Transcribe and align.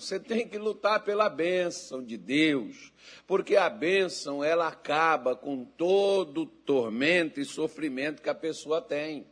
você 0.00 0.18
tem 0.18 0.48
que 0.48 0.56
lutar 0.56 1.04
pela 1.04 1.28
bênção 1.28 2.02
de 2.02 2.16
Deus, 2.16 2.92
porque 3.26 3.56
a 3.56 3.68
bênção 3.68 4.42
ela 4.42 4.68
acaba 4.68 5.36
com 5.36 5.64
todo 5.64 6.42
o 6.42 6.46
tormento 6.46 7.38
e 7.38 7.44
sofrimento 7.44 8.22
que 8.22 8.30
a 8.30 8.34
pessoa 8.34 8.80
tem. 8.80 9.26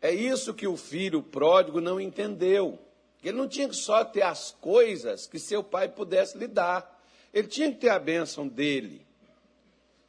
É 0.00 0.12
isso 0.14 0.54
que 0.54 0.66
o 0.66 0.76
filho 0.76 1.22
pródigo 1.22 1.80
não 1.80 2.00
entendeu. 2.00 2.78
Ele 3.22 3.36
não 3.36 3.48
tinha 3.48 3.68
que 3.68 3.74
só 3.74 4.04
ter 4.04 4.22
as 4.22 4.52
coisas 4.52 5.26
que 5.26 5.38
seu 5.38 5.62
pai 5.62 5.88
pudesse 5.88 6.38
lhe 6.38 6.46
dar. 6.46 7.02
Ele 7.34 7.48
tinha 7.48 7.70
que 7.72 7.78
ter 7.78 7.90
a 7.90 7.98
bênção 7.98 8.46
dele. 8.46 9.04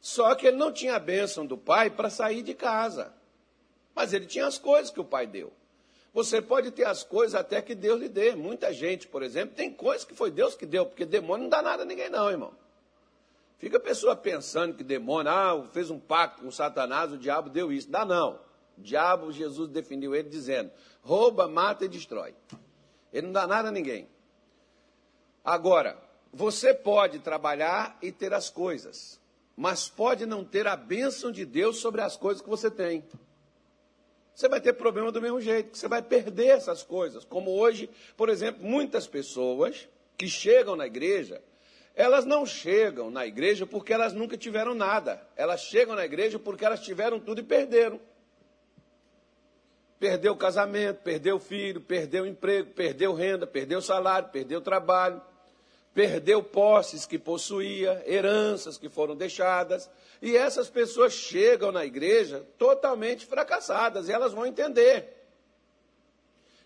Só 0.00 0.34
que 0.34 0.46
ele 0.46 0.56
não 0.56 0.72
tinha 0.72 0.94
a 0.94 1.00
bênção 1.00 1.44
do 1.44 1.58
pai 1.58 1.90
para 1.90 2.08
sair 2.08 2.42
de 2.42 2.54
casa. 2.54 3.12
Mas 3.94 4.12
ele 4.12 4.26
tinha 4.26 4.46
as 4.46 4.58
coisas 4.58 4.90
que 4.90 5.00
o 5.00 5.04
pai 5.04 5.26
deu. 5.26 5.52
Você 6.12 6.42
pode 6.42 6.70
ter 6.72 6.84
as 6.84 7.04
coisas 7.04 7.34
até 7.34 7.62
que 7.62 7.74
Deus 7.74 8.00
lhe 8.00 8.08
dê. 8.08 8.34
Muita 8.34 8.72
gente, 8.72 9.06
por 9.06 9.22
exemplo, 9.22 9.54
tem 9.54 9.72
coisas 9.72 10.04
que 10.04 10.14
foi 10.14 10.30
Deus 10.30 10.54
que 10.54 10.66
deu, 10.66 10.84
porque 10.84 11.04
demônio 11.04 11.44
não 11.44 11.50
dá 11.50 11.62
nada 11.62 11.84
a 11.84 11.86
ninguém, 11.86 12.10
não, 12.10 12.28
irmão. 12.28 12.52
Fica 13.58 13.76
a 13.76 13.80
pessoa 13.80 14.16
pensando 14.16 14.74
que 14.74 14.82
demônio, 14.82 15.30
ah, 15.30 15.68
fez 15.72 15.90
um 15.90 16.00
pacto 16.00 16.42
com 16.42 16.50
Satanás, 16.50 17.12
o 17.12 17.18
diabo 17.18 17.50
deu 17.50 17.70
isso. 17.70 17.90
Dá 17.90 18.04
não. 18.04 18.40
O 18.76 18.80
diabo, 18.80 19.30
Jesus 19.30 19.68
definiu 19.68 20.14
ele 20.14 20.28
dizendo: 20.28 20.70
rouba, 21.02 21.46
mata 21.46 21.84
e 21.84 21.88
destrói. 21.88 22.34
Ele 23.12 23.26
não 23.26 23.32
dá 23.32 23.46
nada 23.46 23.68
a 23.68 23.72
ninguém. 23.72 24.08
Agora, 25.44 25.98
você 26.32 26.72
pode 26.72 27.18
trabalhar 27.18 27.98
e 28.00 28.10
ter 28.10 28.32
as 28.32 28.48
coisas, 28.48 29.20
mas 29.56 29.88
pode 29.88 30.24
não 30.24 30.42
ter 30.42 30.66
a 30.66 30.74
bênção 30.74 31.30
de 31.30 31.44
Deus 31.44 31.78
sobre 31.78 32.00
as 32.00 32.16
coisas 32.16 32.42
que 32.42 32.48
você 32.48 32.70
tem. 32.70 33.04
Você 34.40 34.48
vai 34.48 34.58
ter 34.58 34.72
problema 34.72 35.12
do 35.12 35.20
mesmo 35.20 35.38
jeito, 35.38 35.76
você 35.76 35.86
vai 35.86 36.00
perder 36.00 36.46
essas 36.46 36.82
coisas. 36.82 37.26
Como 37.26 37.50
hoje, 37.50 37.90
por 38.16 38.30
exemplo, 38.30 38.64
muitas 38.64 39.06
pessoas 39.06 39.86
que 40.16 40.26
chegam 40.28 40.74
na 40.74 40.86
igreja, 40.86 41.42
elas 41.94 42.24
não 42.24 42.46
chegam 42.46 43.10
na 43.10 43.26
igreja 43.26 43.66
porque 43.66 43.92
elas 43.92 44.14
nunca 44.14 44.38
tiveram 44.38 44.72
nada. 44.74 45.20
Elas 45.36 45.60
chegam 45.60 45.94
na 45.94 46.06
igreja 46.06 46.38
porque 46.38 46.64
elas 46.64 46.80
tiveram 46.80 47.20
tudo 47.20 47.42
e 47.42 47.44
perderam. 47.44 48.00
Perdeu 49.98 50.32
o 50.32 50.38
casamento, 50.38 51.02
perdeu 51.02 51.36
o 51.36 51.38
filho, 51.38 51.78
perdeu 51.78 52.24
o 52.24 52.26
emprego, 52.26 52.70
perdeu 52.70 53.12
renda, 53.12 53.46
perdeu 53.46 53.80
o 53.80 53.82
salário, 53.82 54.30
perdeu 54.30 54.60
o 54.60 54.62
trabalho 54.62 55.20
perdeu 55.94 56.42
posses 56.42 57.04
que 57.04 57.18
possuía, 57.18 58.02
heranças 58.06 58.78
que 58.78 58.88
foram 58.88 59.16
deixadas, 59.16 59.90
e 60.22 60.36
essas 60.36 60.68
pessoas 60.68 61.12
chegam 61.12 61.72
na 61.72 61.84
igreja 61.84 62.46
totalmente 62.58 63.26
fracassadas, 63.26 64.08
e 64.08 64.12
elas 64.12 64.32
vão 64.32 64.46
entender 64.46 65.16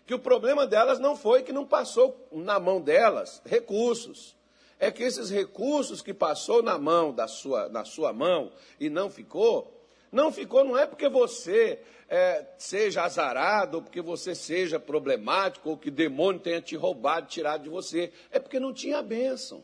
que 0.05 0.13
o 0.13 0.19
problema 0.19 0.67
delas 0.67 0.99
não 0.99 1.15
foi 1.15 1.41
que 1.41 1.51
não 1.51 1.65
passou 1.65 2.27
na 2.31 2.59
mão 2.59 2.79
delas 2.79 3.41
recursos, 3.45 4.35
é 4.79 4.91
que 4.91 5.03
esses 5.03 5.29
recursos 5.29 6.01
que 6.01 6.13
passou 6.13 6.61
na 6.61 6.77
mão 6.77 7.11
da 7.11 7.27
sua, 7.27 7.69
na 7.69 7.83
sua 7.83 8.13
mão 8.13 8.51
e 8.79 8.89
não 8.89 9.09
ficou, 9.09 9.73
não 10.11 10.31
ficou 10.31 10.63
não 10.63 10.77
é 10.77 10.85
porque 10.85 11.09
você 11.09 11.79
é, 12.07 12.45
seja 12.57 13.03
azarado, 13.03 13.77
ou 13.77 13.83
porque 13.83 14.01
você 14.01 14.35
seja 14.35 14.79
problemático, 14.79 15.69
ou 15.69 15.77
que 15.77 15.89
demônio 15.89 16.39
tenha 16.39 16.61
te 16.61 16.75
roubado, 16.75 17.27
tirado 17.27 17.63
de 17.63 17.69
você. 17.69 18.11
É 18.31 18.39
porque 18.39 18.59
não 18.59 18.73
tinha 18.73 19.01
bênção. 19.01 19.63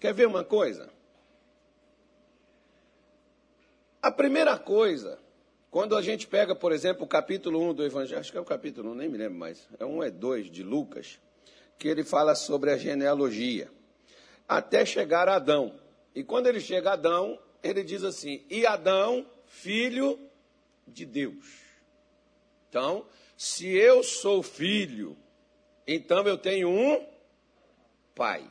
Quer 0.00 0.12
ver 0.14 0.26
uma 0.26 0.44
coisa? 0.44 0.90
A 4.02 4.10
primeira 4.10 4.58
coisa, 4.58 5.18
quando 5.70 5.96
a 5.96 6.02
gente 6.02 6.26
pega, 6.26 6.54
por 6.54 6.72
exemplo, 6.72 7.04
o 7.04 7.08
capítulo 7.08 7.70
1 7.70 7.74
do 7.74 7.84
Evangelho, 7.84 8.20
acho 8.20 8.30
que 8.30 8.36
é 8.36 8.40
o 8.40 8.44
capítulo 8.44 8.90
1, 8.90 8.94
nem 8.94 9.08
me 9.08 9.16
lembro 9.16 9.38
mais, 9.38 9.66
é 9.78 9.84
1 9.84 10.02
é 10.02 10.10
2 10.10 10.50
de 10.50 10.62
Lucas, 10.62 11.18
que 11.78 11.88
ele 11.88 12.04
fala 12.04 12.34
sobre 12.34 12.70
a 12.70 12.76
genealogia, 12.76 13.70
até 14.46 14.84
chegar 14.84 15.28
a 15.28 15.36
Adão. 15.36 15.80
E 16.14 16.22
quando 16.22 16.46
ele 16.46 16.60
chega 16.60 16.90
a 16.90 16.92
Adão, 16.92 17.38
ele 17.62 17.82
diz 17.82 18.04
assim: 18.04 18.44
E 18.50 18.66
Adão 18.66 19.26
filho 19.54 20.18
de 20.86 21.06
Deus. 21.06 21.62
Então, 22.68 23.06
se 23.36 23.68
eu 23.68 24.02
sou 24.02 24.42
filho, 24.42 25.16
então 25.86 26.26
eu 26.26 26.36
tenho 26.36 26.68
um 26.68 27.06
pai. 28.14 28.50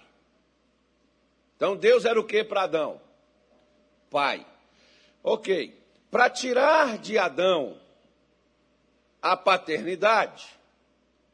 Então 1.55 1.75
Deus 1.75 2.05
era 2.05 2.19
o 2.19 2.23
que 2.23 2.43
para 2.43 2.63
Adão? 2.63 3.01
Pai. 4.09 4.45
Ok. 5.21 5.81
Para 6.09 6.29
tirar 6.29 6.97
de 6.97 7.17
Adão 7.17 7.79
a 9.21 9.35
paternidade, 9.37 10.45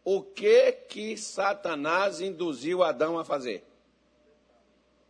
o 0.03 0.21
que 0.21 0.71
que 0.71 1.17
Satanás 1.17 2.21
induziu 2.21 2.83
Adão 2.83 3.17
a 3.17 3.25
fazer? 3.25 3.63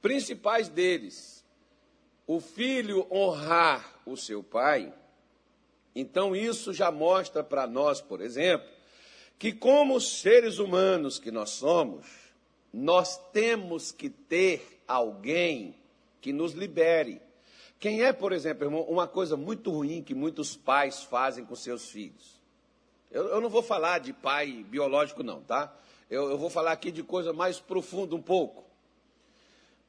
principais 0.00 0.68
deles, 0.68 1.31
o 2.26 2.40
filho 2.40 3.06
honrar 3.10 4.00
o 4.06 4.16
seu 4.16 4.42
pai, 4.42 4.92
então 5.94 6.34
isso 6.34 6.72
já 6.72 6.90
mostra 6.90 7.42
para 7.42 7.66
nós, 7.66 8.00
por 8.00 8.20
exemplo, 8.20 8.68
que 9.38 9.52
como 9.52 10.00
seres 10.00 10.58
humanos 10.58 11.18
que 11.18 11.30
nós 11.30 11.50
somos, 11.50 12.06
nós 12.72 13.18
temos 13.32 13.92
que 13.92 14.08
ter 14.08 14.82
alguém 14.86 15.74
que 16.20 16.32
nos 16.32 16.52
libere. 16.52 17.20
Quem 17.78 18.02
é, 18.02 18.12
por 18.12 18.32
exemplo, 18.32 18.64
irmão, 18.64 18.82
uma 18.82 19.08
coisa 19.08 19.36
muito 19.36 19.70
ruim 19.70 20.02
que 20.02 20.14
muitos 20.14 20.56
pais 20.56 21.02
fazem 21.02 21.44
com 21.44 21.56
seus 21.56 21.90
filhos? 21.90 22.40
Eu, 23.10 23.28
eu 23.28 23.40
não 23.40 23.50
vou 23.50 23.62
falar 23.62 23.98
de 23.98 24.12
pai 24.12 24.64
biológico, 24.68 25.22
não, 25.22 25.42
tá? 25.42 25.76
Eu, 26.08 26.30
eu 26.30 26.38
vou 26.38 26.48
falar 26.48 26.72
aqui 26.72 26.90
de 26.90 27.02
coisa 27.02 27.32
mais 27.32 27.58
profunda 27.58 28.14
um 28.14 28.22
pouco. 28.22 28.64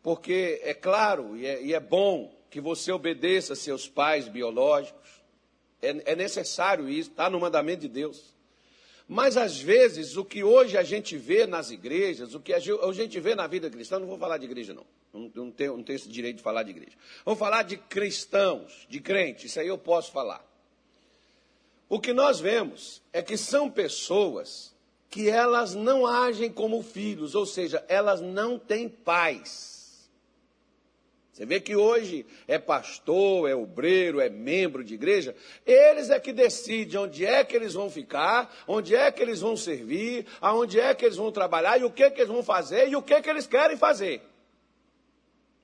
Porque 0.04 0.60
é 0.62 0.74
claro 0.74 1.36
e 1.38 1.46
é, 1.48 1.64
e 1.64 1.74
é 1.74 1.80
bom 1.80 2.32
que 2.52 2.60
você 2.62 2.92
obedeça 2.92 3.56
seus 3.56 3.88
pais 3.88 4.28
biológicos. 4.28 5.10
É, 5.82 6.12
é 6.12 6.16
necessário 6.16 6.90
isso, 6.90 7.10
está 7.10 7.30
no 7.30 7.40
mandamento 7.40 7.82
de 7.82 7.88
Deus. 7.88 8.36
Mas 9.08 9.38
às 9.38 9.58
vezes 9.58 10.18
o 10.18 10.24
que 10.24 10.44
hoje 10.44 10.78
a 10.78 10.84
gente 10.84 11.18
vê 11.18 11.48
nas 11.48 11.72
igrejas, 11.72 12.36
o 12.36 12.40
que 12.40 12.54
a 12.54 12.60
gente 12.60 13.20
vê 13.20 13.34
na 13.34 13.48
vida 13.48 13.70
cristã, 13.70 13.98
não 14.00 14.08
vou 14.08 14.18
falar 14.18 14.38
de 14.38 14.46
igreja 14.46 14.74
não, 14.74 14.86
não, 15.34 15.52
tenho, 15.52 15.78
não 15.78 15.84
tenho 15.84 15.96
esse 15.96 16.10
direito 16.10 16.38
de 16.38 16.44
falar 16.44 16.64
de 16.64 16.72
igreja. 16.72 16.98
Vou 17.26 17.36
falar 17.36 17.64
de 17.64 17.78
cristãos, 17.78 18.86
de 18.90 19.00
crentes, 19.00 19.46
isso 19.46 19.60
aí 19.60 19.68
eu 19.68 19.78
posso 19.78 20.12
falar. 20.12 20.46
O 21.88 22.00
que 22.00 22.14
nós 22.14 22.40
vemos 22.40 23.02
é 23.12 23.22
que 23.22 23.38
são 23.38 23.70
pessoas 23.70 24.74
que 25.10 25.30
elas 25.30 25.76
não 25.76 26.08
agem 26.08 26.52
como 26.52 26.82
filhos, 26.82 27.36
ou 27.36 27.46
seja, 27.46 27.86
elas 27.88 28.20
não 28.20 28.58
têm 28.58 28.90
paz. 28.90 29.73
Você 31.34 31.48
vê 31.48 31.60
que 31.60 31.76
hoje 31.76 32.28
é 32.48 32.60
pastor, 32.60 33.50
é 33.50 33.56
obreiro, 33.56 34.22
é 34.22 34.30
membro 34.30 34.84
de 34.84 34.94
igreja, 34.94 35.36
eles 35.66 36.12
é 36.12 36.20
que 36.20 36.32
decidem 36.32 37.00
onde 37.00 37.26
é 37.26 37.44
que 37.44 37.56
eles 37.56 37.74
vão 37.74 37.90
ficar, 37.90 38.56
onde 38.68 38.96
é 38.96 39.12
que 39.12 39.20
eles 39.20 39.42
vão 39.42 39.58
servir, 39.58 40.28
aonde 40.40 40.80
é 40.80 40.94
que 40.94 41.04
eles 41.04 41.18
vão 41.18 41.32
trabalhar 41.32 41.80
e 41.80 41.84
o 41.84 41.90
que 41.90 42.08
que 42.12 42.22
eles 42.22 42.32
vão 42.32 42.44
fazer 42.44 42.88
e 42.88 42.96
o 42.96 43.02
que 43.02 43.20
que 43.20 43.28
eles 43.28 43.48
querem 43.48 43.76
fazer. 43.76 44.22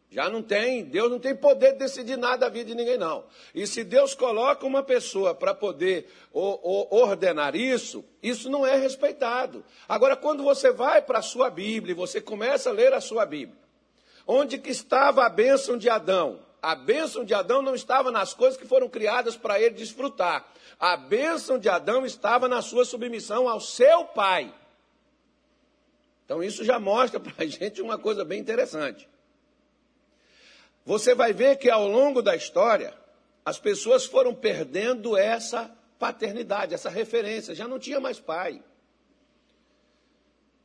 Já 0.09 0.27
não 0.27 0.41
tem, 0.41 0.85
Deus 0.85 1.11
não 1.11 1.19
tem 1.19 1.35
poder 1.35 1.73
de 1.73 1.77
decidir 1.77 2.17
nada 2.17 2.37
da 2.37 2.49
vida 2.49 2.69
de 2.71 2.75
ninguém, 2.75 2.97
não. 2.97 3.25
E 3.53 3.67
se 3.67 3.83
Deus 3.83 4.15
coloca 4.15 4.65
uma 4.65 4.81
pessoa 4.81 5.35
para 5.35 5.53
poder 5.53 6.09
ordenar 6.33 7.55
isso, 7.55 8.03
isso 8.23 8.49
não 8.49 8.65
é 8.65 8.75
respeitado. 8.75 9.63
Agora, 9.87 10.15
quando 10.15 10.41
você 10.41 10.71
vai 10.71 10.99
para 10.99 11.19
a 11.19 11.21
sua 11.21 11.51
Bíblia 11.51 11.91
e 11.91 11.95
você 11.95 12.19
começa 12.19 12.71
a 12.71 12.73
ler 12.73 12.91
a 12.91 12.99
sua 12.99 13.23
Bíblia, 13.23 13.68
Onde 14.31 14.59
que 14.59 14.69
estava 14.69 15.25
a 15.25 15.29
bênção 15.29 15.75
de 15.75 15.89
Adão? 15.89 16.39
A 16.61 16.75
bênção 16.75 17.25
de 17.25 17.33
Adão 17.33 17.63
não 17.63 17.73
estava 17.73 18.11
nas 18.11 18.31
coisas 18.31 18.59
que 18.59 18.67
foram 18.67 18.87
criadas 18.87 19.35
para 19.35 19.59
ele 19.59 19.73
desfrutar. 19.73 20.45
A 20.79 20.95
bênção 20.95 21.57
de 21.57 21.67
Adão 21.67 22.05
estava 22.05 22.47
na 22.47 22.61
sua 22.61 22.85
submissão 22.85 23.49
ao 23.49 23.59
seu 23.59 24.05
pai. 24.05 24.53
Então 26.25 26.43
isso 26.43 26.63
já 26.63 26.79
mostra 26.79 27.19
para 27.19 27.33
a 27.43 27.45
gente 27.49 27.81
uma 27.81 27.97
coisa 27.97 28.23
bem 28.23 28.39
interessante. 28.39 29.09
Você 30.85 31.15
vai 31.15 31.33
ver 31.33 31.57
que 31.57 31.67
ao 31.67 31.87
longo 31.87 32.21
da 32.21 32.35
história, 32.35 32.93
as 33.43 33.57
pessoas 33.57 34.05
foram 34.05 34.35
perdendo 34.35 35.17
essa 35.17 35.75
paternidade, 35.97 36.75
essa 36.75 36.91
referência, 36.91 37.55
já 37.55 37.67
não 37.67 37.79
tinha 37.79 37.99
mais 37.99 38.19
pai. 38.19 38.63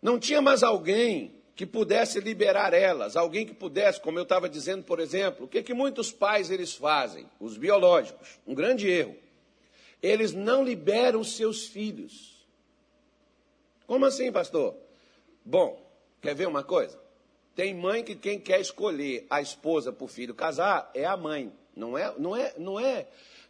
Não 0.03 0.19
tinha 0.19 0.43
mais 0.43 0.63
alguém 0.63 1.43
que 1.57 1.65
pudesse 1.65 2.19
liberar 2.19 2.75
elas, 2.75 3.17
alguém 3.17 3.47
que 3.47 3.55
pudesse, 3.55 4.01
como 4.01 4.19
eu 4.19 4.25
estava 4.25 4.49
dizendo, 4.49 4.83
por 4.83 4.99
exemplo, 4.99 5.45
o 5.45 5.49
que, 5.49 5.63
que 5.63 5.73
muitos 5.73 6.11
pais 6.11 6.51
eles 6.51 6.75
fazem, 6.75 7.29
os 7.39 7.57
biológicos, 7.57 8.41
um 8.47 8.55
grande 8.55 8.89
erro. 8.89 9.17
Eles 10.03 10.33
não 10.33 10.65
liberam 10.65 11.23
seus 11.23 11.67
filhos. 11.67 12.45
Como 13.87 14.05
assim, 14.05 14.33
pastor? 14.33 14.75
Bom, 15.45 15.81
quer 16.21 16.35
ver 16.35 16.49
uma 16.49 16.65
coisa? 16.65 16.99
Tem 17.55 17.73
mãe 17.73 18.03
que 18.03 18.17
quem 18.17 18.41
quer 18.41 18.61
escolher 18.61 19.27
a 19.31 19.41
esposa 19.41 19.93
para 19.93 20.05
o 20.05 20.09
filho 20.09 20.35
casar 20.35 20.91
é 20.93 21.05
a 21.05 21.17
mãe, 21.17 21.53
não 21.77 21.97
é, 21.97 22.13
não 22.19 22.37
é, 22.37 22.55
não 22.59 22.81
é, 22.81 23.07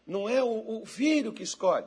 não 0.06 0.28
é 0.28 0.42
o, 0.42 0.82
o 0.82 0.86
filho 0.86 1.32
que 1.32 1.42
escolhe. 1.42 1.86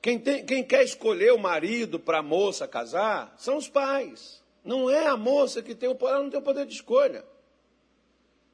Quem, 0.00 0.18
tem, 0.18 0.44
quem 0.44 0.64
quer 0.64 0.82
escolher 0.82 1.32
o 1.32 1.38
marido 1.38 2.00
para 2.00 2.18
a 2.18 2.22
moça 2.22 2.66
casar 2.66 3.34
são 3.36 3.58
os 3.58 3.68
pais. 3.68 4.41
Não 4.64 4.88
é 4.88 5.06
a 5.06 5.16
moça 5.16 5.62
que 5.62 5.74
tem 5.74 5.88
o 5.88 5.94
poder, 5.94 6.14
ela 6.14 6.22
não 6.22 6.30
tem 6.30 6.40
o 6.40 6.44
poder 6.44 6.66
de 6.66 6.74
escolha. 6.74 7.24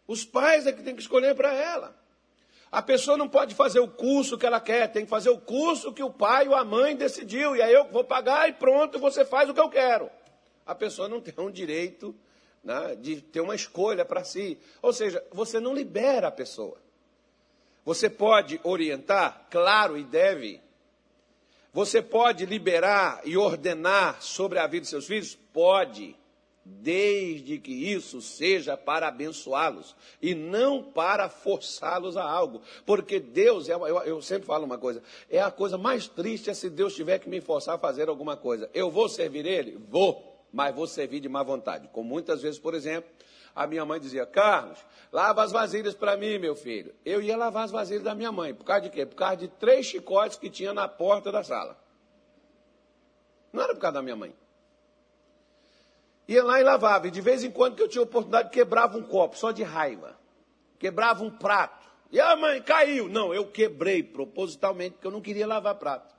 Os 0.07 0.25
pais 0.25 0.67
é 0.67 0.73
que 0.73 0.83
tem 0.83 0.95
que 0.95 1.03
escolher 1.03 1.35
para 1.35 1.53
ela. 1.53 1.95
A 2.71 2.83
pessoa 2.83 3.17
não 3.17 3.29
pode 3.29 3.55
fazer 3.55 3.81
o 3.81 3.89
curso 3.89 4.37
que 4.37 4.47
ela 4.47 4.61
quer, 4.61 4.89
tem 4.93 5.05
que 5.05 5.11
fazer 5.11 5.31
o 5.31 5.39
curso 5.39 5.93
que 5.93 6.03
o 6.03 6.11
pai 6.11 6.49
ou 6.49 6.55
a 6.55 6.65
mãe 6.65 6.97
decidiu, 6.97 7.57
e 7.57 7.63
aí 7.63 7.73
eu 7.73 7.89
vou 7.89 8.05
pagar 8.05 8.49
e 8.49 8.53
pronto, 8.53 8.99
você 8.99 9.25
faz 9.25 9.49
o 9.49 9.55
que 9.55 9.61
eu 9.61 9.69
quero. 9.69 10.11
A 10.67 10.75
pessoa 10.75 11.09
não 11.09 11.21
tem 11.23 11.35
um 11.39 11.51
direito 11.51 12.15
né, 12.63 12.95
de 12.97 13.23
ter 13.23 13.41
uma 13.41 13.55
escolha 13.55 14.05
para 14.05 14.25
si. 14.25 14.59
Ou 14.83 14.93
seja, 14.93 15.25
você 15.33 15.59
não 15.61 15.75
libera 15.75 16.29
a 16.29 16.33
pessoa. 16.33 16.77
Você 17.85 18.11
pode 18.11 18.61
orientar, 18.63 19.47
claro, 19.51 19.97
e 19.97 20.05
deve, 20.05 20.61
você 21.73 22.01
pode 22.01 22.47
liberar 22.47 23.21
e 23.25 23.37
ordenar 23.37 24.23
sobre 24.23 24.59
a 24.59 24.67
vida 24.67 24.83
de 24.83 24.89
seus 24.89 25.07
filhos? 25.07 25.39
Pode, 25.53 26.17
desde 26.65 27.59
que 27.59 27.73
isso 27.73 28.21
seja 28.21 28.77
para 28.77 29.09
abençoá-los 29.09 29.95
e 30.21 30.35
não 30.35 30.83
para 30.83 31.29
forçá-los 31.29 32.17
a 32.17 32.25
algo. 32.25 32.63
Porque 32.85 33.21
Deus, 33.21 33.69
é, 33.69 33.75
eu, 33.75 33.99
eu 33.99 34.23
sempre 34.23 34.47
falo 34.47 34.65
uma 34.65 34.79
coisa, 34.79 35.03
é 35.31 35.41
a 35.41 35.51
coisa 35.51 35.79
mais 35.79 36.09
triste 36.09 36.51
é 36.51 36.55
se 36.55 36.71
Deus 36.71 36.95
tiver 36.95 37.19
que 37.19 37.29
me 37.29 37.41
forçar 37.41 37.77
a 37.77 37.79
fazer 37.79 38.09
alguma 38.09 38.37
coisa. 38.37 38.71
Eu 38.73 38.91
vou 38.91 39.09
servir 39.09 39.47
Ele? 39.47 39.79
Vou, 39.89 40.47
mas 40.53 40.75
vou 40.75 40.87
servir 40.87 41.21
de 41.21 41.29
má 41.29 41.43
vontade. 41.43 41.89
Como 41.93 42.09
muitas 42.09 42.43
vezes, 42.43 42.59
por 42.59 42.75
exemplo, 42.75 43.11
a 43.59 43.67
minha 43.67 43.85
mãe 43.85 43.99
dizia: 43.99 44.25
Carlos, 44.25 44.79
lava 45.11 45.43
as 45.43 45.51
vasilhas 45.51 45.93
para 45.93 46.17
mim, 46.17 46.39
meu 46.39 46.55
filho. 46.55 46.95
Eu 47.05 47.21
ia 47.21 47.37
lavar 47.37 47.65
as 47.65 47.73
vasilhas 47.73 48.05
da 48.05 48.15
minha 48.15 48.31
mãe. 48.31 48.55
Por 48.55 48.63
causa 48.63 48.83
de 48.83 48.91
quê? 48.91 49.05
Por 49.05 49.17
causa 49.17 49.37
de 49.37 49.49
três 49.49 49.85
chicotes 49.85 50.39
que 50.39 50.49
tinha 50.49 50.73
na 50.73 50.87
porta 50.87 51.33
da 51.33 51.43
sala. 51.43 51.77
Não 53.53 53.61
era 53.61 53.75
por 53.75 53.81
causa 53.81 53.95
da 53.95 54.03
minha 54.03 54.15
mãe. 54.15 54.33
Ia 56.29 56.45
lá 56.45 56.61
e 56.61 56.63
lavava. 56.63 57.09
E 57.09 57.11
de 57.11 57.21
vez 57.21 57.43
em 57.43 57.51
quando 57.51 57.75
que 57.75 57.83
eu 57.83 57.89
tinha 57.89 58.01
oportunidade, 58.01 58.51
quebrava 58.51 58.97
um 58.97 59.03
copo, 59.03 59.37
só 59.37 59.51
de 59.51 59.65
raiva. 59.65 60.17
Quebrava 60.79 61.25
um 61.25 61.31
prato. 61.31 61.85
E 62.13 62.21
a 62.21 62.37
mãe 62.37 62.63
caiu. 62.63 63.09
Não, 63.09 63.35
eu 63.35 63.45
quebrei 63.45 64.05
propositalmente, 64.05 64.93
porque 64.93 65.09
eu 65.09 65.11
não 65.11 65.21
queria 65.21 65.49
lavar 65.49 65.75
prato. 65.75 66.15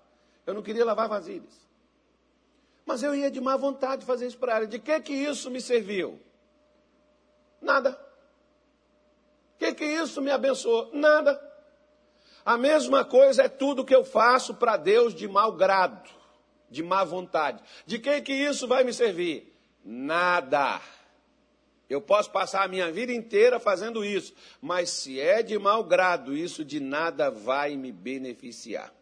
Eu 0.46 0.54
não 0.54 0.62
queria 0.62 0.84
lavar 0.84 1.08
vasilhas. 1.08 1.58
Mas 2.86 3.02
eu 3.02 3.16
ia 3.16 3.32
de 3.32 3.40
má 3.40 3.56
vontade 3.56 4.06
fazer 4.06 4.28
isso 4.28 4.38
para 4.38 4.58
ela. 4.58 4.68
De 4.68 4.78
que 4.78 5.00
que 5.00 5.14
isso 5.14 5.50
me 5.50 5.62
serviu? 5.62 6.20
Nada. 7.62 7.92
O 9.56 9.60
que, 9.60 9.74
que 9.74 9.86
isso 9.86 10.22
me 10.22 10.32
abençoou? 10.32 10.90
Nada. 10.94 11.40
A 12.46 12.58
mesma 12.58 13.04
coisa 13.04 13.44
é 13.44 13.50
tudo 13.50 13.86
que 13.86 13.96
eu 13.96 14.04
faço 14.04 14.56
para 14.56 14.78
Deus 14.78 15.14
de 15.14 15.28
mau 15.28 15.52
grado, 15.52 16.10
de 16.70 16.82
má 16.82 17.04
vontade. 17.04 17.62
De 17.86 18.00
que, 18.00 18.22
que 18.22 18.34
isso 18.34 18.68
vai 18.68 18.84
me 18.84 18.94
servir? 18.94 19.56
Nada. 19.84 20.82
Eu 21.90 22.00
posso 22.00 22.32
passar 22.32 22.64
a 22.64 22.68
minha 22.68 22.92
vida 22.92 23.12
inteira 23.12 23.60
fazendo 23.60 24.06
isso, 24.06 24.34
mas 24.62 24.92
se 24.92 25.20
é 25.20 25.42
de 25.42 25.58
mau 25.58 25.84
grado, 25.84 26.38
isso 26.38 26.64
de 26.64 26.80
nada 26.80 27.32
vai 27.32 27.76
me 27.76 27.92
beneficiar. 27.92 28.94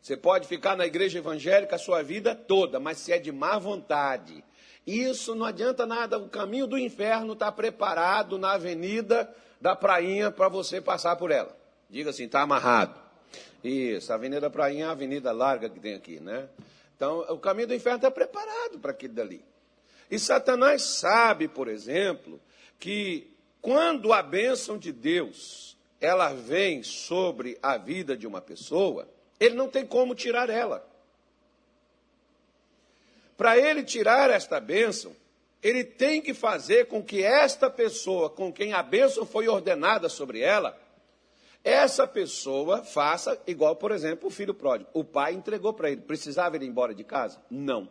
Você 0.00 0.16
pode 0.16 0.48
ficar 0.48 0.76
na 0.76 0.86
igreja 0.86 1.18
evangélica 1.18 1.76
a 1.76 1.78
sua 1.78 2.02
vida 2.02 2.34
toda, 2.34 2.80
mas 2.80 2.98
se 2.98 3.12
é 3.12 3.18
de 3.18 3.30
má 3.32 3.58
vontade, 3.58 4.42
isso 4.86 5.34
não 5.34 5.44
adianta 5.44 5.84
nada, 5.84 6.18
o 6.18 6.28
caminho 6.28 6.66
do 6.66 6.78
inferno 6.78 7.32
está 7.32 7.50
preparado 7.50 8.38
na 8.38 8.52
avenida 8.52 9.34
da 9.60 9.74
prainha 9.74 10.30
para 10.30 10.48
você 10.48 10.80
passar 10.80 11.16
por 11.16 11.30
ela. 11.30 11.56
Diga 11.90 12.10
assim, 12.10 12.24
está 12.24 12.42
amarrado. 12.42 13.00
Isso, 13.64 14.12
a 14.12 14.14
Avenida 14.14 14.48
Prainha 14.48 14.84
é 14.84 14.88
a 14.88 14.92
avenida 14.92 15.32
larga 15.32 15.68
que 15.68 15.80
tem 15.80 15.94
aqui, 15.94 16.20
né? 16.20 16.48
Então, 16.94 17.20
o 17.28 17.38
caminho 17.38 17.68
do 17.68 17.74
inferno 17.74 17.96
está 17.96 18.10
preparado 18.10 18.78
para 18.78 18.92
aquilo 18.92 19.14
dali. 19.14 19.44
E 20.10 20.18
Satanás 20.18 20.82
sabe, 20.82 21.48
por 21.48 21.68
exemplo, 21.68 22.40
que 22.78 23.34
quando 23.60 24.12
a 24.12 24.22
bênção 24.22 24.78
de 24.78 24.92
Deus 24.92 25.76
ela 26.00 26.32
vem 26.32 26.82
sobre 26.82 27.58
a 27.62 27.76
vida 27.76 28.16
de 28.16 28.26
uma 28.26 28.40
pessoa, 28.40 29.08
ele 29.40 29.54
não 29.54 29.68
tem 29.68 29.84
como 29.84 30.14
tirar 30.14 30.48
ela. 30.48 30.86
Para 33.36 33.58
ele 33.58 33.82
tirar 33.82 34.30
esta 34.30 34.58
bênção, 34.58 35.14
ele 35.62 35.84
tem 35.84 36.22
que 36.22 36.32
fazer 36.32 36.86
com 36.86 37.02
que 37.02 37.22
esta 37.22 37.68
pessoa 37.68 38.30
com 38.30 38.52
quem 38.52 38.72
a 38.72 38.82
bênção 38.82 39.26
foi 39.26 39.48
ordenada 39.48 40.08
sobre 40.08 40.40
ela, 40.40 40.78
essa 41.64 42.06
pessoa 42.06 42.84
faça 42.84 43.42
igual, 43.46 43.74
por 43.74 43.90
exemplo, 43.90 44.28
o 44.28 44.30
filho 44.30 44.54
pródigo. 44.54 44.88
O 44.94 45.02
pai 45.02 45.34
entregou 45.34 45.72
para 45.74 45.90
ele. 45.90 46.00
Precisava 46.00 46.54
ir 46.54 46.62
embora 46.62 46.94
de 46.94 47.02
casa? 47.02 47.42
Não. 47.50 47.90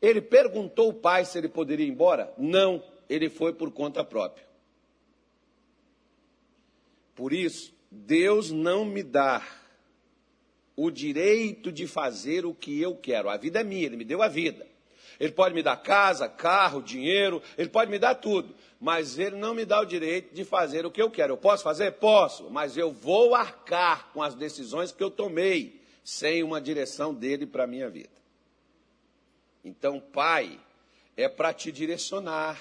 Ele 0.00 0.22
perguntou 0.22 0.86
ao 0.86 0.92
pai 0.94 1.26
se 1.26 1.36
ele 1.36 1.48
poderia 1.48 1.84
ir 1.84 1.90
embora? 1.90 2.32
Não. 2.38 2.82
Ele 3.06 3.28
foi 3.28 3.52
por 3.52 3.70
conta 3.70 4.02
própria. 4.02 4.46
Por 7.14 7.34
isso, 7.34 7.74
Deus 7.90 8.50
não 8.50 8.84
me 8.86 9.02
dá 9.02 9.46
o 10.76 10.90
direito 10.90 11.70
de 11.70 11.86
fazer 11.86 12.44
o 12.44 12.54
que 12.54 12.80
eu 12.80 12.96
quero. 12.96 13.28
A 13.28 13.36
vida 13.36 13.60
é 13.60 13.64
minha, 13.64 13.86
ele 13.86 13.96
me 13.96 14.04
deu 14.04 14.22
a 14.22 14.28
vida. 14.28 14.66
Ele 15.18 15.32
pode 15.32 15.54
me 15.54 15.62
dar 15.62 15.76
casa, 15.76 16.28
carro, 16.28 16.82
dinheiro, 16.82 17.40
ele 17.56 17.68
pode 17.68 17.90
me 17.90 17.98
dar 17.98 18.16
tudo, 18.16 18.54
mas 18.80 19.18
ele 19.18 19.36
não 19.36 19.54
me 19.54 19.64
dá 19.64 19.80
o 19.80 19.84
direito 19.84 20.34
de 20.34 20.44
fazer 20.44 20.84
o 20.84 20.90
que 20.90 21.00
eu 21.00 21.10
quero. 21.10 21.34
Eu 21.34 21.36
posso 21.36 21.62
fazer? 21.62 21.92
Posso, 21.92 22.50
mas 22.50 22.76
eu 22.76 22.90
vou 22.90 23.34
arcar 23.34 24.10
com 24.12 24.22
as 24.22 24.34
decisões 24.34 24.90
que 24.90 25.02
eu 25.02 25.10
tomei, 25.10 25.80
sem 26.02 26.42
uma 26.42 26.60
direção 26.60 27.14
dele 27.14 27.46
para 27.46 27.64
a 27.64 27.66
minha 27.66 27.88
vida. 27.88 28.10
Então, 29.64 30.00
pai, 30.00 30.60
é 31.16 31.28
para 31.28 31.54
te 31.54 31.70
direcionar, 31.72 32.60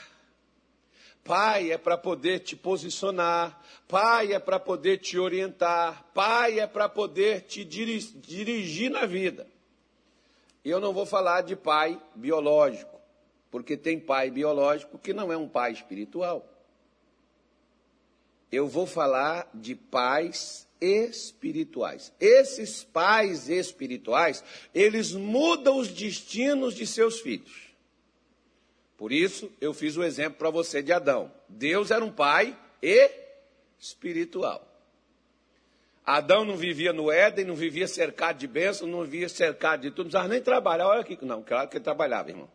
Pai 1.23 1.71
é 1.71 1.77
para 1.77 1.97
poder 1.97 2.39
te 2.39 2.53
posicionar, 2.55 3.61
pai 3.87 4.33
é 4.33 4.39
para 4.39 4.59
poder 4.59 4.97
te 4.97 5.17
orientar, 5.17 6.05
pai 6.13 6.59
é 6.59 6.67
para 6.67 6.89
poder 6.89 7.43
te 7.43 7.63
dirigir 7.63 8.91
na 8.91 9.05
vida. 9.05 9.47
Eu 10.65 10.81
não 10.81 10.91
vou 10.93 11.05
falar 11.05 11.41
de 11.41 11.55
pai 11.55 12.01
biológico, 12.13 12.99
porque 13.49 13.77
tem 13.77 13.99
pai 13.99 14.29
biológico 14.29 14.97
que 14.97 15.13
não 15.13 15.31
é 15.31 15.37
um 15.37 15.47
pai 15.47 15.71
espiritual. 15.71 16.45
Eu 18.51 18.67
vou 18.67 18.85
falar 18.85 19.49
de 19.53 19.75
pais 19.75 20.67
espirituais. 20.79 22.11
Esses 22.19 22.83
pais 22.83 23.49
espirituais, 23.49 24.43
eles 24.73 25.13
mudam 25.13 25.77
os 25.77 25.87
destinos 25.87 26.75
de 26.75 26.85
seus 26.85 27.21
filhos. 27.21 27.72
Por 29.03 29.11
isso, 29.11 29.51
eu 29.59 29.73
fiz 29.73 29.97
o 29.97 30.03
exemplo 30.05 30.39
para 30.39 30.49
você 30.49 30.81
de 30.81 30.93
Adão. 30.93 31.29
Deus 31.49 31.91
era 31.91 32.05
um 32.05 32.09
pai 32.09 32.57
espiritual. 33.77 34.65
Adão 36.05 36.45
não 36.45 36.55
vivia 36.55 36.93
no 36.93 37.11
Éden, 37.11 37.43
não 37.43 37.53
vivia 37.53 37.85
cercado 37.85 38.37
de 38.37 38.47
bênçãos, 38.47 38.89
não 38.89 39.03
vivia 39.03 39.27
cercado 39.27 39.81
de 39.81 39.91
tudo, 39.91 40.05
não 40.05 40.11
precisava 40.11 40.29
nem 40.29 40.41
trabalhar. 40.41 40.87
Olha 40.87 41.01
aqui, 41.01 41.17
não, 41.21 41.43
claro 41.43 41.67
que 41.67 41.75
ele 41.75 41.83
trabalhava, 41.83 42.29
irmão. 42.29 42.49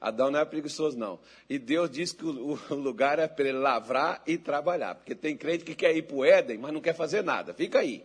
Adão 0.00 0.30
não 0.30 0.38
era 0.38 0.48
preguiçoso, 0.48 0.96
não. 0.96 1.18
E 1.50 1.58
Deus 1.58 1.90
disse 1.90 2.14
que 2.14 2.24
o, 2.24 2.56
lugar 2.70 3.18
é 3.18 3.26
para 3.26 3.48
ele 3.48 3.58
lavrar 3.58 4.22
e 4.24 4.38
trabalhar. 4.38 4.94
Porque 4.94 5.16
tem 5.16 5.36
crente 5.36 5.64
que 5.64 5.74
quer 5.74 5.96
ir 5.96 6.02
para 6.02 6.16
o 6.16 6.24
Éden, 6.24 6.58
mas 6.58 6.72
não 6.72 6.80
quer 6.80 6.94
fazer 6.94 7.24
nada. 7.24 7.52
Fica 7.52 7.80
aí. 7.80 8.04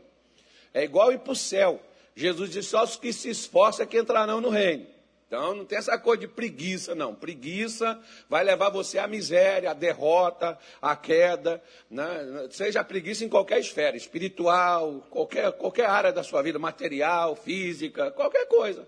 É 0.73 0.83
igual 0.83 1.13
ir 1.13 1.19
para 1.19 1.33
o 1.33 1.35
céu. 1.35 1.79
Jesus 2.15 2.49
disse: 2.49 2.69
só 2.69 2.83
os 2.83 2.95
que 2.95 3.13
se 3.13 3.29
esforçam 3.29 3.83
é 3.83 3.87
que 3.87 3.99
entrarão 3.99 4.41
no 4.41 4.49
reino. 4.49 4.87
Então 5.31 5.55
não 5.55 5.63
tem 5.63 5.77
essa 5.77 5.97
coisa 5.97 6.19
de 6.19 6.27
preguiça, 6.27 6.93
não. 6.93 7.15
Preguiça 7.15 7.97
vai 8.27 8.43
levar 8.43 8.69
você 8.69 8.99
à 8.99 9.07
miséria, 9.07 9.71
à 9.71 9.73
derrota, 9.73 10.59
à 10.81 10.93
queda. 10.93 11.63
Né? 11.89 12.05
Seja 12.49 12.83
preguiça 12.83 13.23
em 13.23 13.29
qualquer 13.29 13.61
esfera, 13.61 13.95
espiritual, 13.95 15.07
qualquer, 15.09 15.49
qualquer 15.53 15.85
área 15.85 16.11
da 16.11 16.21
sua 16.21 16.41
vida, 16.41 16.59
material, 16.59 17.33
física, 17.33 18.11
qualquer 18.11 18.45
coisa. 18.47 18.85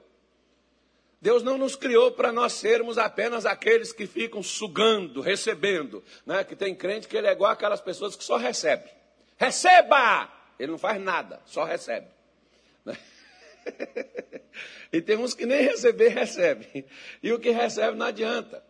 Deus 1.22 1.44
não 1.44 1.58
nos 1.58 1.78
criou 1.78 2.12
para 2.12 2.34
nós 2.34 2.52
sermos 2.52 2.98
apenas 2.98 3.46
aqueles 3.46 3.94
que 3.94 4.06
ficam 4.06 4.44
sugando, 4.44 5.22
recebendo. 5.22 6.04
Né? 6.26 6.44
Que 6.44 6.58
tem 6.58 6.76
crente 6.76 7.08
que 7.08 7.16
ele 7.16 7.28
é 7.28 7.32
igual 7.32 7.54
aquelas 7.54 7.80
pessoas 7.80 8.18
que 8.18 8.24
só 8.24 8.36
recebem. 8.36 8.92
Receba! 9.38 10.30
Ele 10.60 10.74
não 10.74 10.78
faz 10.78 11.02
nada, 11.02 11.42
só 11.46 11.64
recebe. 11.64 12.08
Né? 12.84 12.98
e 14.91 15.01
tem 15.01 15.17
uns 15.17 15.34
que 15.34 15.46
nem 15.46 15.63
receber, 15.63 16.10
recebe. 16.10 16.86
E 17.22 17.32
o 17.32 17.39
que 17.39 17.51
recebe 17.51 17.98
não 17.98 18.05
adianta. 18.05 18.63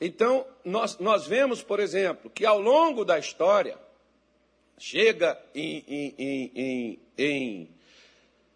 Então, 0.00 0.46
nós, 0.64 0.98
nós 0.98 1.26
vemos, 1.26 1.62
por 1.62 1.80
exemplo, 1.80 2.30
que 2.30 2.46
ao 2.46 2.60
longo 2.60 3.04
da 3.04 3.18
história, 3.18 3.76
chega 4.78 5.38
em, 5.54 5.84
em, 5.88 6.14
em, 6.18 6.98
em, 7.18 7.70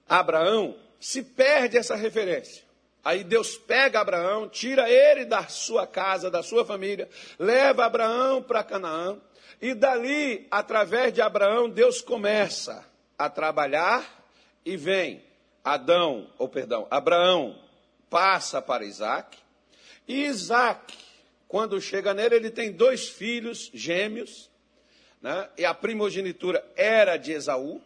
Abraão, 0.08 0.76
se 1.00 1.22
perde 1.22 1.76
essa 1.76 1.96
referência. 1.96 2.62
Aí 3.04 3.24
Deus 3.24 3.56
pega 3.56 4.00
Abraão, 4.00 4.48
tira 4.48 4.88
ele 4.88 5.24
da 5.24 5.48
sua 5.48 5.86
casa, 5.86 6.30
da 6.30 6.42
sua 6.42 6.64
família, 6.64 7.08
leva 7.38 7.84
Abraão 7.84 8.40
para 8.40 8.62
Canaã, 8.62 9.20
e 9.60 9.74
dali, 9.74 10.46
através 10.50 11.12
de 11.12 11.20
Abraão, 11.20 11.68
Deus 11.68 12.00
começa 12.00 12.84
a 13.18 13.28
trabalhar 13.28 14.24
e 14.64 14.76
vem 14.76 15.22
Adão, 15.64 16.28
ou 16.38 16.48
perdão, 16.48 16.86
Abraão 16.90 17.58
passa 18.10 18.60
para 18.60 18.84
Isaac, 18.84 19.38
e 20.06 20.24
Isaac, 20.24 20.96
quando 21.46 21.80
chega 21.80 22.12
nele, 22.12 22.36
ele 22.36 22.50
tem 22.50 22.72
dois 22.72 23.08
filhos 23.08 23.70
gêmeos, 23.72 24.50
né? 25.20 25.48
e 25.56 25.64
a 25.64 25.72
primogenitura 25.72 26.64
era 26.76 27.16
de 27.16 27.32
Esaú, 27.32 27.80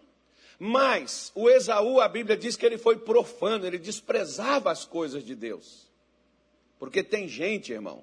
mas 0.59 1.30
o 1.35 1.50
Esaú, 1.50 2.00
a 2.00 2.09
Bíblia 2.09 2.37
diz 2.37 2.56
que 2.56 2.64
ele 2.64 2.78
foi 2.78 2.97
profano, 2.97 3.66
ele 3.66 3.78
desprezava 3.78 4.71
as 4.71 4.85
coisas 4.85 5.23
de 5.23 5.35
Deus. 5.35 5.87
Porque 6.78 7.02
tem 7.02 7.28
gente, 7.28 7.73
irmão, 7.73 8.02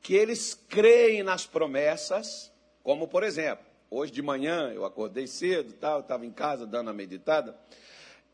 que 0.00 0.14
eles 0.14 0.54
creem 0.68 1.22
nas 1.22 1.46
promessas, 1.46 2.50
como 2.82 3.06
por 3.06 3.22
exemplo, 3.22 3.64
hoje 3.90 4.12
de 4.12 4.22
manhã 4.22 4.72
eu 4.72 4.84
acordei 4.84 5.26
cedo, 5.26 5.72
tal, 5.74 6.00
estava 6.00 6.24
em 6.24 6.32
casa 6.32 6.66
dando 6.66 6.90
a 6.90 6.92
meditada, 6.92 7.58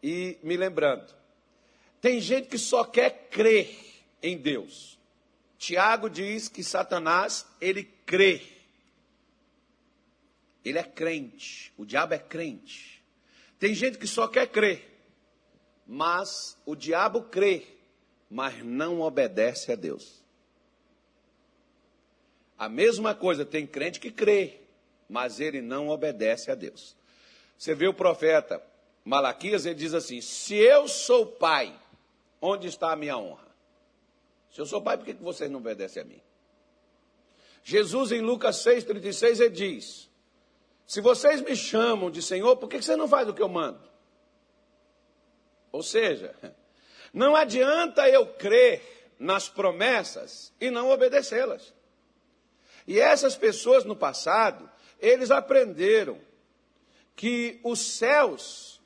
e 0.02 0.38
me 0.42 0.57
lembrando, 0.57 1.14
tem 2.00 2.21
gente 2.21 2.49
que 2.49 2.59
só 2.59 2.85
quer 2.85 3.28
crer 3.30 3.76
em 4.23 4.38
Deus. 4.38 4.99
Tiago 5.59 6.09
diz 6.09 6.49
que 6.49 6.64
Satanás, 6.64 7.47
ele 7.61 7.85
crê. 8.07 8.42
Ele 10.64 10.78
é 10.78 10.83
crente, 10.83 11.73
o 11.76 11.85
diabo 11.85 12.14
é 12.14 12.19
crente. 12.19 13.02
Tem 13.59 13.75
gente 13.75 13.99
que 13.99 14.07
só 14.07 14.26
quer 14.26 14.47
crer, 14.47 15.02
mas 15.87 16.57
o 16.64 16.75
diabo 16.75 17.25
crê, 17.25 17.66
mas 18.30 18.64
não 18.64 19.00
obedece 19.00 19.73
a 19.73 19.75
Deus. 19.75 20.23
A 22.59 22.69
mesma 22.69 23.14
coisa, 23.14 23.45
tem 23.45 23.66
crente 23.66 24.00
que 24.00 24.11
crê, 24.11 24.61
mas 25.09 25.40
ele 25.40 25.61
não 25.61 25.88
obedece 25.88 26.50
a 26.50 26.54
Deus. 26.54 26.97
Você 27.57 27.75
vê 27.75 27.88
o 27.88 27.95
profeta 27.95 28.62
Malaquias, 29.04 29.66
ele 29.66 29.75
diz 29.75 29.95
assim: 29.95 30.21
Se 30.21 30.54
eu 30.54 30.87
sou 30.88 31.26
pai, 31.26 31.78
onde 32.40 32.69
está 32.69 32.92
a 32.92 32.97
minha 32.97 33.16
honra? 33.16 33.49
Se 34.50 34.61
eu 34.61 34.66
sou 34.66 34.83
pai, 34.83 34.97
por 34.97 35.07
que 35.07 35.12
vocês 35.14 35.50
não 35.50 35.61
obedecem 35.61 36.02
a 36.02 36.04
mim? 36.04 36.21
Jesus, 37.62 38.12
em 38.12 38.21
Lucas 38.21 38.57
6,36, 38.64 39.40
ele 39.40 39.50
diz: 39.50 40.11
Se 40.87 41.00
vocês 41.00 41.40
me 41.40 41.54
chamam 41.54 42.11
de 42.11 42.23
Senhor, 42.23 42.57
por 42.57 42.69
que 42.69 42.80
você 42.80 42.97
não 42.97 43.09
faz 43.09 43.28
o 43.28 43.35
que 43.35 43.42
eu 43.42 43.49
mando? 43.49 43.80
Ou 45.73 45.83
seja, 45.83 46.35
não 47.12 47.37
adianta 47.37 48.09
eu 48.09 48.26
crer 48.26 49.14
nas 49.19 49.49
promessas 49.49 50.52
e 50.61 50.71
não 50.71 50.90
obedecê-las. 50.90 51.75
E 52.87 52.99
essas 52.99 53.37
pessoas 53.37 53.85
no 53.85 53.95
passado, 53.95 54.69
eles 54.99 55.30
aprenderam 55.30 56.19
que 57.14 57.61
os 57.62 57.78
céus 57.78 58.80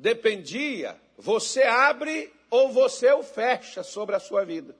dependia, 0.00 0.98
você 1.16 1.62
abre 1.62 2.32
ou 2.50 2.72
você 2.72 3.12
o 3.12 3.22
fecha 3.22 3.82
sobre 3.82 4.16
a 4.16 4.20
sua 4.20 4.44
vida. 4.44 4.74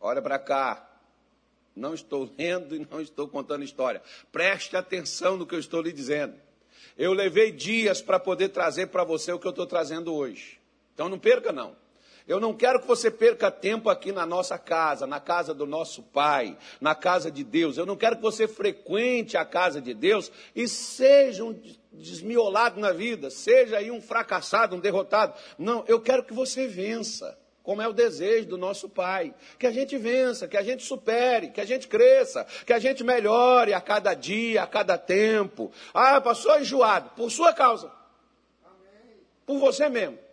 Olha 0.00 0.22
para 0.22 0.38
cá. 0.38 0.90
Não 1.74 1.92
estou 1.92 2.30
lendo 2.38 2.76
e 2.76 2.86
não 2.88 3.00
estou 3.00 3.26
contando 3.26 3.64
história. 3.64 4.00
Preste 4.30 4.76
atenção 4.76 5.36
no 5.36 5.44
que 5.44 5.56
eu 5.56 5.58
estou 5.58 5.82
lhe 5.82 5.92
dizendo. 5.92 6.36
Eu 6.96 7.12
levei 7.12 7.50
dias 7.50 8.00
para 8.00 8.20
poder 8.20 8.50
trazer 8.50 8.86
para 8.86 9.02
você 9.02 9.32
o 9.32 9.40
que 9.40 9.46
eu 9.46 9.50
estou 9.50 9.66
trazendo 9.66 10.14
hoje. 10.14 10.60
Então 10.94 11.08
não 11.08 11.18
perca, 11.18 11.50
não. 11.50 11.76
Eu 12.26 12.40
não 12.40 12.54
quero 12.54 12.80
que 12.80 12.86
você 12.86 13.10
perca 13.10 13.50
tempo 13.50 13.90
aqui 13.90 14.10
na 14.10 14.24
nossa 14.24 14.58
casa, 14.58 15.06
na 15.06 15.20
casa 15.20 15.52
do 15.52 15.66
nosso 15.66 16.02
Pai, 16.02 16.56
na 16.80 16.94
casa 16.94 17.30
de 17.30 17.44
Deus. 17.44 17.76
Eu 17.76 17.84
não 17.84 17.96
quero 17.96 18.16
que 18.16 18.22
você 18.22 18.48
frequente 18.48 19.36
a 19.36 19.44
casa 19.44 19.78
de 19.80 19.92
Deus 19.92 20.32
e 20.56 20.66
seja 20.66 21.44
um 21.44 21.60
desmiolado 21.92 22.80
na 22.80 22.92
vida, 22.92 23.28
seja 23.28 23.76
aí 23.76 23.90
um 23.90 24.00
fracassado, 24.00 24.74
um 24.74 24.80
derrotado. 24.80 25.34
Não, 25.58 25.84
eu 25.86 26.00
quero 26.00 26.24
que 26.24 26.32
você 26.32 26.66
vença, 26.66 27.38
como 27.62 27.82
é 27.82 27.88
o 27.88 27.92
desejo 27.92 28.48
do 28.48 28.56
nosso 28.56 28.88
Pai. 28.88 29.34
Que 29.58 29.66
a 29.66 29.70
gente 29.70 29.98
vença, 29.98 30.48
que 30.48 30.56
a 30.56 30.62
gente 30.62 30.82
supere, 30.82 31.50
que 31.50 31.60
a 31.60 31.66
gente 31.66 31.86
cresça, 31.86 32.46
que 32.64 32.72
a 32.72 32.78
gente 32.78 33.04
melhore 33.04 33.74
a 33.74 33.82
cada 33.82 34.14
dia, 34.14 34.62
a 34.62 34.66
cada 34.66 34.96
tempo. 34.96 35.70
Ah, 35.92 36.22
passou 36.22 36.58
enjoado, 36.58 37.10
por 37.10 37.30
sua 37.30 37.52
causa. 37.52 37.92
Por 39.44 39.58
você 39.58 39.90
mesmo. 39.90 40.23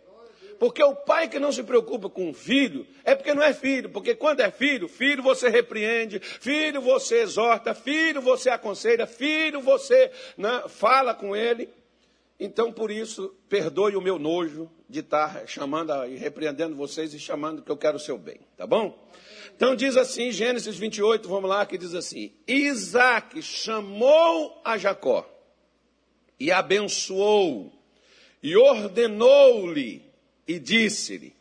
Porque 0.62 0.80
o 0.80 0.94
pai 0.94 1.28
que 1.28 1.40
não 1.40 1.50
se 1.50 1.64
preocupa 1.64 2.08
com 2.08 2.30
o 2.30 2.32
filho 2.32 2.86
é 3.02 3.16
porque 3.16 3.34
não 3.34 3.42
é 3.42 3.52
filho. 3.52 3.90
Porque 3.90 4.14
quando 4.14 4.42
é 4.42 4.48
filho, 4.48 4.86
filho 4.86 5.20
você 5.20 5.48
repreende, 5.48 6.20
filho 6.20 6.80
você 6.80 7.22
exorta, 7.22 7.74
filho 7.74 8.22
você 8.22 8.48
aconselha, 8.48 9.04
filho 9.04 9.60
você 9.60 10.12
né, 10.38 10.62
fala 10.68 11.14
com 11.14 11.34
ele. 11.34 11.68
Então, 12.38 12.72
por 12.72 12.92
isso, 12.92 13.34
perdoe 13.48 13.96
o 13.96 14.00
meu 14.00 14.20
nojo 14.20 14.70
de 14.88 15.00
estar 15.00 15.48
chamando 15.48 15.92
e 16.06 16.14
repreendendo 16.14 16.76
vocês 16.76 17.12
e 17.12 17.18
chamando 17.18 17.60
que 17.62 17.72
eu 17.72 17.76
quero 17.76 17.96
o 17.96 18.00
seu 18.00 18.16
bem, 18.16 18.38
tá 18.56 18.64
bom? 18.64 18.96
Então 19.56 19.74
diz 19.74 19.96
assim, 19.96 20.30
Gênesis 20.30 20.76
28, 20.76 21.28
vamos 21.28 21.50
lá, 21.50 21.66
que 21.66 21.76
diz 21.76 21.92
assim: 21.92 22.32
Isaac 22.46 23.42
chamou 23.42 24.62
a 24.64 24.78
Jacó 24.78 25.28
e 26.38 26.52
abençoou 26.52 27.72
e 28.40 28.56
ordenou-lhe 28.56 30.11
e 30.46 30.58
disse-lhe: 30.58 31.34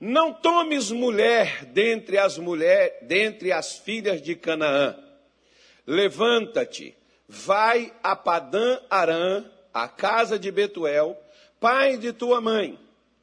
Não 0.00 0.32
tomes 0.32 0.90
mulher 0.90 1.64
dentre 1.66 2.18
as 2.18 2.38
mulheres, 2.38 2.94
dentre 3.02 3.52
as 3.52 3.76
filhas 3.78 4.22
de 4.22 4.34
Canaã. 4.34 4.96
Levanta-te, 5.86 6.94
vai 7.26 7.92
a 8.02 8.14
Padã 8.14 8.80
Arã, 8.90 9.44
a 9.72 9.88
casa 9.88 10.38
de 10.38 10.50
Betuel, 10.50 11.16
pai 11.60 11.96
de 11.96 12.12
tua 12.12 12.40
mãe, 12.40 12.78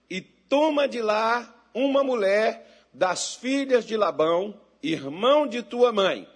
e 0.09 0.21
toma 0.21 0.87
de 0.87 1.01
lá 1.01 1.53
uma 1.73 2.03
mulher 2.03 2.65
das 2.93 3.35
filhas 3.35 3.85
de 3.85 3.97
Labão, 3.97 4.59
irmão 4.81 5.45
de 5.45 5.61
tua 5.61 5.91
mãe. 5.91 6.27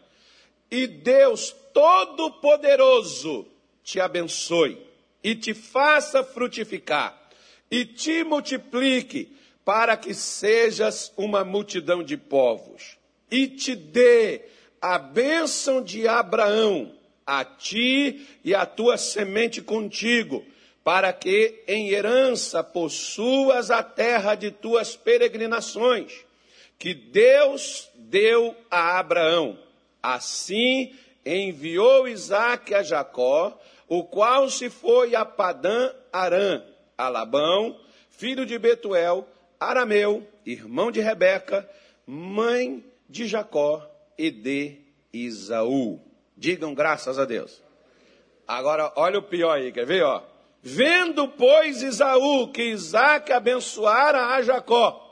E 0.69 0.86
Deus 0.86 1.55
Todo-Poderoso 1.74 3.48
te 3.84 4.00
abençoe 4.00 4.77
e 5.24 5.36
te 5.36 5.53
faça 5.53 6.24
frutificar 6.24 7.28
e 7.69 7.85
te 7.85 8.23
multiplique 8.23 9.31
para 9.63 9.95
que 9.95 10.13
sejas 10.13 11.13
uma 11.15 11.43
multidão 11.43 12.03
de 12.03 12.17
povos, 12.17 12.97
e 13.29 13.47
te 13.47 13.75
dê 13.75 14.41
a 14.81 14.97
bênção 14.97 15.83
de 15.83 16.07
Abraão, 16.07 16.91
a 17.25 17.45
ti 17.45 18.25
e 18.43 18.55
a 18.55 18.65
tua 18.65 18.97
semente 18.97 19.61
contigo, 19.61 20.43
para 20.83 21.13
que 21.13 21.61
em 21.67 21.89
herança 21.89 22.63
possuas 22.63 23.69
a 23.69 23.83
terra 23.83 24.33
de 24.33 24.49
tuas 24.49 24.95
peregrinações, 24.95 26.25
que 26.79 26.95
Deus 26.95 27.89
deu 27.93 28.55
a 28.71 28.97
Abraão. 28.97 29.59
Assim 30.01 30.95
enviou 31.23 32.07
Isaque 32.07 32.73
a 32.73 32.81
Jacó, 32.81 33.59
o 33.88 34.03
qual 34.03 34.49
se 34.49 34.69
foi 34.69 35.13
a 35.15 35.25
Padã 35.25 35.91
Arã, 36.11 36.63
a 36.99 37.07
Labão, 37.07 37.79
filho 38.09 38.45
de 38.45 38.59
Betuel, 38.59 39.25
arameu, 39.57 40.27
irmão 40.45 40.91
de 40.91 40.99
Rebeca, 40.99 41.67
mãe 42.05 42.83
de 43.07 43.25
Jacó 43.25 43.89
e 44.17 44.29
de 44.29 44.81
Isaú. 45.13 46.01
Digam 46.35 46.73
graças 46.73 47.17
a 47.17 47.23
Deus. 47.23 47.63
Agora, 48.45 48.91
olha 48.97 49.17
o 49.17 49.23
pior 49.23 49.53
aí, 49.53 49.71
quer 49.71 49.85
ver, 49.85 50.03
ó? 50.03 50.21
Vendo, 50.61 51.29
pois, 51.29 51.81
Isaú 51.81 52.51
que 52.51 52.63
Isaac 52.63 53.31
abençoara 53.31 54.35
a 54.35 54.41
Jacó 54.41 55.05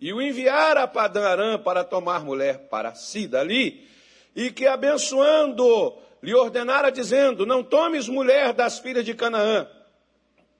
e 0.00 0.14
o 0.14 0.22
enviara 0.22 0.84
a 0.84 0.88
Padarã 0.88 1.58
para 1.58 1.84
tomar 1.84 2.24
mulher 2.24 2.68
para 2.70 2.94
si 2.94 3.26
dali, 3.26 3.86
e 4.34 4.50
que 4.50 4.66
abençoando 4.66 5.94
lhe 6.22 6.34
ordenara 6.34 6.90
dizendo: 6.90 7.44
Não 7.44 7.62
tomes 7.62 8.08
mulher 8.08 8.54
das 8.54 8.78
filhas 8.78 9.04
de 9.04 9.12
Canaã, 9.12 9.68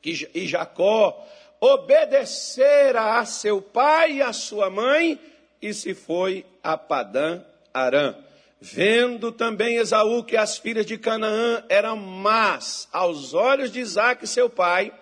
e 0.05 0.47
Jacó 0.47 1.27
obedecera 1.61 3.19
a 3.19 3.25
seu 3.25 3.63
pai 3.63 4.15
e 4.15 4.23
a 4.23 4.33
sua 4.33 4.69
mãe 4.69 5.19
e 5.61 5.73
se 5.73 5.95
foi 5.95 6.45
a 6.63 6.77
Padã 6.77 7.41
Arã. 7.73 8.17
Vendo 8.61 9.33
também 9.33 9.77
Esaú 9.77 10.25
que 10.25 10.37
as 10.37 10.59
filhas 10.59 10.87
de 10.87 10.99
Canaã 10.99 11.65
eram 11.69 11.97
más 11.97 12.89
aos 12.93 13.35
olhos 13.35 13.71
de 13.71 13.81
Isaac, 13.81 14.27
seu 14.27 14.49
pai, 14.49 14.93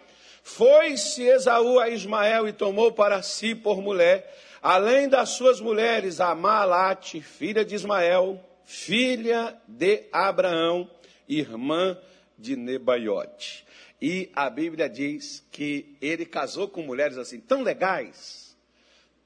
Foi-se 0.42 1.22
Esaú 1.22 1.78
a 1.78 1.88
Ismael 1.88 2.48
e 2.48 2.52
tomou 2.52 2.92
para 2.92 3.22
si 3.22 3.54
por 3.54 3.80
mulher, 3.80 4.36
além 4.62 5.08
das 5.08 5.30
suas 5.30 5.60
mulheres, 5.60 6.20
a 6.20 6.34
Maalate, 6.34 7.20
filha 7.20 7.64
de 7.64 7.74
Ismael, 7.74 8.42
filha 8.64 9.56
de 9.66 10.04
Abraão, 10.12 10.90
irmã 11.28 11.96
de 12.36 12.56
Nebaiote. 12.56 13.64
E 14.00 14.30
a 14.34 14.48
Bíblia 14.48 14.88
diz 14.88 15.44
que 15.50 15.94
ele 16.00 16.24
casou 16.24 16.68
com 16.68 16.82
mulheres 16.82 17.18
assim, 17.18 17.38
tão 17.38 17.62
legais, 17.62 18.56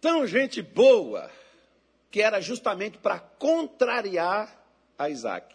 tão 0.00 0.26
gente 0.26 0.60
boa, 0.60 1.30
que 2.10 2.20
era 2.20 2.40
justamente 2.40 2.98
para 2.98 3.18
contrariar 3.18 4.64
a 4.98 5.08
Isaac. 5.08 5.54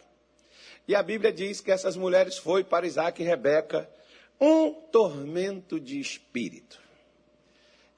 E 0.88 0.94
a 0.94 1.02
Bíblia 1.02 1.32
diz 1.32 1.60
que 1.60 1.70
essas 1.70 1.96
mulheres 1.96 2.38
foi 2.38 2.64
para 2.64 2.86
Isaac 2.86 3.22
e 3.22 3.24
Rebeca 3.24 3.88
um 4.40 4.72
tormento 4.72 5.78
de 5.78 6.00
espírito. 6.00 6.80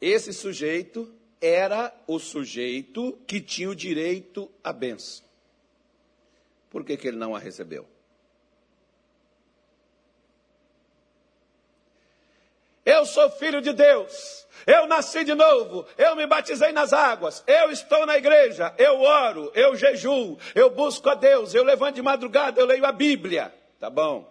Esse 0.01 0.33
sujeito 0.33 1.13
era 1.41 1.95
o 2.07 2.19
sujeito 2.19 3.19
que 3.27 3.41
tinha 3.41 3.71
o 3.71 3.75
direito 3.75 4.51
à 4.63 4.73
benção. 4.73 5.25
Por 6.69 6.85
que, 6.85 6.97
que 6.97 7.07
ele 7.07 7.17
não 7.17 7.35
a 7.35 7.39
recebeu? 7.39 7.87
Eu 12.85 13.07
sou 13.07 13.31
filho 13.31 13.61
de 13.61 13.73
Deus. 13.73 14.47
Eu 14.67 14.87
nasci 14.87 15.25
de 15.25 15.35
novo. 15.35 15.87
Eu 15.97 16.15
me 16.17 16.27
batizei 16.27 16.73
nas 16.73 16.93
águas. 16.93 17.43
Eu 17.47 17.71
estou 17.71 18.07
na 18.07 18.17
igreja. 18.17 18.75
Eu 18.79 19.01
oro. 19.01 19.51
Eu 19.55 19.77
jejuo. 19.77 20.39
Eu 20.55 20.71
busco 20.71 21.09
a 21.09 21.15
Deus. 21.15 21.55
Eu 21.55 21.65
levanto 21.65 21.97
de 21.97 22.03
madrugada. 22.03 22.61
Eu 22.61 22.67
leio 22.67 22.85
a 22.85 22.93
Bíblia. 22.93 23.55
Tá 23.79 23.89
bom. 23.91 24.31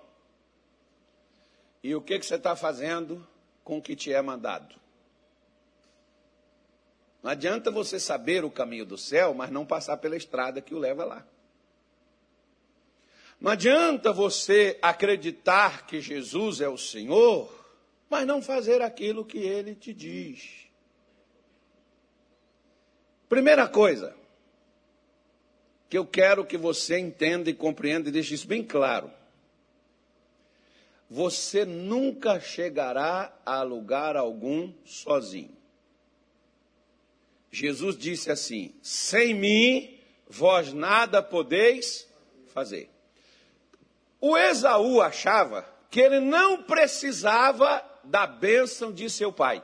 E 1.84 1.96
o 1.96 2.02
que, 2.02 2.20
que 2.20 2.26
você 2.26 2.36
está 2.36 2.56
fazendo 2.56 3.26
com 3.64 3.78
o 3.78 3.82
que 3.82 3.96
te 3.96 4.14
é 4.14 4.22
mandado? 4.22 4.76
Não 7.24 7.32
adianta 7.32 7.70
você 7.70 8.00
saber 8.00 8.44
o 8.44 8.52
caminho 8.52 8.86
do 8.86 8.98
céu, 8.98 9.34
mas 9.34 9.52
não 9.52 9.66
passar 9.66 9.98
pela 9.98 10.16
estrada 10.16 10.62
que 10.62 10.74
o 10.74 10.80
leva 10.80 11.06
lá. 11.06 11.26
Não 13.40 13.52
adianta 13.52 14.12
você 14.12 14.78
acreditar 14.82 15.86
que 15.86 16.00
Jesus 16.00 16.62
é 16.62 16.70
o 16.70 16.78
Senhor 16.78 17.61
mas 18.12 18.28
não 18.28 18.42
fazer 18.42 18.82
aquilo 18.82 19.24
que 19.24 19.38
ele 19.38 19.74
te 19.74 19.94
diz. 19.94 20.68
Primeira 23.30 23.70
coisa 23.70 24.14
que 25.90 25.98
eu 25.98 26.06
quero 26.06 26.46
que 26.46 26.58
você 26.58 27.00
entenda 27.00 27.50
e 27.50 27.54
compreenda 27.54 28.10
e 28.10 28.12
deixe 28.12 28.34
isso 28.34 28.46
bem 28.46 28.66
claro. 28.66 29.10
Você 31.10 31.64
nunca 31.64 32.38
chegará 32.42 33.34
a 33.46 33.62
lugar 33.64 34.18
algum 34.18 34.74
sozinho. 34.84 35.56
Jesus 37.50 37.98
disse 37.98 38.30
assim: 38.30 38.76
sem 38.82 39.34
mim 39.34 39.98
vós 40.28 40.74
nada 40.74 41.24
podeis 41.24 42.06
fazer. 42.48 42.90
O 44.20 44.38
Esaú 44.38 45.02
achava 45.02 45.66
que 45.90 46.02
ele 46.02 46.20
não 46.20 46.64
precisava 46.64 47.90
da 48.12 48.28
bênção 48.28 48.92
de 48.92 49.10
seu 49.10 49.32
pai. 49.32 49.64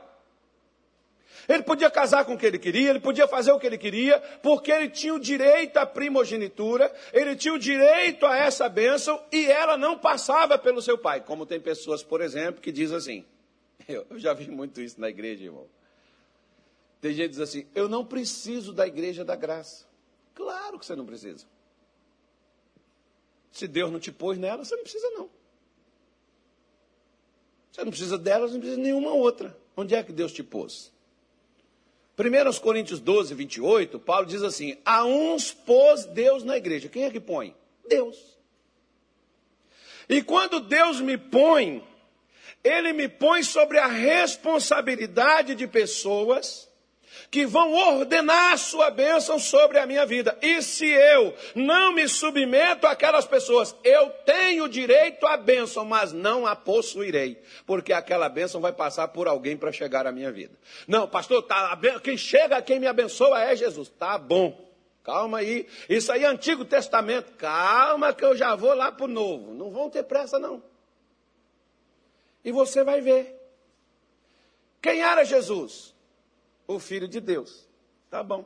Ele 1.46 1.62
podia 1.62 1.90
casar 1.90 2.24
com 2.24 2.34
o 2.34 2.38
que 2.38 2.44
ele 2.44 2.58
queria, 2.58 2.90
ele 2.90 3.00
podia 3.00 3.28
fazer 3.28 3.52
o 3.52 3.60
que 3.60 3.66
ele 3.66 3.78
queria, 3.78 4.20
porque 4.42 4.72
ele 4.72 4.90
tinha 4.90 5.14
o 5.14 5.20
direito 5.20 5.76
à 5.76 5.86
primogenitura, 5.86 6.92
ele 7.12 7.36
tinha 7.36 7.54
o 7.54 7.58
direito 7.58 8.26
a 8.26 8.36
essa 8.36 8.68
bênção 8.68 9.22
e 9.30 9.46
ela 9.46 9.76
não 9.76 9.96
passava 9.96 10.58
pelo 10.58 10.82
seu 10.82 10.98
pai. 10.98 11.20
Como 11.20 11.46
tem 11.46 11.60
pessoas, 11.60 12.02
por 12.02 12.20
exemplo, 12.20 12.60
que 12.60 12.72
dizem 12.72 12.96
assim: 12.96 13.24
eu, 13.88 14.06
eu 14.10 14.18
já 14.18 14.34
vi 14.34 14.50
muito 14.50 14.80
isso 14.80 15.00
na 15.00 15.08
igreja, 15.08 15.44
irmão. 15.44 15.66
Tem 17.00 17.12
gente 17.12 17.30
que 17.30 17.30
diz 17.30 17.40
assim: 17.40 17.66
eu 17.74 17.88
não 17.88 18.04
preciso 18.04 18.72
da 18.72 18.86
igreja 18.86 19.24
da 19.24 19.36
graça. 19.36 19.86
Claro 20.34 20.78
que 20.78 20.84
você 20.84 20.96
não 20.96 21.06
precisa. 21.06 21.46
Se 23.52 23.66
Deus 23.66 23.90
não 23.90 24.00
te 24.00 24.12
pôs 24.12 24.38
nela, 24.38 24.64
você 24.64 24.76
não 24.76 24.82
precisa, 24.82 25.08
não. 25.10 25.30
Você 27.78 27.84
não 27.84 27.92
precisa 27.92 28.18
delas, 28.18 28.50
não 28.50 28.58
precisa 28.58 28.76
de 28.76 28.88
nenhuma 28.88 29.12
outra. 29.12 29.56
Onde 29.76 29.94
é 29.94 30.02
que 30.02 30.12
Deus 30.12 30.32
te 30.32 30.42
pôs? 30.42 30.92
1 32.18 32.58
Coríntios 32.60 32.98
12, 32.98 33.32
28, 33.32 34.00
Paulo 34.00 34.26
diz 34.26 34.42
assim: 34.42 34.76
A 34.84 35.04
uns 35.04 35.52
pôs 35.52 36.04
Deus 36.06 36.42
na 36.42 36.56
igreja. 36.56 36.88
Quem 36.88 37.04
é 37.04 37.10
que 37.10 37.20
põe? 37.20 37.54
Deus. 37.88 38.36
E 40.08 40.20
quando 40.22 40.58
Deus 40.58 41.00
me 41.00 41.16
põe, 41.16 41.86
Ele 42.64 42.92
me 42.92 43.08
põe 43.08 43.44
sobre 43.44 43.78
a 43.78 43.86
responsabilidade 43.86 45.54
de 45.54 45.68
pessoas 45.68 46.67
que 47.30 47.44
vão 47.46 47.74
ordenar 47.74 48.52
a 48.52 48.56
sua 48.56 48.90
bênção 48.90 49.38
sobre 49.38 49.78
a 49.78 49.86
minha 49.86 50.06
vida. 50.06 50.36
E 50.40 50.62
se 50.62 50.86
eu 50.86 51.34
não 51.54 51.92
me 51.92 52.08
submeto 52.08 52.86
àquelas 52.86 53.26
pessoas, 53.26 53.74
eu 53.84 54.10
tenho 54.24 54.68
direito 54.68 55.26
à 55.26 55.36
bênção, 55.36 55.84
mas 55.84 56.12
não 56.12 56.46
a 56.46 56.56
possuirei, 56.56 57.42
porque 57.66 57.92
aquela 57.92 58.28
bênção 58.28 58.60
vai 58.60 58.72
passar 58.72 59.08
por 59.08 59.28
alguém 59.28 59.56
para 59.56 59.72
chegar 59.72 60.06
à 60.06 60.12
minha 60.12 60.32
vida. 60.32 60.58
Não, 60.86 61.06
pastor, 61.06 61.42
tá, 61.42 61.78
quem 62.02 62.16
chega, 62.16 62.62
quem 62.62 62.80
me 62.80 62.86
abençoa 62.86 63.42
é 63.42 63.54
Jesus. 63.54 63.88
Tá 63.88 64.16
bom. 64.16 64.66
Calma 65.04 65.38
aí. 65.38 65.66
Isso 65.88 66.12
aí 66.12 66.24
é 66.24 66.26
Antigo 66.26 66.66
Testamento. 66.66 67.32
Calma 67.32 68.12
que 68.12 68.24
eu 68.24 68.36
já 68.36 68.54
vou 68.54 68.74
lá 68.74 68.92
para 68.92 69.06
o 69.06 69.08
Novo. 69.08 69.54
Não 69.54 69.70
vão 69.70 69.88
ter 69.88 70.02
pressa, 70.02 70.38
não. 70.38 70.62
E 72.44 72.52
você 72.52 72.84
vai 72.84 73.00
ver. 73.00 73.34
Quem 74.82 75.02
era 75.02 75.24
Jesus? 75.24 75.94
O 76.68 76.78
Filho 76.78 77.08
de 77.08 77.18
Deus. 77.18 77.66
Tá 78.08 78.22
bom. 78.22 78.44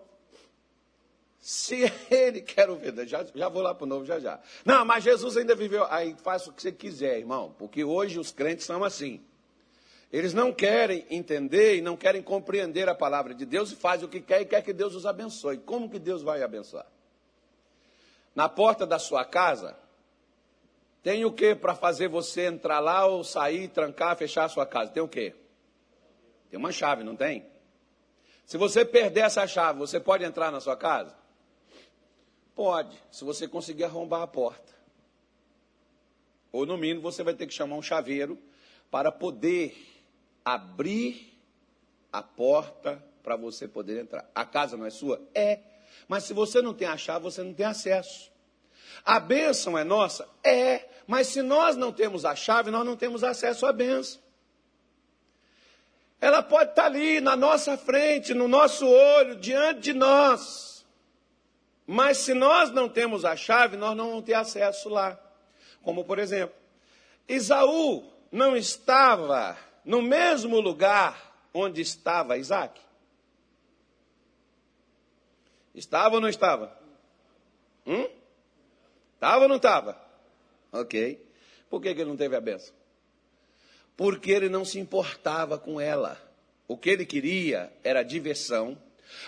Se 1.40 1.92
ele 2.08 2.40
quer 2.40 2.70
o 2.70 2.76
ver, 2.76 3.06
já, 3.06 3.26
já 3.34 3.48
vou 3.48 3.60
lá 3.60 3.74
para 3.74 3.84
o 3.84 3.86
novo 3.86 4.06
já 4.06 4.20
já. 4.20 4.40
Não, 4.64 4.84
mas 4.84 5.02
Jesus 5.04 5.36
ainda 5.36 5.56
viveu. 5.56 5.84
Aí 5.90 6.16
faça 6.22 6.48
o 6.48 6.52
que 6.52 6.62
você 6.62 6.72
quiser, 6.72 7.18
irmão, 7.18 7.54
porque 7.58 7.82
hoje 7.84 8.18
os 8.18 8.30
crentes 8.30 8.64
são 8.64 8.84
assim. 8.84 9.20
Eles 10.12 10.32
não 10.32 10.52
querem 10.52 11.04
entender 11.10 11.76
e 11.76 11.82
não 11.82 11.96
querem 11.96 12.22
compreender 12.22 12.88
a 12.88 12.94
palavra 12.94 13.34
de 13.34 13.44
Deus 13.44 13.72
e 13.72 13.76
fazem 13.76 14.06
o 14.06 14.08
que 14.08 14.20
quer 14.20 14.42
e 14.42 14.44
quer 14.44 14.62
que 14.62 14.72
Deus 14.72 14.94
os 14.94 15.04
abençoe. 15.04 15.58
Como 15.58 15.90
que 15.90 15.98
Deus 15.98 16.22
vai 16.22 16.42
abençoar? 16.42 16.86
Na 18.34 18.48
porta 18.48 18.86
da 18.86 18.98
sua 18.98 19.24
casa, 19.24 19.76
tem 21.02 21.24
o 21.24 21.32
que 21.32 21.54
para 21.54 21.74
fazer 21.74 22.08
você 22.08 22.46
entrar 22.46 22.78
lá 22.78 23.06
ou 23.06 23.24
sair, 23.24 23.68
trancar, 23.68 24.16
fechar 24.16 24.44
a 24.44 24.48
sua 24.48 24.66
casa? 24.66 24.92
Tem 24.92 25.02
o 25.02 25.08
que? 25.08 25.34
Tem 26.50 26.58
uma 26.58 26.70
chave, 26.70 27.02
não 27.02 27.16
tem? 27.16 27.51
Se 28.52 28.58
você 28.58 28.84
perder 28.84 29.20
essa 29.20 29.46
chave, 29.46 29.78
você 29.78 29.98
pode 29.98 30.24
entrar 30.24 30.52
na 30.52 30.60
sua 30.60 30.76
casa? 30.76 31.16
Pode, 32.54 32.94
se 33.10 33.24
você 33.24 33.48
conseguir 33.48 33.84
arrombar 33.84 34.20
a 34.20 34.26
porta. 34.26 34.74
Ou 36.52 36.66
no 36.66 36.76
mínimo 36.76 37.00
você 37.00 37.22
vai 37.22 37.32
ter 37.32 37.46
que 37.46 37.54
chamar 37.54 37.76
um 37.76 37.80
chaveiro 37.80 38.38
para 38.90 39.10
poder 39.10 39.74
abrir 40.44 41.32
a 42.12 42.22
porta 42.22 43.02
para 43.22 43.36
você 43.36 43.66
poder 43.66 44.02
entrar. 44.02 44.30
A 44.34 44.44
casa 44.44 44.76
não 44.76 44.84
é 44.84 44.90
sua? 44.90 45.18
É. 45.34 45.60
Mas 46.06 46.24
se 46.24 46.34
você 46.34 46.60
não 46.60 46.74
tem 46.74 46.86
a 46.86 46.98
chave, 46.98 47.24
você 47.24 47.42
não 47.42 47.54
tem 47.54 47.64
acesso. 47.64 48.30
A 49.02 49.18
bênção 49.18 49.78
é 49.78 49.82
nossa? 49.82 50.28
É. 50.44 50.90
Mas 51.06 51.28
se 51.28 51.40
nós 51.40 51.74
não 51.74 51.90
temos 51.90 52.26
a 52.26 52.36
chave, 52.36 52.70
nós 52.70 52.84
não 52.84 52.98
temos 52.98 53.24
acesso 53.24 53.64
à 53.64 53.72
bênção. 53.72 54.20
Ela 56.22 56.40
pode 56.40 56.70
estar 56.70 56.84
ali 56.84 57.20
na 57.20 57.34
nossa 57.34 57.76
frente, 57.76 58.32
no 58.32 58.46
nosso 58.46 58.86
olho, 58.86 59.34
diante 59.34 59.80
de 59.80 59.92
nós. 59.92 60.86
Mas 61.84 62.18
se 62.18 62.32
nós 62.32 62.70
não 62.70 62.88
temos 62.88 63.24
a 63.24 63.34
chave, 63.34 63.76
nós 63.76 63.96
não 63.96 64.10
vamos 64.10 64.24
ter 64.24 64.34
acesso 64.34 64.88
lá. 64.88 65.18
Como 65.82 66.04
por 66.04 66.20
exemplo, 66.20 66.54
Isaú 67.28 68.08
não 68.30 68.56
estava 68.56 69.58
no 69.84 70.00
mesmo 70.00 70.60
lugar 70.60 71.50
onde 71.52 71.80
estava 71.80 72.38
Isaac? 72.38 72.80
Estava 75.74 76.14
ou 76.14 76.20
não 76.20 76.28
estava? 76.28 76.78
Hum? 77.84 78.08
Estava 79.14 79.42
ou 79.42 79.48
não 79.48 79.56
estava? 79.56 80.00
Ok. 80.70 81.20
Por 81.68 81.82
que, 81.82 81.92
que 81.92 82.00
ele 82.00 82.10
não 82.10 82.16
teve 82.16 82.36
a 82.36 82.40
benção? 82.40 82.81
Porque 84.02 84.32
ele 84.32 84.48
não 84.48 84.64
se 84.64 84.80
importava 84.80 85.56
com 85.56 85.80
ela. 85.80 86.20
O 86.66 86.76
que 86.76 86.90
ele 86.90 87.06
queria 87.06 87.72
era 87.84 88.02
diversão, 88.02 88.76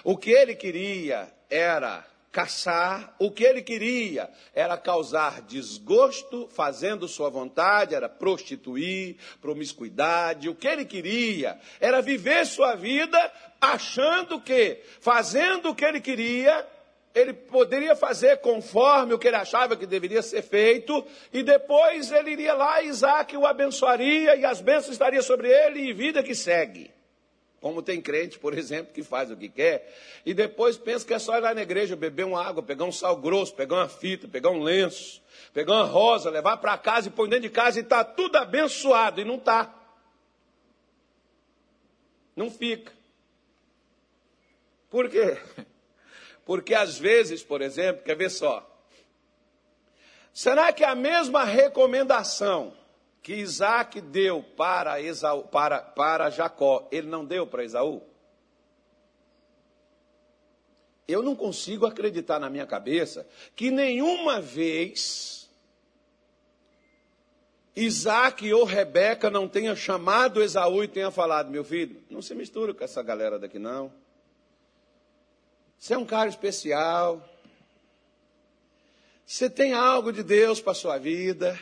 o 0.03 0.17
que 0.17 0.33
ele 0.33 0.57
queria 0.57 1.33
era 1.49 2.05
caçar, 2.33 3.15
o 3.21 3.31
que 3.31 3.45
ele 3.45 3.63
queria 3.63 4.29
era 4.53 4.77
causar 4.77 5.43
desgosto, 5.43 6.49
fazendo 6.49 7.07
sua 7.07 7.31
vontade, 7.31 7.95
era 7.95 8.09
prostituir, 8.09 9.15
promiscuidade, 9.41 10.49
o 10.49 10.57
que 10.57 10.67
ele 10.67 10.85
queria 10.85 11.57
era 11.79 12.03
viver 12.03 12.45
sua 12.45 12.75
vida 12.75 13.33
achando 13.61 14.41
que, 14.41 14.83
fazendo 15.01 15.71
o 15.71 15.75
que 15.77 15.85
ele 15.85 16.01
queria, 16.01 16.67
ele 17.15 17.33
poderia 17.33 17.95
fazer 17.95 18.39
conforme 18.39 19.15
o 19.15 19.19
que 19.19 19.29
ele 19.29 19.37
achava 19.37 19.77
que 19.77 19.87
deveria 19.87 20.21
ser 20.21 20.43
feito, 20.43 21.07
e 21.33 21.45
depois 21.45 22.11
ele 22.11 22.33
iria 22.33 22.55
lá, 22.55 22.83
Isaac 22.83 23.37
o 23.37 23.47
abençoaria, 23.47 24.35
e 24.35 24.45
as 24.45 24.61
bênçãos 24.61 24.93
estariam 24.93 25.23
sobre 25.23 25.49
ele, 25.49 25.81
e 25.81 25.93
vida 25.93 26.23
que 26.23 26.35
segue. 26.35 26.91
Como 27.61 27.83
tem 27.83 28.03
crente, 28.03 28.39
por 28.39 28.53
exemplo, 28.59 28.93
que 28.93 29.03
faz 29.03 29.31
o 29.31 29.37
que 29.37 29.49
quer, 29.49 29.95
e 30.27 30.35
depois 30.35 30.77
pensa 30.77 31.07
que 31.07 31.15
é 31.15 31.19
só 31.19 31.37
ir 31.37 31.41
lá 31.41 31.55
na 31.55 31.63
igreja 31.63 31.95
beber 31.95 32.27
uma 32.27 32.45
água, 32.45 32.63
pegar 32.63 32.85
um 32.85 32.93
sal 32.93 33.17
grosso, 33.17 33.55
pegar 33.55 33.77
uma 33.77 33.89
fita, 33.89 34.27
pegar 34.27 34.51
um 34.51 34.61
lenço, 34.61 35.23
pegar 35.53 35.75
uma 35.75 35.85
rosa, 35.85 36.31
levar 36.31 36.57
para 36.57 36.77
casa 36.77 37.09
e 37.09 37.13
pôr 37.13 37.29
dentro 37.29 37.49
de 37.49 37.51
casa 37.51 37.79
e 37.79 37.83
está 37.83 38.03
tudo 38.03 38.37
abençoado, 38.37 39.21
e 39.21 39.25
não 39.25 39.37
está. 39.37 39.73
Não 42.35 42.51
fica. 42.51 42.93
Por 44.91 45.09
quê? 45.09 45.39
Porque 46.45 46.75
às 46.75 46.99
vezes, 46.99 47.43
por 47.43 47.63
exemplo, 47.63 48.03
quer 48.03 48.17
ver 48.17 48.31
só. 48.31 48.71
Será 50.33 50.73
que 50.73 50.83
a 50.83 50.95
mesma 50.95 51.45
recomendação 51.45 52.75
que 53.23 53.35
Isaac 53.35 54.01
deu 54.01 54.43
para, 54.43 55.01
Esaú, 55.01 55.45
para, 55.45 55.81
para 55.81 56.29
Jacó, 56.29 56.87
ele 56.91 57.07
não 57.07 57.25
deu 57.25 57.47
para 57.47 57.65
Esaú? 57.65 58.03
Eu 61.07 61.23
não 61.23 61.37
consigo 61.37 61.87
acreditar 61.87 62.39
na 62.39 62.51
minha 62.51 62.67
cabeça 62.67 63.27
que 63.55 63.71
nenhuma 63.71 64.41
vez 64.41 65.49
Isaac 67.77 68.53
ou 68.53 68.65
Rebeca 68.65 69.31
não 69.31 69.49
tenha 69.49 69.75
chamado 69.75 70.43
Esaú 70.43 70.85
e 70.85 70.89
tenha 70.89 71.11
falado, 71.11 71.51
meu 71.51 71.65
filho, 71.65 72.03
não 72.09 72.23
se 72.23 72.35
mistura 72.35 72.73
com 72.73 72.85
essa 72.85 73.03
galera 73.03 73.39
daqui 73.39 73.59
não. 73.59 73.93
Você 75.85 75.93
é 75.93 75.99
um 75.99 76.07
cara 76.07 76.31
especial. 76.31 77.23
Você 79.27 79.51
tem 79.51 79.75
algo 79.75 80.15
de 80.15 80.23
Deus 80.23 80.59
para 80.59 80.73
a 80.73 80.75
sua 80.75 80.97
vida. 80.97 81.61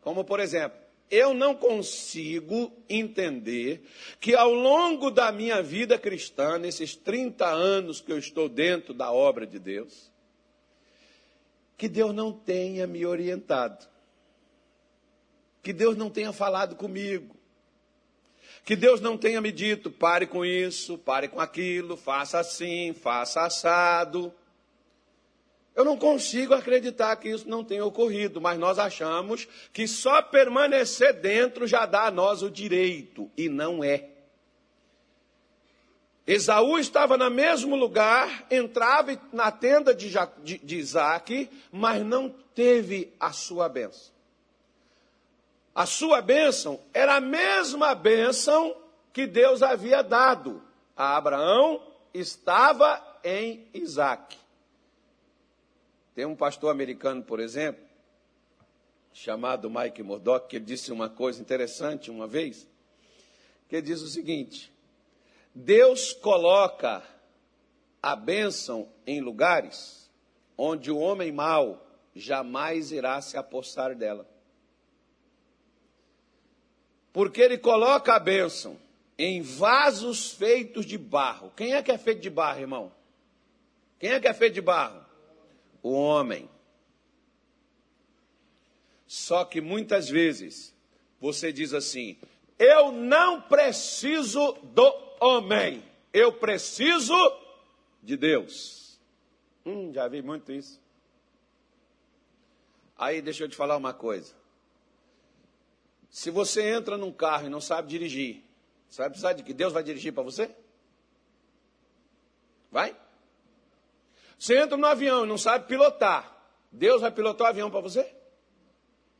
Como, 0.00 0.22
por 0.22 0.38
exemplo, 0.38 0.78
eu 1.10 1.34
não 1.34 1.56
consigo 1.56 2.72
entender 2.88 3.84
que 4.20 4.32
ao 4.32 4.54
longo 4.54 5.10
da 5.10 5.32
minha 5.32 5.60
vida 5.60 5.98
cristã, 5.98 6.56
nesses 6.56 6.94
30 6.94 7.46
anos 7.46 8.00
que 8.00 8.12
eu 8.12 8.16
estou 8.16 8.48
dentro 8.48 8.94
da 8.94 9.10
obra 9.10 9.44
de 9.44 9.58
Deus, 9.58 10.08
que 11.76 11.88
Deus 11.88 12.14
não 12.14 12.32
tenha 12.32 12.86
me 12.86 13.04
orientado, 13.04 13.88
que 15.64 15.72
Deus 15.72 15.96
não 15.96 16.10
tenha 16.10 16.32
falado 16.32 16.76
comigo, 16.76 17.33
que 18.64 18.74
Deus 18.74 19.00
não 19.00 19.18
tenha 19.18 19.40
me 19.40 19.52
dito, 19.52 19.90
pare 19.90 20.26
com 20.26 20.44
isso, 20.44 20.96
pare 20.96 21.28
com 21.28 21.38
aquilo, 21.38 21.96
faça 21.96 22.38
assim, 22.38 22.94
faça 22.94 23.42
assado. 23.42 24.32
Eu 25.76 25.84
não 25.84 25.98
consigo 25.98 26.54
acreditar 26.54 27.14
que 27.16 27.28
isso 27.28 27.48
não 27.48 27.62
tenha 27.62 27.84
ocorrido, 27.84 28.40
mas 28.40 28.58
nós 28.58 28.78
achamos 28.78 29.46
que 29.72 29.86
só 29.86 30.22
permanecer 30.22 31.12
dentro 31.20 31.66
já 31.66 31.84
dá 31.84 32.04
a 32.06 32.10
nós 32.10 32.42
o 32.42 32.50
direito, 32.50 33.30
e 33.36 33.50
não 33.50 33.84
é. 33.84 34.08
Esaú 36.26 36.78
estava 36.78 37.18
no 37.18 37.30
mesmo 37.30 37.76
lugar, 37.76 38.46
entrava 38.50 39.20
na 39.30 39.50
tenda 39.50 39.94
de, 39.94 40.10
de, 40.42 40.76
Isaac, 40.76 41.50
mas 41.70 42.02
não 42.02 42.30
teve 42.54 43.12
a 43.20 43.30
sua 43.30 43.68
bênção 43.68 44.13
a 45.74 45.86
sua 45.86 46.22
bênção 46.22 46.80
era 46.92 47.16
a 47.16 47.20
mesma 47.20 47.94
bênção 47.94 48.76
que 49.12 49.26
Deus 49.26 49.62
havia 49.62 50.02
dado 50.02 50.62
a 50.96 51.16
Abraão, 51.16 51.82
estava 52.12 53.02
em 53.24 53.66
Isaac. 53.74 54.36
Tem 56.14 56.24
um 56.24 56.36
pastor 56.36 56.70
americano, 56.70 57.22
por 57.22 57.40
exemplo, 57.40 57.82
chamado 59.12 59.68
Mike 59.68 60.02
Murdock, 60.02 60.48
que 60.48 60.60
disse 60.60 60.92
uma 60.92 61.08
coisa 61.08 61.40
interessante 61.40 62.10
uma 62.10 62.28
vez, 62.28 62.68
que 63.68 63.82
diz 63.82 64.00
o 64.00 64.08
seguinte: 64.08 64.72
Deus 65.52 66.12
coloca 66.12 67.02
a 68.00 68.14
bênção 68.14 68.88
em 69.06 69.20
lugares 69.20 70.08
onde 70.56 70.90
o 70.90 70.98
homem 70.98 71.32
mau 71.32 71.84
jamais 72.14 72.92
irá 72.92 73.20
se 73.20 73.36
apossar 73.36 73.96
dela. 73.96 74.33
Porque 77.14 77.40
ele 77.40 77.56
coloca 77.56 78.12
a 78.12 78.18
bênção 78.18 78.76
em 79.16 79.40
vasos 79.40 80.32
feitos 80.32 80.84
de 80.84 80.98
barro. 80.98 81.52
Quem 81.56 81.72
é 81.72 81.80
que 81.80 81.92
é 81.92 81.96
feito 81.96 82.20
de 82.20 82.28
barro, 82.28 82.60
irmão? 82.60 82.92
Quem 84.00 84.10
é 84.10 84.18
que 84.18 84.26
é 84.26 84.34
feito 84.34 84.54
de 84.54 84.60
barro? 84.60 85.00
O 85.80 85.92
homem. 85.92 86.50
Só 89.06 89.44
que 89.44 89.60
muitas 89.60 90.08
vezes 90.08 90.74
você 91.20 91.52
diz 91.52 91.72
assim: 91.72 92.18
eu 92.58 92.90
não 92.90 93.40
preciso 93.42 94.54
do 94.64 94.92
homem, 95.20 95.84
eu 96.12 96.32
preciso 96.32 97.14
de 98.02 98.16
Deus. 98.16 98.98
Hum, 99.64 99.92
já 99.92 100.08
vi 100.08 100.20
muito 100.20 100.50
isso. 100.50 100.82
Aí 102.98 103.22
deixa 103.22 103.44
eu 103.44 103.48
te 103.48 103.54
falar 103.54 103.76
uma 103.76 103.94
coisa. 103.94 104.34
Se 106.14 106.30
você 106.30 106.62
entra 106.70 106.96
num 106.96 107.10
carro 107.10 107.46
e 107.46 107.48
não 107.48 107.60
sabe 107.60 107.88
dirigir, 107.88 108.40
você 108.88 109.02
vai 109.02 109.10
precisar 109.10 109.32
de 109.32 109.42
que 109.42 109.52
Deus 109.52 109.72
vai 109.72 109.82
dirigir 109.82 110.12
para 110.12 110.22
você? 110.22 110.48
Vai? 112.70 112.96
Você 114.38 114.56
entra 114.56 114.76
no 114.76 114.86
avião 114.86 115.24
e 115.24 115.28
não 115.28 115.36
sabe 115.36 115.66
pilotar, 115.66 116.32
Deus 116.70 117.00
vai 117.00 117.10
pilotar 117.10 117.48
o 117.48 117.50
avião 117.50 117.68
para 117.68 117.80
você? 117.80 118.14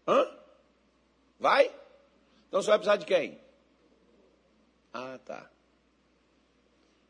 Hã? 0.07 0.39
Vai? 1.37 1.67
Então 2.47 2.63
você 2.63 2.69
vai 2.69 2.79
precisar 2.79 2.97
de 2.97 3.07
quem? 3.07 3.41
Ah, 4.93 5.19
tá. 5.25 5.51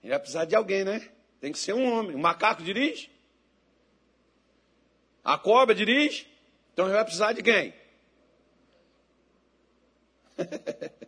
Ele 0.02 0.12
vai 0.12 0.18
precisar 0.18 0.46
de 0.46 0.56
alguém, 0.56 0.82
né? 0.82 1.12
Tem 1.40 1.52
que 1.52 1.58
ser 1.58 1.74
um 1.74 1.92
homem. 1.92 2.16
O 2.16 2.18
macaco 2.18 2.62
dirige? 2.62 3.10
A 5.22 5.36
cobra 5.36 5.74
dirige? 5.74 6.26
Então 6.72 6.86
ele 6.86 6.94
vai 6.94 7.04
precisar 7.04 7.34
de 7.34 7.42
quem? 7.42 7.83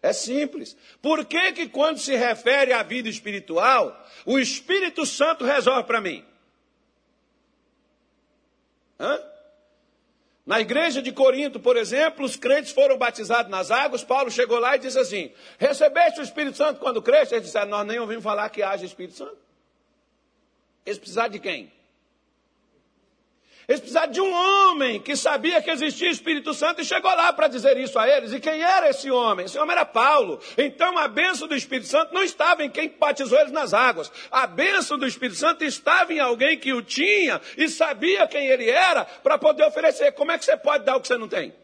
É 0.00 0.12
simples. 0.12 0.76
Por 1.02 1.24
que, 1.24 1.52
que 1.52 1.68
quando 1.68 1.98
se 1.98 2.14
refere 2.14 2.72
à 2.72 2.82
vida 2.82 3.08
espiritual, 3.08 4.06
o 4.24 4.38
Espírito 4.38 5.04
Santo 5.04 5.44
resolve 5.44 5.84
para 5.84 6.00
mim? 6.00 6.24
Hã? 8.98 9.20
Na 10.46 10.60
igreja 10.60 11.02
de 11.02 11.12
Corinto, 11.12 11.60
por 11.60 11.76
exemplo, 11.76 12.24
os 12.24 12.36
crentes 12.36 12.72
foram 12.72 12.96
batizados 12.96 13.50
nas 13.50 13.70
águas. 13.70 14.02
Paulo 14.02 14.30
chegou 14.30 14.58
lá 14.58 14.76
e 14.76 14.78
disse 14.78 14.98
assim: 14.98 15.32
Recebeste 15.58 16.20
o 16.20 16.22
Espírito 16.22 16.56
Santo 16.56 16.80
quando 16.80 17.02
creste? 17.02 17.34
Eles 17.34 17.46
disseram: 17.46 17.68
Nós 17.68 17.86
nem 17.86 17.98
ouvimos 17.98 18.24
falar 18.24 18.48
que 18.48 18.62
haja 18.62 18.86
Espírito 18.86 19.16
Santo. 19.16 19.36
Eles 20.86 20.98
precisaram 20.98 21.30
de 21.30 21.38
quem? 21.38 21.70
Eles 23.68 23.80
precisavam 23.82 24.10
de 24.10 24.20
um 24.22 24.32
homem 24.32 24.98
que 24.98 25.14
sabia 25.14 25.60
que 25.60 25.70
existia 25.70 26.08
Espírito 26.08 26.54
Santo 26.54 26.80
e 26.80 26.86
chegou 26.86 27.14
lá 27.14 27.30
para 27.34 27.48
dizer 27.48 27.76
isso 27.76 27.98
a 27.98 28.08
eles. 28.08 28.32
E 28.32 28.40
quem 28.40 28.62
era 28.62 28.88
esse 28.88 29.10
homem? 29.10 29.44
Esse 29.44 29.58
homem 29.58 29.72
era 29.72 29.84
Paulo. 29.84 30.40
Então 30.56 30.96
a 30.96 31.06
bênção 31.06 31.46
do 31.46 31.54
Espírito 31.54 31.86
Santo 31.86 32.14
não 32.14 32.22
estava 32.22 32.64
em 32.64 32.70
quem 32.70 32.88
batizou 32.88 33.38
eles 33.38 33.52
nas 33.52 33.74
águas. 33.74 34.10
A 34.30 34.46
bênção 34.46 34.96
do 34.98 35.06
Espírito 35.06 35.36
Santo 35.36 35.64
estava 35.64 36.14
em 36.14 36.18
alguém 36.18 36.58
que 36.58 36.72
o 36.72 36.80
tinha 36.80 37.42
e 37.58 37.68
sabia 37.68 38.26
quem 38.26 38.46
ele 38.46 38.70
era 38.70 39.04
para 39.04 39.36
poder 39.36 39.64
oferecer. 39.64 40.12
Como 40.12 40.32
é 40.32 40.38
que 40.38 40.46
você 40.46 40.56
pode 40.56 40.86
dar 40.86 40.96
o 40.96 41.00
que 41.02 41.08
você 41.08 41.18
não 41.18 41.28
tem? 41.28 41.54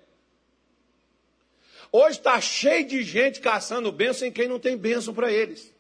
Hoje 1.91 2.19
está 2.19 2.39
cheio 2.39 2.87
de 2.87 3.03
gente 3.03 3.41
caçando 3.41 3.91
bênção 3.91 4.29
em 4.29 4.33
quem 4.33 4.47
não 4.47 4.59
tem 4.59 4.77
bênção 4.77 5.15
para 5.15 5.33
eles. 5.33 5.73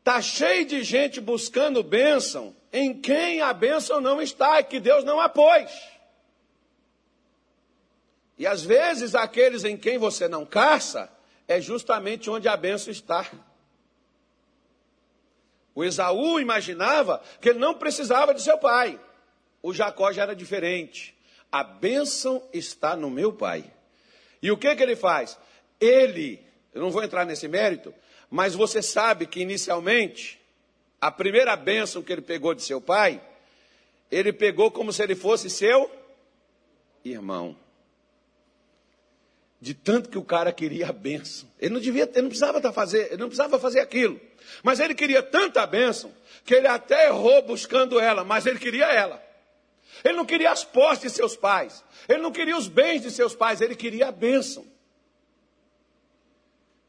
Está 0.00 0.20
cheio 0.20 0.66
de 0.66 0.82
gente 0.82 1.18
buscando 1.18 1.82
bênção 1.82 2.59
em 2.72 2.98
quem 3.00 3.40
a 3.40 3.52
bênção 3.52 4.00
não 4.00 4.20
está, 4.20 4.60
e 4.60 4.64
que 4.64 4.80
Deus 4.80 5.04
não 5.04 5.20
a 5.20 5.28
pôs. 5.28 5.70
E 8.38 8.46
às 8.46 8.62
vezes 8.62 9.14
aqueles 9.14 9.64
em 9.64 9.76
quem 9.76 9.98
você 9.98 10.26
não 10.26 10.46
caça, 10.46 11.12
é 11.46 11.60
justamente 11.60 12.30
onde 12.30 12.48
a 12.48 12.56
bênção 12.56 12.90
está. 12.90 13.28
O 15.74 15.84
Esaú 15.84 16.40
imaginava 16.40 17.22
que 17.40 17.50
ele 17.50 17.58
não 17.58 17.74
precisava 17.74 18.32
de 18.32 18.40
seu 18.40 18.56
pai. 18.56 18.98
O 19.62 19.74
Jacó 19.74 20.12
já 20.12 20.22
era 20.22 20.34
diferente. 20.34 21.14
A 21.50 21.62
bênção 21.62 22.42
está 22.52 22.96
no 22.96 23.10
meu 23.10 23.32
pai. 23.32 23.64
E 24.40 24.50
o 24.50 24.56
que, 24.56 24.74
que 24.74 24.82
ele 24.82 24.96
faz? 24.96 25.38
Ele, 25.80 26.42
eu 26.72 26.80
não 26.80 26.90
vou 26.90 27.02
entrar 27.02 27.26
nesse 27.26 27.46
mérito, 27.46 27.94
mas 28.30 28.54
você 28.54 28.80
sabe 28.80 29.26
que 29.26 29.40
inicialmente 29.40 30.39
a 31.00 31.10
primeira 31.10 31.56
bênção 31.56 32.02
que 32.02 32.12
ele 32.12 32.20
pegou 32.20 32.54
de 32.54 32.62
seu 32.62 32.80
pai, 32.80 33.20
ele 34.10 34.32
pegou 34.32 34.70
como 34.70 34.92
se 34.92 35.02
ele 35.02 35.14
fosse 35.14 35.48
seu 35.48 35.90
irmão. 37.04 37.56
De 39.60 39.74
tanto 39.74 40.08
que 40.08 40.18
o 40.18 40.24
cara 40.24 40.52
queria 40.52 40.88
a 40.88 40.92
bênção. 40.92 41.48
Ele 41.58 41.74
não 41.74 41.80
devia, 41.80 42.04
ele 42.04 42.22
não 42.22 42.28
precisava 42.28 42.72
fazer, 42.72 43.06
ele 43.06 43.18
não 43.18 43.28
precisava 43.28 43.58
fazer 43.58 43.80
aquilo. 43.80 44.20
Mas 44.62 44.80
ele 44.80 44.94
queria 44.94 45.22
tanta 45.22 45.66
bênção 45.66 46.12
que 46.44 46.54
ele 46.54 46.66
até 46.66 47.06
errou 47.06 47.42
buscando 47.42 48.00
ela, 48.00 48.24
mas 48.24 48.46
ele 48.46 48.58
queria 48.58 48.86
ela. 48.86 49.22
Ele 50.02 50.14
não 50.14 50.24
queria 50.24 50.50
as 50.50 50.64
posses 50.64 51.02
de 51.02 51.10
seus 51.10 51.36
pais. 51.36 51.84
Ele 52.08 52.20
não 52.20 52.32
queria 52.32 52.56
os 52.56 52.68
bens 52.68 53.02
de 53.02 53.10
seus 53.10 53.34
pais, 53.34 53.60
ele 53.60 53.76
queria 53.76 54.08
a 54.08 54.12
bênção. 54.12 54.66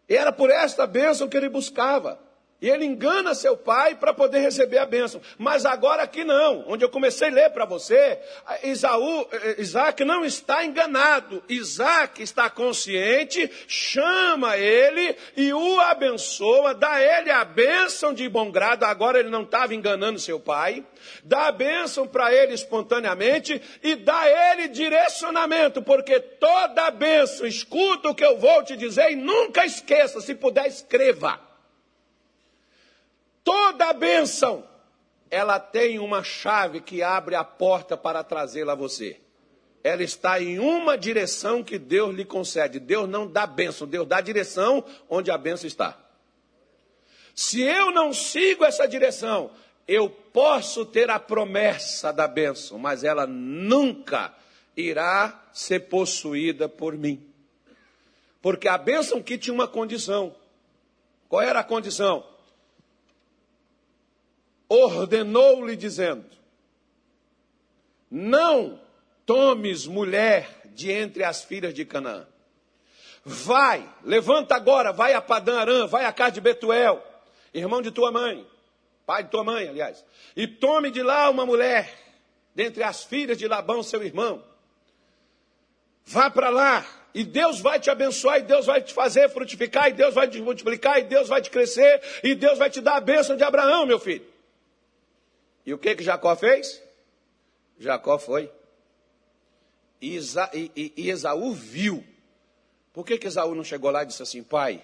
Era 0.07 0.31
por 0.31 0.49
esta 0.49 0.87
bênção 0.87 1.27
que 1.27 1.37
ele 1.37 1.49
buscava. 1.49 2.19
E 2.61 2.69
ele 2.69 2.85
engana 2.85 3.33
seu 3.33 3.57
pai 3.57 3.95
para 3.95 4.13
poder 4.13 4.37
receber 4.37 4.77
a 4.77 4.85
bênção. 4.85 5.19
Mas 5.35 5.65
agora 5.65 6.03
aqui 6.03 6.23
não, 6.23 6.63
onde 6.67 6.85
eu 6.85 6.89
comecei 6.89 7.29
a 7.29 7.31
ler 7.31 7.49
para 7.49 7.65
você, 7.65 8.19
Isaú, 8.63 9.27
eh, 9.31 9.55
Isaac 9.57 10.05
não 10.05 10.23
está 10.23 10.63
enganado. 10.63 11.43
Isaac 11.49 12.21
está 12.21 12.51
consciente, 12.51 13.49
chama 13.67 14.57
ele 14.57 15.17
e 15.35 15.51
o 15.51 15.79
abençoa, 15.79 16.75
dá 16.75 17.01
ele 17.01 17.31
a 17.31 17.43
bênção 17.43 18.13
de 18.13 18.29
bom 18.29 18.51
grado. 18.51 18.83
Agora 18.83 19.19
ele 19.19 19.29
não 19.29 19.41
estava 19.41 19.73
enganando 19.73 20.19
seu 20.19 20.39
pai. 20.39 20.85
Dá 21.23 21.47
a 21.47 21.51
bênção 21.51 22.07
para 22.07 22.31
ele 22.31 22.53
espontaneamente 22.53 23.59
e 23.81 23.95
dá 23.95 24.51
ele 24.51 24.67
direcionamento, 24.67 25.81
porque 25.81 26.19
toda 26.19 26.91
bênção, 26.91 27.47
escuta 27.47 28.09
o 28.09 28.15
que 28.15 28.23
eu 28.23 28.37
vou 28.37 28.63
te 28.63 28.77
dizer 28.77 29.11
e 29.11 29.15
nunca 29.15 29.65
esqueça, 29.65 30.21
se 30.21 30.35
puder, 30.35 30.67
escreva. 30.67 31.50
Toda 33.43 33.93
bênção, 33.93 34.63
ela 35.29 35.59
tem 35.59 35.99
uma 35.99 36.23
chave 36.23 36.81
que 36.81 37.01
abre 37.01 37.35
a 37.35 37.43
porta 37.43 37.97
para 37.97 38.23
trazê-la 38.23 38.73
a 38.73 38.75
você. 38.75 39.19
Ela 39.83 40.03
está 40.03 40.41
em 40.41 40.59
uma 40.59 40.97
direção 40.97 41.63
que 41.63 41.79
Deus 41.79 42.13
lhe 42.13 42.25
concede. 42.25 42.79
Deus 42.79 43.09
não 43.09 43.27
dá 43.27 43.47
bênção, 43.47 43.87
Deus 43.87 44.07
dá 44.07 44.21
direção 44.21 44.83
onde 45.09 45.31
a 45.31 45.37
bênção 45.37 45.67
está. 45.67 45.97
Se 47.33 47.61
eu 47.61 47.91
não 47.91 48.13
sigo 48.13 48.63
essa 48.63 48.85
direção, 48.87 49.51
eu 49.87 50.09
posso 50.09 50.85
ter 50.85 51.09
a 51.09 51.19
promessa 51.19 52.13
da 52.13 52.27
bênção, 52.27 52.77
mas 52.77 53.03
ela 53.03 53.25
nunca 53.25 54.33
irá 54.75 55.43
ser 55.51 55.81
possuída 55.81 56.69
por 56.69 56.95
mim. 56.95 57.25
Porque 58.41 58.67
a 58.67 58.77
bênção 58.77 59.21
que 59.21 59.37
tinha 59.37 59.53
uma 59.53 59.67
condição. 59.67 60.35
Qual 61.29 61.41
era 61.41 61.59
a 61.59 61.63
condição? 61.63 62.25
Ordenou-lhe, 64.71 65.75
dizendo: 65.75 66.25
Não 68.09 68.79
tomes 69.25 69.85
mulher 69.85 70.61
de 70.73 70.89
entre 70.89 71.23
as 71.25 71.43
filhas 71.43 71.73
de 71.73 71.83
Canaã. 71.83 72.25
Vai, 73.23 73.87
levanta 74.03 74.55
agora, 74.55 74.91
vai 74.93 75.13
a 75.13 75.21
Padã 75.21 75.59
Arã, 75.59 75.85
vai 75.85 76.05
a 76.05 76.13
casa 76.13 76.31
de 76.31 76.41
Betuel, 76.41 77.05
irmão 77.53 77.81
de 77.81 77.91
tua 77.91 78.11
mãe, 78.11 78.47
pai 79.05 79.23
de 79.23 79.29
tua 79.29 79.43
mãe, 79.43 79.67
aliás, 79.67 80.03
e 80.35 80.47
tome 80.47 80.89
de 80.89 81.03
lá 81.03 81.29
uma 81.29 81.45
mulher, 81.45 81.93
dentre 82.55 82.81
as 82.81 83.03
filhas 83.03 83.37
de 83.37 83.47
Labão, 83.47 83.83
seu 83.83 84.01
irmão. 84.01 84.43
Vá 86.03 86.31
para 86.31 86.49
lá, 86.49 86.83
e 87.13 87.23
Deus 87.23 87.59
vai 87.59 87.79
te 87.79 87.91
abençoar, 87.91 88.39
e 88.39 88.43
Deus 88.43 88.65
vai 88.65 88.81
te 88.81 88.93
fazer 88.93 89.29
frutificar, 89.29 89.89
e 89.89 89.93
Deus 89.93 90.15
vai 90.15 90.27
te 90.27 90.41
multiplicar, 90.41 90.97
e 90.97 91.03
Deus 91.03 91.27
vai 91.27 91.41
te 91.41 91.51
crescer, 91.51 92.01
e 92.23 92.33
Deus 92.33 92.57
vai 92.57 92.71
te 92.71 92.81
dar 92.81 92.95
a 92.95 93.01
bênção 93.01 93.35
de 93.35 93.43
Abraão, 93.43 93.85
meu 93.85 93.99
filho. 93.99 94.30
E 95.65 95.73
o 95.73 95.77
que 95.77 95.95
que 95.95 96.03
Jacó 96.03 96.35
fez? 96.35 96.81
Jacó 97.77 98.17
foi. 98.17 98.51
E, 99.99 100.15
Isa, 100.15 100.49
e, 100.53 100.93
e, 100.97 101.09
Esaú 101.09 101.53
viu. 101.53 102.03
Por 102.93 103.05
que, 103.05 103.17
que 103.17 103.27
Esaú 103.27 103.53
não 103.53 103.63
chegou 103.63 103.91
lá 103.91 104.03
e 104.03 104.07
disse 104.07 104.23
assim, 104.23 104.43
pai, 104.43 104.83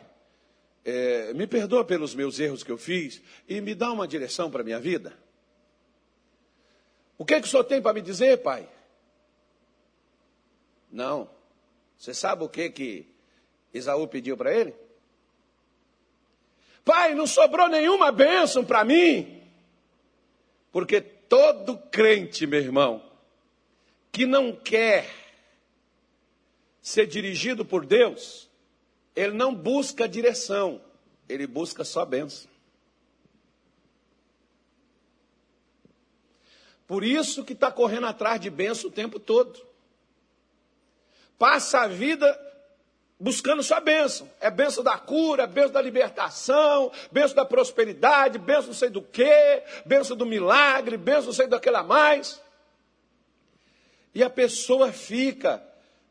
é, 0.85 1.33
me 1.33 1.47
perdoa 1.47 1.83
pelos 1.83 2.15
meus 2.15 2.39
erros 2.39 2.63
que 2.63 2.71
eu 2.71 2.77
fiz 2.77 3.21
e 3.47 3.59
me 3.59 3.75
dá 3.75 3.91
uma 3.91 4.07
direção 4.07 4.49
para 4.49 4.61
a 4.61 4.63
minha 4.63 4.79
vida? 4.79 5.17
O 7.17 7.25
que, 7.25 7.39
que 7.41 7.47
o 7.47 7.49
senhor 7.49 7.63
tem 7.63 7.81
para 7.81 7.93
me 7.93 8.01
dizer, 8.01 8.43
pai? 8.43 8.69
Não. 10.91 11.29
Você 11.97 12.13
sabe 12.13 12.43
o 12.43 12.49
que, 12.49 12.69
que 12.69 13.07
Esaú 13.73 14.07
pediu 14.07 14.37
para 14.37 14.53
ele? 14.53 14.73
Pai, 16.85 17.15
não 17.15 17.27
sobrou 17.27 17.67
nenhuma 17.67 18.11
bênção 18.11 18.63
para 18.63 18.85
mim. 18.85 19.37
Porque 20.71 21.01
todo 21.01 21.77
crente, 21.77 22.45
meu 22.45 22.60
irmão, 22.60 23.03
que 24.12 24.25
não 24.25 24.56
quer 24.56 25.10
ser 26.82 27.06
dirigido 27.06 27.65
por 27.65 27.86
Deus, 27.86 28.49
ele 29.15 29.34
não 29.34 29.53
busca 29.53 30.08
direção, 30.08 30.82
ele 31.27 31.45
busca 31.45 31.84
só 31.84 32.06
bênção. 32.06 32.49
Por 36.88 37.03
isso 37.03 37.43
que 37.43 37.51
está 37.51 37.69
correndo 37.69 38.08
atrás 38.08 38.39
de 38.39 38.49
bênção 38.49 38.89
o 38.89 38.93
tempo 38.93 39.19
todo. 39.19 39.67
Passa 41.38 41.82
a 41.82 41.88
vida 41.88 42.46
buscando 43.19 43.63
sua 43.63 43.80
bênção. 43.80 44.30
É 44.39 44.49
bênção 44.49 44.84
da 44.84 44.97
cura, 44.97 45.47
bênção 45.47 45.71
da 45.71 45.82
libertação, 45.82 46.91
bênção 47.12 47.36
da 47.36 47.45
prosperidade, 47.45 48.38
bênção 48.38 48.67
não 48.67 48.73
sei 48.73 48.89
do 48.89 49.01
que, 49.01 49.63
bênção 49.86 50.15
do 50.15 50.25
milagre, 50.25 50.97
bênção 50.97 51.25
não 51.25 51.34
sei 51.34 51.47
daquela 51.47 51.84
mais. 51.84 52.41
E 54.13 54.23
a 54.23 54.30
pessoa 54.30 54.91
fica 54.91 55.63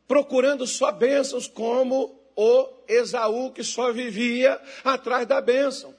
procurando 0.07 0.65
só 0.65 0.91
bênçãos 0.91 1.47
como 1.47 2.17
o 2.35 2.69
Esaú 2.87 3.51
que 3.51 3.63
só 3.63 3.91
vivia 3.91 4.61
atrás 4.83 5.25
da 5.25 5.41
bênção. 5.41 5.95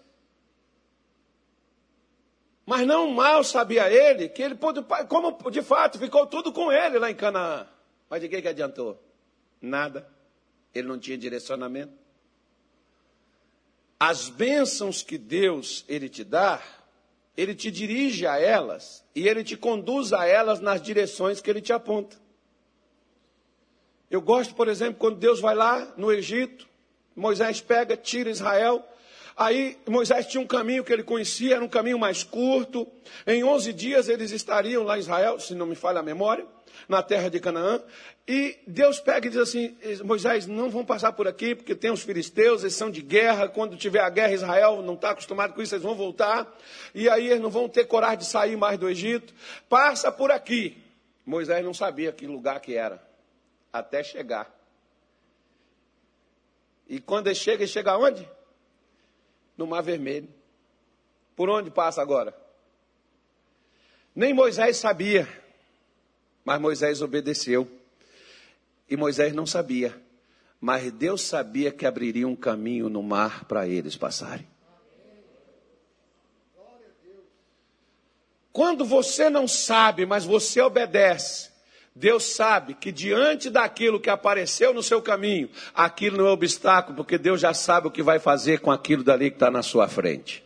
Mas 2.64 2.86
não 2.86 3.10
mal 3.10 3.42
sabia 3.42 3.90
ele 3.90 4.28
que 4.28 4.42
ele 4.42 4.54
pôde, 4.54 4.84
como 5.08 5.50
de 5.50 5.62
fato 5.62 5.98
ficou 5.98 6.26
tudo 6.26 6.52
com 6.52 6.70
ele 6.70 6.98
lá 6.98 7.10
em 7.10 7.14
Canaã. 7.14 7.66
Mas 8.10 8.20
de 8.20 8.28
que, 8.28 8.42
que 8.42 8.48
adiantou? 8.48 9.02
Nada. 9.60 10.17
Ele 10.74 10.88
não 10.88 10.98
tinha 10.98 11.16
direcionamento. 11.16 11.92
As 13.98 14.28
bênçãos 14.28 15.02
que 15.02 15.18
Deus 15.18 15.84
ele 15.88 16.08
te 16.08 16.22
dá, 16.22 16.62
ele 17.36 17.54
te 17.54 17.70
dirige 17.70 18.26
a 18.26 18.38
elas 18.38 19.04
e 19.14 19.28
ele 19.28 19.42
te 19.42 19.56
conduz 19.56 20.12
a 20.12 20.26
elas 20.26 20.60
nas 20.60 20.80
direções 20.80 21.40
que 21.40 21.50
ele 21.50 21.60
te 21.60 21.72
aponta. 21.72 22.16
Eu 24.10 24.20
gosto, 24.20 24.54
por 24.54 24.68
exemplo, 24.68 24.98
quando 24.98 25.18
Deus 25.18 25.40
vai 25.40 25.54
lá 25.54 25.92
no 25.96 26.12
Egito, 26.12 26.68
Moisés 27.14 27.60
pega, 27.60 27.96
tira 27.96 28.30
Israel, 28.30 28.84
aí 29.38 29.78
Moisés 29.86 30.26
tinha 30.26 30.40
um 30.40 30.46
caminho 30.46 30.84
que 30.84 30.92
ele 30.92 31.02
conhecia, 31.02 31.54
era 31.54 31.64
um 31.64 31.68
caminho 31.68 31.98
mais 31.98 32.24
curto. 32.24 32.86
Em 33.26 33.44
11 33.44 33.72
dias 33.72 34.08
eles 34.08 34.32
estariam 34.32 34.82
lá 34.82 34.96
em 34.96 35.00
Israel, 35.00 35.38
se 35.38 35.54
não 35.54 35.66
me 35.66 35.74
falha 35.74 36.00
a 36.00 36.02
memória 36.02 36.44
na 36.88 37.02
terra 37.02 37.28
de 37.28 37.40
Canaã. 37.40 37.80
E 38.26 38.58
Deus 38.66 39.00
pega 39.00 39.26
e 39.26 39.30
diz 39.30 39.38
assim: 39.38 39.76
Moisés, 40.04 40.46
não 40.46 40.68
vão 40.68 40.84
passar 40.84 41.12
por 41.12 41.26
aqui, 41.26 41.54
porque 41.54 41.74
tem 41.74 41.90
os 41.90 42.02
filisteus, 42.02 42.62
eles 42.62 42.74
são 42.74 42.90
de 42.90 43.00
guerra. 43.00 43.48
Quando 43.48 43.76
tiver 43.76 44.00
a 44.00 44.10
guerra, 44.10 44.32
Israel 44.34 44.82
não 44.82 44.94
está 44.94 45.10
acostumado 45.10 45.54
com 45.54 45.62
isso, 45.62 45.74
eles 45.74 45.82
vão 45.82 45.94
voltar. 45.94 46.46
E 46.94 47.08
aí 47.08 47.28
eles 47.28 47.40
não 47.40 47.50
vão 47.50 47.68
ter 47.68 47.86
coragem 47.86 48.18
de 48.18 48.26
sair 48.26 48.56
mais 48.56 48.78
do 48.78 48.88
Egito. 48.88 49.32
Passa 49.68 50.12
por 50.12 50.30
aqui. 50.30 50.76
Moisés 51.24 51.64
não 51.64 51.72
sabia 51.72 52.12
que 52.12 52.26
lugar 52.26 52.60
que 52.60 52.74
era, 52.74 53.02
até 53.72 54.02
chegar. 54.02 54.54
E 56.88 57.00
quando 57.00 57.26
ele 57.26 57.34
chega, 57.34 57.62
ele 57.62 57.70
chega 57.70 57.92
aonde? 57.92 58.26
No 59.58 59.66
Mar 59.66 59.82
Vermelho. 59.82 60.28
Por 61.36 61.50
onde 61.50 61.70
passa 61.70 62.00
agora? 62.00 62.34
Nem 64.14 64.32
Moisés 64.32 64.78
sabia 64.78 65.28
mas 66.48 66.62
Moisés 66.62 67.02
obedeceu. 67.02 67.70
E 68.88 68.96
Moisés 68.96 69.34
não 69.34 69.44
sabia. 69.44 69.94
Mas 70.58 70.90
Deus 70.90 71.20
sabia 71.20 71.70
que 71.70 71.84
abriria 71.84 72.26
um 72.26 72.34
caminho 72.34 72.88
no 72.88 73.02
mar 73.02 73.44
para 73.44 73.68
eles 73.68 73.98
passarem. 73.98 74.48
Quando 78.50 78.86
você 78.86 79.28
não 79.28 79.46
sabe, 79.46 80.06
mas 80.06 80.24
você 80.24 80.62
obedece, 80.62 81.50
Deus 81.98 82.24
sabe 82.24 82.74
que 82.74 82.92
diante 82.92 83.50
daquilo 83.50 83.98
que 83.98 84.08
apareceu 84.08 84.72
no 84.72 84.84
seu 84.84 85.02
caminho, 85.02 85.50
aquilo 85.74 86.16
não 86.16 86.28
é 86.28 86.30
obstáculo, 86.30 86.96
porque 86.96 87.18
Deus 87.18 87.40
já 87.40 87.52
sabe 87.52 87.88
o 87.88 87.90
que 87.90 88.04
vai 88.04 88.20
fazer 88.20 88.60
com 88.60 88.70
aquilo 88.70 89.02
dali 89.02 89.30
que 89.30 89.36
está 89.36 89.50
na 89.50 89.64
sua 89.64 89.88
frente. 89.88 90.44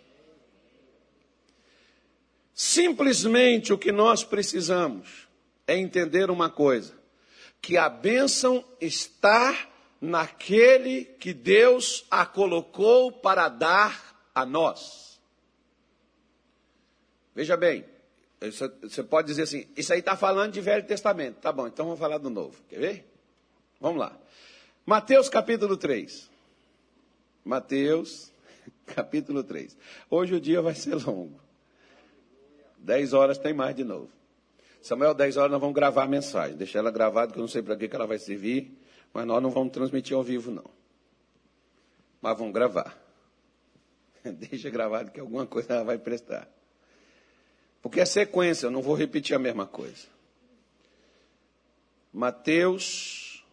Simplesmente 2.55 3.71
o 3.71 3.77
que 3.77 3.93
nós 3.93 4.25
precisamos 4.25 5.29
é 5.67 5.77
entender 5.77 6.31
uma 6.31 6.49
coisa: 6.49 6.95
que 7.61 7.77
a 7.77 7.91
bênção 7.91 8.65
está 8.81 9.55
naquele 10.01 11.05
que 11.05 11.35
Deus 11.35 12.07
a 12.11 12.25
colocou 12.25 13.13
para 13.13 13.51
dar 13.51 14.31
a 14.35 14.47
nós. 14.47 15.21
Veja 17.35 17.59
bem, 17.59 17.85
você 18.51 19.03
pode 19.03 19.29
dizer 19.29 19.43
assim: 19.43 19.67
isso 19.77 19.93
aí 19.93 20.01
está 20.01 20.17
falando 20.17 20.53
de 20.53 20.61
Velho 20.61 20.87
Testamento. 20.87 21.37
Tá 21.37 21.53
bom, 21.53 21.67
então 21.67 21.87
vamos 21.87 22.01
falar 22.01 22.19
do 22.19 22.31
Novo. 22.31 22.61
Quer 22.69 22.81
ver? 22.81 23.13
Vamos 23.81 23.99
lá. 23.99 24.19
Mateus 24.85 25.29
capítulo 25.29 25.77
3. 25.77 26.31
Mateus 27.45 28.33
capítulo 28.87 29.45
3. 29.45 29.77
Hoje 30.11 30.35
o 30.35 30.41
dia 30.41 30.61
vai 30.61 30.75
ser 30.75 30.95
longo. 30.95 31.41
10 32.79 33.13
horas 33.13 33.39
tem 33.39 33.55
mais 33.55 33.77
de 33.77 33.85
novo. 33.85 34.11
Samuel, 34.81 35.15
10 35.15 35.37
horas 35.37 35.53
nós 35.53 35.61
vamos 35.61 35.75
gravar 35.75 36.05
a 36.05 36.09
mensagem. 36.09 36.57
Deixa 36.57 36.79
ela 36.79 36.91
gravada, 36.91 37.33
que 37.33 37.39
eu 37.39 37.43
não 37.43 37.49
sei 37.49 37.63
para 37.63 37.77
que 37.77 37.95
ela 37.95 38.07
vai 38.07 38.19
servir, 38.19 38.77
mas 39.15 39.25
nós 39.25 39.41
não 39.41 39.51
vamos 39.51 39.73
transmitir 39.73 40.17
ao 40.17 40.23
vivo, 40.25 40.51
não. 40.51 40.69
Mas 42.21 42.37
vamos 42.37 42.53
gravar. 42.53 42.99
Deixa 44.25 44.69
gravado 44.71 45.13
que 45.13 45.21
alguma 45.21 45.47
coisa 45.47 45.75
ela 45.75 45.85
vai 45.85 45.99
prestar. 45.99 46.49
Porque 47.83 48.01
é 48.01 48.05
sequência, 48.07 48.67
eu 48.67 48.71
não 48.71 48.81
vou 48.81 48.95
repetir 48.95 49.35
a 49.35 49.41
mesma 49.41 49.67
coisa. 49.67 50.07
Mateus, 52.13 53.45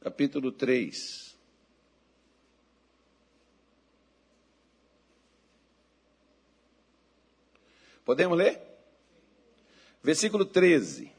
capítulo 0.00 0.50
3. 0.50 1.28
Podemos 8.04 8.36
ler? 8.36 8.60
Versículo 10.02 10.44
13. 10.44 11.12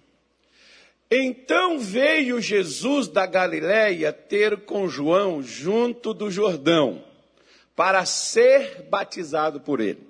Então 1.12 1.79
veio 1.79 2.41
Jesus 2.41 3.08
da 3.08 3.25
Galiléia 3.25 4.12
ter 4.12 4.65
com 4.65 4.89
João 4.89 5.41
junto 5.41 6.13
do 6.13 6.29
Jordão, 6.29 7.03
para 7.75 8.05
ser 8.05 8.84
batizado 8.89 9.62
por 9.62 9.79
ele. 9.79 10.08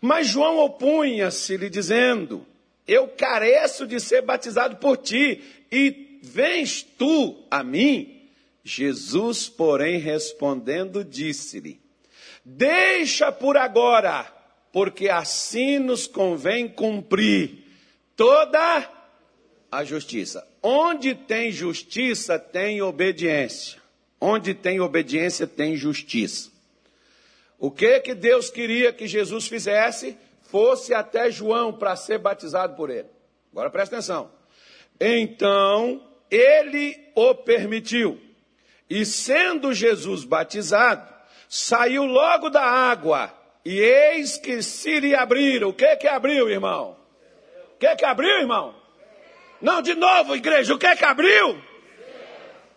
Mas 0.00 0.28
João 0.28 0.58
opunha-se-lhe, 0.58 1.68
dizendo: 1.68 2.46
Eu 2.86 3.08
careço 3.08 3.86
de 3.86 4.00
ser 4.00 4.22
batizado 4.22 4.76
por 4.76 4.96
ti, 4.96 5.42
e 5.70 6.18
vens 6.22 6.82
tu 6.82 7.44
a 7.50 7.62
mim? 7.62 8.28
Jesus, 8.64 9.48
porém, 9.48 9.98
respondendo, 9.98 11.04
disse-lhe: 11.04 11.80
Deixa 12.44 13.30
por 13.30 13.56
agora 13.56 14.40
porque 14.72 15.08
assim 15.08 15.78
nos 15.78 16.06
convém 16.06 16.68
cumprir 16.68 17.64
toda 18.16 18.88
a 19.70 19.84
justiça. 19.84 20.46
Onde 20.62 21.14
tem 21.14 21.50
justiça, 21.50 22.38
tem 22.38 22.82
obediência. 22.82 23.80
Onde 24.20 24.54
tem 24.54 24.80
obediência, 24.80 25.46
tem 25.46 25.76
justiça. 25.76 26.50
O 27.60 27.70
que 27.70 28.00
que 28.00 28.14
Deus 28.14 28.48
queria 28.48 28.90
que 28.90 29.06
Jesus 29.06 29.46
fizesse? 29.46 30.16
Fosse 30.44 30.94
até 30.94 31.30
João 31.30 31.74
para 31.74 31.94
ser 31.94 32.16
batizado 32.16 32.74
por 32.74 32.88
ele. 32.88 33.06
Agora 33.52 33.68
presta 33.68 33.96
atenção. 33.96 34.32
Então, 34.98 36.02
ele 36.30 36.98
o 37.14 37.34
permitiu. 37.34 38.18
E 38.88 39.04
sendo 39.04 39.74
Jesus 39.74 40.24
batizado, 40.24 41.06
saiu 41.48 42.06
logo 42.06 42.48
da 42.48 42.62
água 42.62 43.30
e 43.62 43.78
eis 43.78 44.38
que 44.38 44.62
se 44.62 44.98
lhe 44.98 45.14
abriram. 45.14 45.68
O 45.68 45.74
que 45.74 45.96
que 45.96 46.08
abriu, 46.08 46.48
irmão? 46.48 46.96
O 47.74 47.78
que 47.78 47.94
que 47.94 48.04
abriu, 48.06 48.40
irmão? 48.40 48.74
Não, 49.60 49.82
de 49.82 49.94
novo, 49.94 50.34
igreja. 50.34 50.74
O 50.74 50.78
que 50.78 50.96
que 50.96 51.04
abriu? 51.04 51.62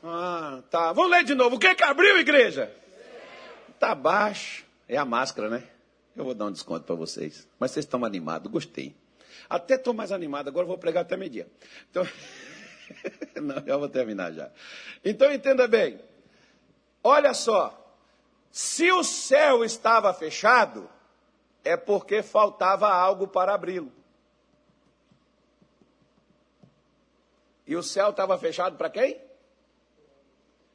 Ah, 0.04 0.62
tá. 0.69 0.91
Vamos 0.91 1.10
ler 1.10 1.24
de 1.24 1.34
novo. 1.34 1.56
O 1.56 1.60
que 1.60 1.74
que 1.74 1.84
abriu, 1.84 2.19
igreja? 2.19 2.69
Tá 3.80 3.96
baixo. 3.96 4.62
É 4.88 4.98
a 4.98 5.06
máscara, 5.06 5.50
né? 5.50 5.63
Eu 6.15 6.24
vou 6.26 6.34
dar 6.34 6.46
um 6.46 6.52
desconto 6.52 6.86
para 6.86 6.96
vocês. 6.96 7.48
Mas 7.60 7.72
vocês 7.72 7.86
estão 7.86 8.04
animados, 8.06 8.52
gostei. 8.52 8.96
Até 9.50 9.76
estou 9.76 9.93
mais 9.93 10.12
animado, 10.12 10.48
agora 10.48 10.65
vou 10.65 10.78
pregar 10.78 11.02
até 11.02 11.17
meio-dia. 11.17 11.48
Então, 11.89 12.08
não, 13.41 13.63
eu 13.65 13.80
vou 13.80 13.89
terminar 13.89 14.32
já. 14.32 14.52
Então 15.04 15.32
entenda 15.32 15.67
bem. 15.67 16.00
Olha 17.04 17.34
só, 17.34 17.80
se 18.52 18.91
o 18.91 19.04
céu 19.04 19.65
estava 19.65 20.13
fechado, 20.13 20.89
é 21.63 21.76
porque 21.76 22.22
faltava 22.22 22.88
algo 22.88 23.28
para 23.28 23.54
abri-lo. 23.54 23.91
E 27.65 27.76
o 27.76 27.84
céu 27.84 28.10
estava 28.10 28.38
fechado 28.38 28.78
para 28.78 28.89
quem? 28.89 29.19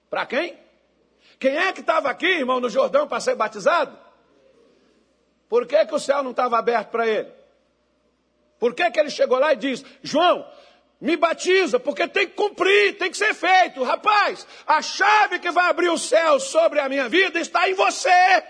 Para 0.09 0.27
quem? 0.27 0.59
Quem 1.39 1.57
é 1.57 1.73
que 1.73 1.81
estava 1.81 2.11
aqui, 2.11 2.27
irmão, 2.27 2.61
no 2.61 2.69
Jordão 2.69 3.07
para 3.07 3.21
ser 3.21 3.35
batizado? 3.35 3.97
Por 5.49 5.67
que, 5.67 5.87
que 5.87 5.95
o 5.95 5.99
céu 5.99 6.23
não 6.23 6.33
estava 6.33 6.59
aberto 6.59 6.91
para 6.91 7.07
ele? 7.07 7.33
Por 8.59 8.75
que, 8.75 8.91
que 8.91 8.99
ele 9.01 9.11
chegou 9.11 9.39
lá 9.39 9.53
e 9.53 9.57
disse: 9.57 9.85
João, 10.03 10.45
me 11.01 11.17
batiza, 11.17 11.79
porque 11.79 12.09
tem 12.09 12.27
que 12.27 12.35
cumprir, 12.35 12.99
tem 12.99 13.11
que 13.11 13.17
ser 13.17 13.33
feito. 13.35 13.83
Rapaz, 13.83 14.47
a 14.67 14.83
chave 14.83 15.39
que 15.39 15.51
vai 15.51 15.71
abrir 15.71 15.89
o 15.89 15.99
céu 15.99 16.41
sobre 16.41 16.81
a 16.81 16.89
minha 16.89 17.09
vida 17.09 17.39
está 17.39 17.69
em 17.69 17.75
você. 17.75 18.43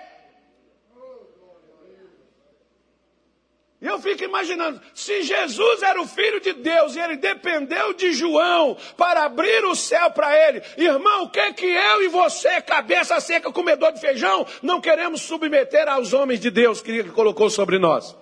E 3.81 3.87
eu 3.87 4.01
fico 4.01 4.25
imaginando, 4.25 4.81
se 4.93 5.23
Jesus 5.23 5.83
era 5.83 6.01
o 6.03 6.07
Filho 6.07 6.41
de 6.41 6.53
Deus 6.53 6.97
e 6.97 7.01
ele 7.01 7.17
dependeu 7.17 7.95
de 7.95 8.13
João 8.13 8.77
para 8.97 9.23
abrir 9.25 9.65
o 9.65 9.77
céu 9.77 10.11
para 10.11 10.37
ele, 10.49 10.61
irmão, 10.77 11.25
o 11.25 11.31
que 11.31 11.53
que 11.53 11.67
eu 11.67 12.03
e 12.03 12.09
você, 12.09 12.61
cabeça 12.61 13.21
seca, 13.21 13.53
comedor 13.53 13.93
de 13.93 14.01
feijão, 14.01 14.45
não 14.63 14.81
queremos 14.81 15.23
submeter 15.23 15.89
aos 15.89 16.13
homens 16.13 16.41
de 16.41 16.51
Deus 16.51 16.83
que 16.83 16.91
ele 16.91 17.11
colocou 17.11 17.49
sobre 17.49 17.79
nós? 17.79 18.17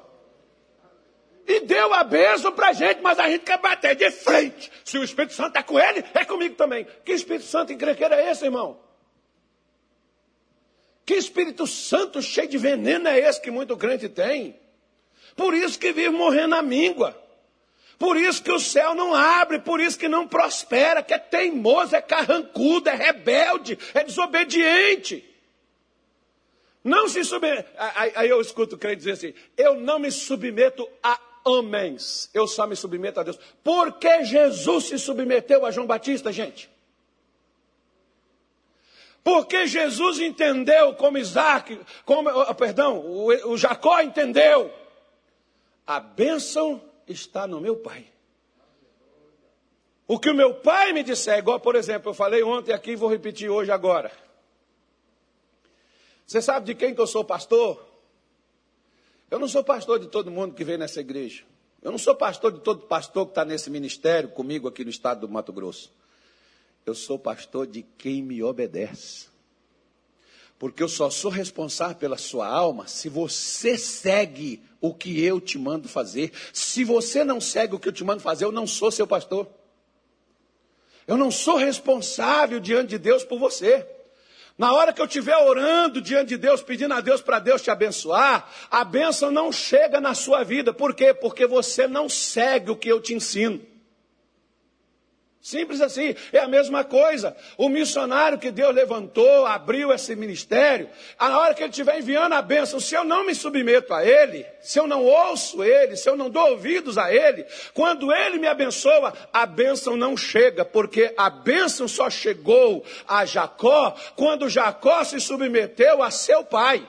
E 1.47 1.61
deu 1.61 1.95
a 1.95 2.05
bênção 2.05 2.53
para 2.53 2.69
a 2.69 2.73
gente, 2.75 3.01
mas 3.01 3.19
a 3.19 3.31
gente 3.31 3.45
quer 3.45 3.59
bater 3.59 3.97
de 3.97 4.11
frente. 4.11 4.71
Se 4.85 4.99
o 4.99 5.05
Espírito 5.05 5.33
Santo 5.33 5.49
está 5.49 5.63
com 5.63 5.79
ele, 5.79 6.05
é 6.13 6.25
comigo 6.25 6.55
também. 6.55 6.87
Que 7.03 7.13
Espírito 7.13 7.47
Santo 7.47 7.73
encrenqueiro 7.73 8.13
é 8.13 8.31
esse, 8.31 8.45
irmão? 8.45 8.79
Que 11.07 11.15
Espírito 11.15 11.67
Santo 11.67 12.21
cheio 12.21 12.49
de 12.49 12.59
veneno 12.59 13.09
é 13.09 13.21
esse 13.21 13.41
que 13.41 13.51
muito 13.51 13.75
crente 13.77 14.09
tem? 14.09 14.66
Por 15.37 15.55
isso 15.55 15.79
que 15.79 15.93
vive 15.93 16.11
morrendo 16.11 16.49
na 16.49 16.63
míngua. 16.63 17.15
Por 17.99 18.17
isso 18.17 18.43
que 18.43 18.53
o 18.53 18.59
céu 18.59 18.95
não 18.95 19.15
abre, 19.15 19.59
por 19.59 19.81
isso 19.81 19.99
que 19.99 20.09
não 20.09 20.27
prospera, 20.27 21.03
que 21.03 21.15
é 21.15 21.19
teimoso, 21.19 21.95
é 21.95 22.03
carrancudo, 22.03 22.89
é 22.89 22.95
rebelde, 22.95 23.79
é 23.95 24.05
desobediente. 24.05 25.25
Não 26.85 27.09
se 27.09 27.25
submete. 27.25 27.69
Aí 28.15 28.29
eu 28.29 28.41
escuto 28.41 28.77
o 28.77 28.79
crente 28.79 28.99
dizer 28.99 29.13
assim: 29.13 29.35
eu 29.57 29.75
não 29.75 29.99
me 29.99 30.11
submeto 30.11 30.89
a 31.03 31.19
homens, 31.45 32.31
eu 32.35 32.47
só 32.47 32.67
me 32.67 32.77
submeto 32.77 33.21
a 33.21 33.23
Deus. 33.23 33.39
Por 33.65 33.93
que 33.93 34.25
Jesus 34.25 34.85
se 34.85 34.99
submeteu 34.99 35.65
a 35.65 35.71
João 35.71 35.87
Batista, 35.87 36.33
gente? 36.33 36.71
Porque 39.25 39.67
Jesus 39.67 40.21
entendeu 40.21 40.95
como 40.95 41.19
Isaac, 41.19 41.81
como, 42.05 42.31
perdão, 42.55 42.99
o, 42.99 43.53
o 43.53 43.59
Jacó 43.59 44.01
entendeu. 44.01 44.73
A 45.87 46.01
bênção 46.01 46.83
está 47.07 47.47
no 47.47 47.61
meu 47.61 47.77
pai. 47.77 48.07
O 50.09 50.19
que 50.19 50.31
o 50.31 50.35
meu 50.35 50.55
pai 50.55 50.93
me 50.93 51.03
disser, 51.03 51.39
igual, 51.39 51.61
por 51.61 51.75
exemplo, 51.75 52.11
eu 52.11 52.15
falei 52.15 52.43
ontem 52.43 52.73
aqui 52.73 52.93
e 52.93 52.97
vou 52.97 53.09
repetir 53.09 53.51
hoje 53.51 53.71
agora. 53.71 54.11
Você 56.27 56.43
sabe 56.43 56.67
de 56.67 56.75
quem 56.75 56.95
que 56.95 57.01
eu 57.01 57.07
sou 57.07 57.25
pastor? 57.25 57.85
Eu 59.31 59.39
não 59.39 59.49
sou 59.49 59.63
pastor 59.63 59.99
de 59.99 60.09
todo 60.09 60.31
mundo 60.31 60.55
que 60.55 60.65
vem 60.65 60.77
nessa 60.77 61.01
igreja. 61.01 61.45
Eu 61.83 61.91
não 61.91 61.99
sou 61.99 62.15
pastor 62.15 62.53
de 62.53 62.61
todo 62.61 62.87
pastor 62.87 63.27
que 63.27 63.33
está 63.33 63.45
nesse 63.45 63.71
ministério 63.71 64.29
comigo 64.31 64.67
aqui 64.67 64.85
no 64.85 64.91
estado 64.91 65.21
do 65.21 65.29
Mato 65.29 65.53
Grosso. 65.53 65.93
Eu 66.85 66.95
sou 66.95 67.19
pastor 67.19 67.67
de 67.67 67.83
quem 67.83 68.23
me 68.23 68.43
obedece. 68.43 69.29
Porque 70.59 70.83
eu 70.83 70.89
só 70.89 71.11
sou 71.11 71.31
responsável 71.31 71.97
pela 71.97 72.17
sua 72.17 72.47
alma 72.47 72.87
se 72.87 73.09
você 73.09 73.77
segue 73.77 74.63
o 74.81 74.95
que 74.95 75.23
eu 75.23 75.41
te 75.41 75.59
mando 75.59 75.89
fazer. 75.89 76.33
Se 76.53 76.83
você 76.83 77.25
não 77.25 77.41
segue 77.41 77.75
o 77.75 77.79
que 77.79 77.89
eu 77.89 77.93
te 77.93 78.05
mando 78.05 78.23
fazer, 78.23 78.45
eu 78.45 78.53
não 78.53 78.67
sou 78.67 78.91
seu 78.91 79.07
pastor. 79.07 79.47
Eu 81.07 81.17
não 81.17 81.31
sou 81.31 81.57
responsável 81.57 82.59
diante 82.59 82.91
de 82.91 82.99
Deus 82.99 83.23
por 83.23 83.39
você. 83.39 83.87
Na 84.59 84.73
hora 84.73 84.93
que 84.93 85.01
eu 85.01 85.05
estiver 85.05 85.37
orando 85.37 86.01
diante 86.01 86.29
de 86.29 86.39
Deus, 86.39 86.63
pedindo 86.63 86.95
a 86.95 87.01
Deus 87.03 87.21
para 87.21 87.39
Deus 87.39 87.61
te 87.61 87.71
abençoar, 87.71 88.51
a 88.71 88.83
bênção 88.83 89.31
não 89.31 89.53
chega 89.53 90.01
na 90.01 90.15
sua 90.15 90.43
vida. 90.43 90.73
Por 90.73 90.95
quê? 90.95 91.13
Porque 91.13 91.47
você 91.47 91.87
não 91.87 92.09
segue 92.09 92.71
o 92.71 92.77
que 92.77 92.89
eu 92.89 93.01
te 93.01 93.13
ensino. 93.13 93.61
Simples 95.47 95.81
assim, 95.81 96.13
é 96.33 96.41
a 96.41 96.49
mesma 96.49 96.83
coisa. 96.83 97.37
O 97.57 97.69
missionário 97.69 98.37
que 98.37 98.51
Deus 98.51 98.75
levantou, 98.75 99.47
abriu 99.47 99.93
esse 99.93 100.17
ministério, 100.17 100.91
a 101.17 101.39
hora 101.39 101.55
que 101.55 101.63
ele 101.63 101.71
estiver 101.71 102.01
enviando 102.01 102.33
a 102.33 102.43
bênção, 102.43 102.81
se 102.81 102.97
eu 102.97 103.05
não 103.05 103.25
me 103.25 103.33
submeto 103.33 103.95
a 103.95 104.05
ele, 104.05 104.45
se 104.61 104.77
eu 104.77 104.89
não 104.89 105.05
ouço 105.05 105.63
ele, 105.63 105.95
se 105.95 106.11
eu 106.11 106.17
não 106.17 106.29
dou 106.29 106.51
ouvidos 106.51 106.99
a 106.99 107.15
ele, 107.15 107.47
quando 107.73 108.13
ele 108.13 108.41
me 108.41 108.49
abençoa, 108.49 109.15
a 109.33 109.47
bênção 109.47 109.97
não 109.97 110.17
chega, 110.17 110.65
porque 110.65 111.15
a 111.17 111.31
bênção 111.31 111.87
só 111.87 112.11
chegou 112.11 112.85
a 113.07 113.25
Jacó 113.25 113.95
quando 114.17 114.49
Jacó 114.49 115.05
se 115.05 115.21
submeteu 115.21 116.03
a 116.03 116.11
seu 116.11 116.43
pai. 116.43 116.85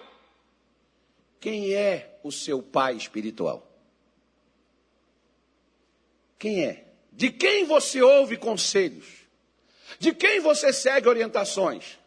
Quem 1.40 1.76
é 1.76 2.18
o 2.24 2.32
seu 2.32 2.64
pai 2.64 2.96
espiritual? 2.96 3.72
Quem 6.40 6.66
é? 6.66 6.87
De 7.18 7.32
quem 7.32 7.66
você 7.66 8.00
ouve 8.00 8.38
conselhos? 8.38 9.08
De 9.98 10.14
quem 10.14 10.40
você 10.40 10.72
segue 10.72 11.10
orientações? 11.10 11.98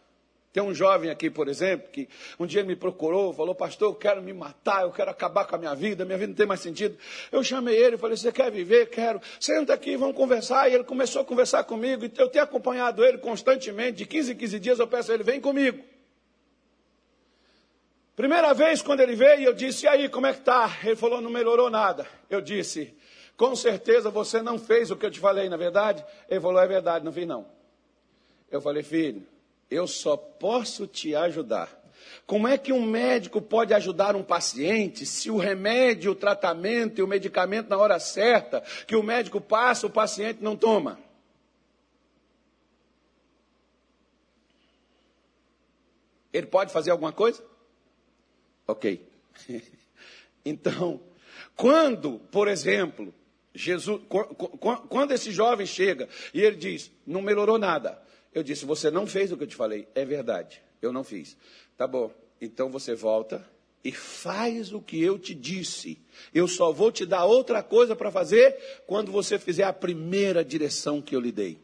Tem 0.52 0.62
um 0.62 0.72
jovem 0.72 1.10
aqui, 1.10 1.28
por 1.28 1.48
exemplo, 1.48 1.88
que 1.90 2.08
um 2.38 2.46
dia 2.46 2.62
me 2.62 2.76
procurou, 2.76 3.32
falou, 3.32 3.52
pastor, 3.52 3.88
eu 3.88 3.94
quero 3.96 4.22
me 4.22 4.32
matar, 4.32 4.82
eu 4.82 4.92
quero 4.92 5.10
acabar 5.10 5.46
com 5.46 5.56
a 5.56 5.58
minha 5.58 5.74
vida, 5.74 6.04
minha 6.04 6.16
vida 6.16 6.28
não 6.28 6.36
tem 6.36 6.46
mais 6.46 6.60
sentido. 6.60 6.96
Eu 7.32 7.42
chamei 7.42 7.76
ele 7.76 7.98
falei, 7.98 8.16
você 8.16 8.30
quer 8.30 8.52
viver? 8.52 8.88
Quero. 8.88 9.20
Senta 9.40 9.74
aqui, 9.74 9.96
vamos 9.96 10.14
conversar. 10.14 10.70
E 10.70 10.74
ele 10.74 10.84
começou 10.84 11.22
a 11.22 11.24
conversar 11.24 11.64
comigo, 11.64 12.04
e 12.04 12.12
eu 12.16 12.28
tenho 12.28 12.44
acompanhado 12.44 13.04
ele 13.04 13.18
constantemente, 13.18 13.98
de 13.98 14.06
15 14.06 14.30
em 14.30 14.36
15 14.36 14.60
dias 14.60 14.78
eu 14.78 14.86
peço 14.86 15.10
a 15.10 15.14
ele, 15.14 15.24
vem 15.24 15.40
comigo. 15.40 15.82
Primeira 18.14 18.54
vez 18.54 18.80
quando 18.80 19.00
ele 19.00 19.16
veio, 19.16 19.42
eu 19.42 19.52
disse, 19.52 19.86
e 19.86 19.88
aí, 19.88 20.08
como 20.08 20.28
é 20.28 20.32
que 20.32 20.42
tá? 20.42 20.78
Ele 20.84 20.94
falou, 20.94 21.20
não 21.20 21.30
melhorou 21.30 21.68
nada. 21.68 22.06
Eu 22.28 22.40
disse, 22.40 22.94
com 23.40 23.56
certeza 23.56 24.10
você 24.10 24.42
não 24.42 24.58
fez 24.58 24.90
o 24.90 24.96
que 24.96 25.06
eu 25.06 25.10
te 25.10 25.18
falei, 25.18 25.48
na 25.48 25.56
verdade? 25.56 26.04
Ele 26.28 26.42
falou, 26.42 26.60
é 26.60 26.66
verdade, 26.66 27.06
não 27.06 27.10
fiz 27.10 27.26
não. 27.26 27.46
Eu 28.50 28.60
falei, 28.60 28.82
filho, 28.82 29.26
eu 29.70 29.86
só 29.86 30.14
posso 30.14 30.86
te 30.86 31.14
ajudar. 31.14 31.74
Como 32.26 32.46
é 32.46 32.58
que 32.58 32.70
um 32.70 32.84
médico 32.84 33.40
pode 33.40 33.72
ajudar 33.72 34.14
um 34.14 34.22
paciente 34.22 35.06
se 35.06 35.30
o 35.30 35.38
remédio, 35.38 36.12
o 36.12 36.14
tratamento 36.14 36.98
e 36.98 37.02
o 37.02 37.08
medicamento 37.08 37.70
na 37.70 37.78
hora 37.78 37.98
certa 37.98 38.60
que 38.86 38.94
o 38.94 39.02
médico 39.02 39.40
passa, 39.40 39.86
o 39.86 39.90
paciente 39.90 40.42
não 40.42 40.54
toma? 40.54 41.00
Ele 46.30 46.46
pode 46.46 46.74
fazer 46.74 46.90
alguma 46.90 47.10
coisa? 47.10 47.42
Ok. 48.66 49.08
então, 50.44 51.00
quando, 51.56 52.18
por 52.30 52.46
exemplo, 52.46 53.14
Jesus, 53.54 54.00
quando 54.88 55.12
esse 55.12 55.32
jovem 55.32 55.66
chega 55.66 56.08
e 56.32 56.40
ele 56.40 56.56
diz, 56.56 56.90
não 57.06 57.20
melhorou 57.20 57.58
nada, 57.58 58.00
eu 58.32 58.42
disse: 58.42 58.64
Você 58.64 58.90
não 58.90 59.06
fez 59.06 59.32
o 59.32 59.36
que 59.36 59.44
eu 59.44 59.48
te 59.48 59.56
falei. 59.56 59.88
É 59.94 60.04
verdade, 60.04 60.62
eu 60.80 60.92
não 60.92 61.02
fiz. 61.02 61.36
Tá 61.76 61.86
bom, 61.86 62.12
então 62.40 62.70
você 62.70 62.94
volta 62.94 63.44
e 63.82 63.90
faz 63.90 64.72
o 64.72 64.80
que 64.80 65.02
eu 65.02 65.18
te 65.18 65.34
disse. 65.34 66.00
Eu 66.32 66.46
só 66.46 66.70
vou 66.70 66.92
te 66.92 67.04
dar 67.04 67.24
outra 67.24 67.62
coisa 67.62 67.96
para 67.96 68.10
fazer 68.10 68.56
quando 68.86 69.10
você 69.10 69.38
fizer 69.38 69.64
a 69.64 69.72
primeira 69.72 70.44
direção 70.44 71.00
que 71.00 71.16
eu 71.16 71.20
lhe 71.20 71.32
dei. 71.32 71.58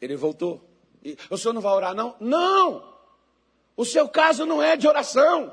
Ele 0.00 0.16
voltou. 0.16 0.64
O 1.30 1.36
senhor 1.36 1.52
não 1.52 1.60
vai 1.60 1.72
orar, 1.72 1.94
não? 1.94 2.14
Não! 2.20 2.96
O 3.76 3.84
seu 3.84 4.08
caso 4.08 4.44
não 4.44 4.62
é 4.62 4.76
de 4.76 4.88
oração. 4.88 5.52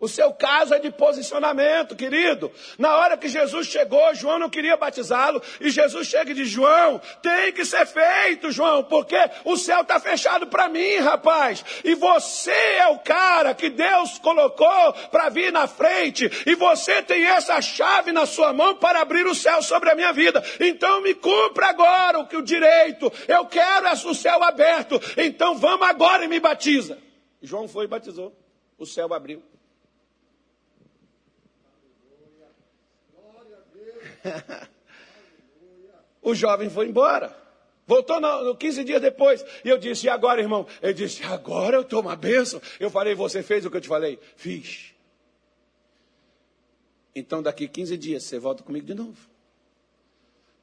O 0.00 0.06
seu 0.06 0.32
caso 0.32 0.74
é 0.74 0.78
de 0.78 0.92
posicionamento, 0.92 1.96
querido. 1.96 2.52
Na 2.78 2.96
hora 2.96 3.16
que 3.16 3.28
Jesus 3.28 3.66
chegou, 3.66 4.14
João 4.14 4.38
não 4.38 4.48
queria 4.48 4.76
batizá-lo, 4.76 5.42
e 5.60 5.70
Jesus 5.70 6.06
chega 6.06 6.30
e 6.30 6.34
diz: 6.34 6.48
João, 6.48 7.00
tem 7.20 7.52
que 7.52 7.64
ser 7.64 7.84
feito, 7.84 8.52
João, 8.52 8.84
porque 8.84 9.16
o 9.44 9.56
céu 9.56 9.82
está 9.82 9.98
fechado 9.98 10.46
para 10.46 10.68
mim, 10.68 10.98
rapaz. 10.98 11.64
E 11.82 11.96
você 11.96 12.50
é 12.50 12.86
o 12.88 13.00
cara 13.00 13.54
que 13.54 13.68
Deus 13.68 14.18
colocou 14.20 14.92
para 15.10 15.30
vir 15.30 15.52
na 15.52 15.66
frente, 15.66 16.30
e 16.46 16.54
você 16.54 17.02
tem 17.02 17.24
essa 17.24 17.60
chave 17.60 18.12
na 18.12 18.24
sua 18.24 18.52
mão 18.52 18.76
para 18.76 19.00
abrir 19.00 19.26
o 19.26 19.34
céu 19.34 19.60
sobre 19.62 19.90
a 19.90 19.96
minha 19.96 20.12
vida. 20.12 20.44
Então 20.60 21.00
me 21.00 21.14
cumpra 21.14 21.70
agora 21.70 22.20
o 22.20 22.26
que 22.26 22.36
o 22.36 22.42
direito. 22.42 23.12
Eu 23.26 23.46
quero 23.46 23.88
o 24.06 24.14
céu 24.14 24.42
aberto. 24.42 25.00
Então 25.16 25.56
vamos 25.56 25.88
agora 25.88 26.24
e 26.24 26.28
me 26.28 26.40
batiza. 26.40 26.98
João 27.42 27.68
foi 27.68 27.84
e 27.84 27.88
batizou. 27.88 28.36
O 28.76 28.86
céu 28.86 29.12
abriu. 29.12 29.42
o 36.22 36.34
jovem 36.34 36.68
foi 36.70 36.88
embora. 36.88 37.36
Voltou 37.86 38.20
no, 38.20 38.44
no 38.44 38.56
15 38.56 38.84
dias 38.84 39.00
depois. 39.00 39.44
E 39.64 39.68
eu 39.68 39.78
disse, 39.78 40.06
e 40.06 40.10
agora, 40.10 40.40
irmão? 40.40 40.66
Ele 40.82 40.92
disse, 40.92 41.22
agora 41.24 41.76
eu 41.76 41.84
tomo 41.84 42.10
a 42.10 42.16
bênção. 42.16 42.60
Eu 42.78 42.90
falei, 42.90 43.14
você 43.14 43.42
fez 43.42 43.64
o 43.64 43.70
que 43.70 43.78
eu 43.78 43.80
te 43.80 43.88
falei? 43.88 44.18
Fiz. 44.36 44.94
Então 47.14 47.42
daqui 47.42 47.66
15 47.66 47.96
dias 47.96 48.22
você 48.24 48.38
volta 48.38 48.62
comigo 48.62 48.86
de 48.86 48.94
novo. 48.94 49.16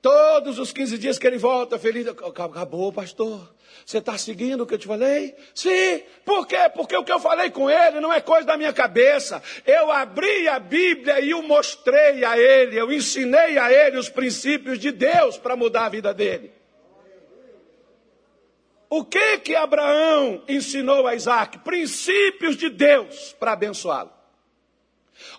Todos 0.05 0.59
os 0.59 0.71
15 0.71 0.99
dias 0.99 1.17
que 1.17 1.25
ele 1.25 1.39
volta, 1.39 1.79
feliz. 1.79 2.05
Acabou, 2.07 2.93
pastor. 2.93 3.51
Você 3.83 3.97
está 3.97 4.15
seguindo 4.19 4.61
o 4.61 4.67
que 4.67 4.75
eu 4.75 4.77
te 4.77 4.85
falei? 4.85 5.33
Sim. 5.51 6.03
Por 6.23 6.45
quê? 6.45 6.69
Porque 6.75 6.95
o 6.95 7.03
que 7.03 7.11
eu 7.11 7.19
falei 7.19 7.49
com 7.49 7.67
ele 7.67 7.99
não 7.99 8.13
é 8.13 8.21
coisa 8.21 8.45
da 8.45 8.55
minha 8.55 8.71
cabeça. 8.71 9.41
Eu 9.65 9.91
abri 9.91 10.47
a 10.47 10.59
Bíblia 10.59 11.19
e 11.21 11.33
o 11.33 11.41
mostrei 11.41 12.23
a 12.23 12.37
ele. 12.37 12.79
Eu 12.79 12.91
ensinei 12.91 13.57
a 13.57 13.73
ele 13.73 13.97
os 13.97 14.07
princípios 14.07 14.77
de 14.77 14.91
Deus 14.91 15.39
para 15.39 15.55
mudar 15.55 15.87
a 15.87 15.89
vida 15.89 16.13
dele. 16.13 16.53
O 18.87 19.03
que 19.03 19.39
que 19.39 19.55
Abraão 19.55 20.43
ensinou 20.47 21.07
a 21.07 21.15
Isaac? 21.15 21.57
Princípios 21.63 22.55
de 22.55 22.69
Deus 22.69 23.35
para 23.39 23.53
abençoá-lo. 23.53 24.14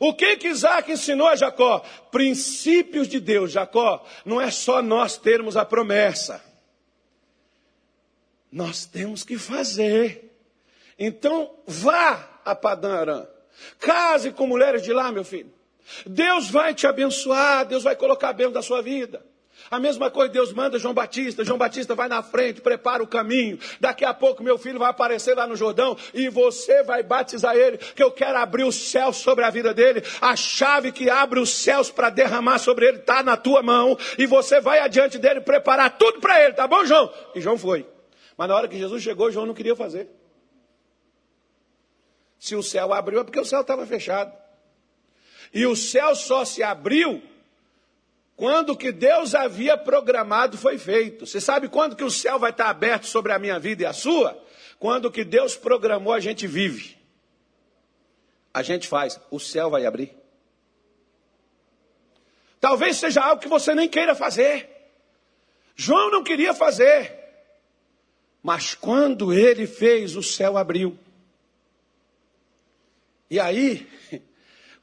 O 0.00 0.14
que 0.14 0.36
que 0.36 0.48
Isaac 0.48 0.90
ensinou 0.90 1.28
a 1.28 1.36
Jacó? 1.36 1.80
Princípios 2.10 3.08
de 3.08 3.20
Deus. 3.20 3.52
Jacó, 3.52 4.04
não 4.24 4.40
é 4.40 4.50
só 4.50 4.82
nós 4.82 5.16
termos 5.16 5.56
a 5.56 5.64
promessa. 5.64 6.42
Nós 8.50 8.86
temos 8.86 9.22
que 9.22 9.38
fazer. 9.38 10.34
Então, 10.98 11.54
vá 11.66 12.40
a 12.44 12.54
Padã 12.54 13.00
Aram. 13.00 13.28
Case 13.78 14.32
com 14.32 14.46
mulheres 14.46 14.82
de 14.82 14.92
lá, 14.92 15.10
meu 15.12 15.24
filho. 15.24 15.52
Deus 16.04 16.50
vai 16.50 16.74
te 16.74 16.86
abençoar, 16.86 17.66
Deus 17.66 17.82
vai 17.82 17.94
colocar 17.94 18.32
bem 18.32 18.50
da 18.50 18.62
sua 18.62 18.82
vida. 18.82 19.24
A 19.70 19.78
mesma 19.80 20.10
coisa 20.10 20.32
Deus 20.32 20.52
manda 20.52 20.78
João 20.78 20.94
Batista. 20.94 21.44
João 21.44 21.58
Batista 21.58 21.94
vai 21.94 22.08
na 22.08 22.22
frente, 22.22 22.60
prepara 22.60 23.02
o 23.02 23.06
caminho. 23.06 23.58
Daqui 23.80 24.04
a 24.04 24.14
pouco 24.14 24.42
meu 24.42 24.58
filho 24.58 24.78
vai 24.78 24.90
aparecer 24.90 25.36
lá 25.36 25.46
no 25.46 25.56
Jordão 25.56 25.96
e 26.14 26.28
você 26.28 26.82
vai 26.82 27.02
batizar 27.02 27.56
ele, 27.56 27.78
que 27.78 28.02
eu 28.02 28.10
quero 28.10 28.38
abrir 28.38 28.64
o 28.64 28.72
céu 28.72 29.12
sobre 29.12 29.44
a 29.44 29.50
vida 29.50 29.74
dele. 29.74 30.02
A 30.20 30.36
chave 30.36 30.92
que 30.92 31.10
abre 31.10 31.40
os 31.40 31.50
céus 31.50 31.90
para 31.90 32.10
derramar 32.10 32.58
sobre 32.58 32.86
ele 32.86 32.98
está 32.98 33.22
na 33.22 33.36
tua 33.36 33.62
mão 33.62 33.96
e 34.18 34.26
você 34.26 34.60
vai 34.60 34.80
adiante 34.80 35.18
dele 35.18 35.40
preparar 35.40 35.96
tudo 35.96 36.20
para 36.20 36.42
ele, 36.44 36.54
tá 36.54 36.66
bom, 36.66 36.84
João? 36.84 37.12
E 37.34 37.40
João 37.40 37.58
foi. 37.58 37.86
Mas 38.36 38.48
na 38.48 38.54
hora 38.54 38.68
que 38.68 38.78
Jesus 38.78 39.02
chegou, 39.02 39.30
João 39.30 39.46
não 39.46 39.54
queria 39.54 39.74
fazer. 39.74 40.08
Se 42.38 42.54
o 42.54 42.62
céu 42.62 42.92
abriu, 42.92 43.20
é 43.20 43.24
porque 43.24 43.40
o 43.40 43.44
céu 43.44 43.62
estava 43.62 43.86
fechado. 43.86 44.32
E 45.52 45.66
o 45.66 45.74
céu 45.74 46.14
só 46.14 46.44
se 46.44 46.62
abriu 46.62 47.22
quando 48.36 48.70
o 48.70 48.76
que 48.76 48.92
Deus 48.92 49.34
havia 49.34 49.78
programado 49.78 50.58
foi 50.58 50.76
feito. 50.76 51.26
Você 51.26 51.40
sabe 51.40 51.68
quando 51.68 51.96
que 51.96 52.04
o 52.04 52.10
céu 52.10 52.38
vai 52.38 52.50
estar 52.50 52.68
aberto 52.68 53.06
sobre 53.06 53.32
a 53.32 53.38
minha 53.38 53.58
vida 53.58 53.82
e 53.82 53.86
a 53.86 53.94
sua? 53.94 54.38
Quando 54.78 55.10
que 55.10 55.24
Deus 55.24 55.56
programou 55.56 56.12
a 56.12 56.20
gente 56.20 56.46
vive. 56.46 56.98
A 58.52 58.62
gente 58.62 58.86
faz, 58.86 59.18
o 59.30 59.40
céu 59.40 59.70
vai 59.70 59.86
abrir. 59.86 60.14
Talvez 62.60 62.96
seja 62.96 63.22
algo 63.22 63.40
que 63.40 63.48
você 63.48 63.74
nem 63.74 63.88
queira 63.88 64.14
fazer. 64.14 64.68
João 65.74 66.10
não 66.10 66.22
queria 66.22 66.52
fazer. 66.52 67.16
Mas 68.42 68.74
quando 68.74 69.32
ele 69.32 69.66
fez, 69.66 70.14
o 70.14 70.22
céu 70.22 70.58
abriu. 70.58 70.98
E 73.30 73.40
aí, 73.40 73.88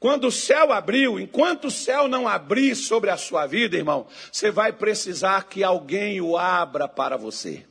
quando 0.03 0.27
o 0.27 0.31
céu 0.33 0.73
abriu, 0.73 1.17
enquanto 1.17 1.67
o 1.67 1.71
céu 1.71 2.09
não 2.09 2.27
abrir 2.27 2.75
sobre 2.75 3.09
a 3.09 3.15
sua 3.15 3.47
vida, 3.47 3.77
irmão, 3.77 4.05
você 4.29 4.51
vai 4.51 4.73
precisar 4.73 5.47
que 5.47 5.63
alguém 5.63 6.19
o 6.19 6.37
abra 6.37 6.89
para 6.89 7.15
você. 7.15 7.65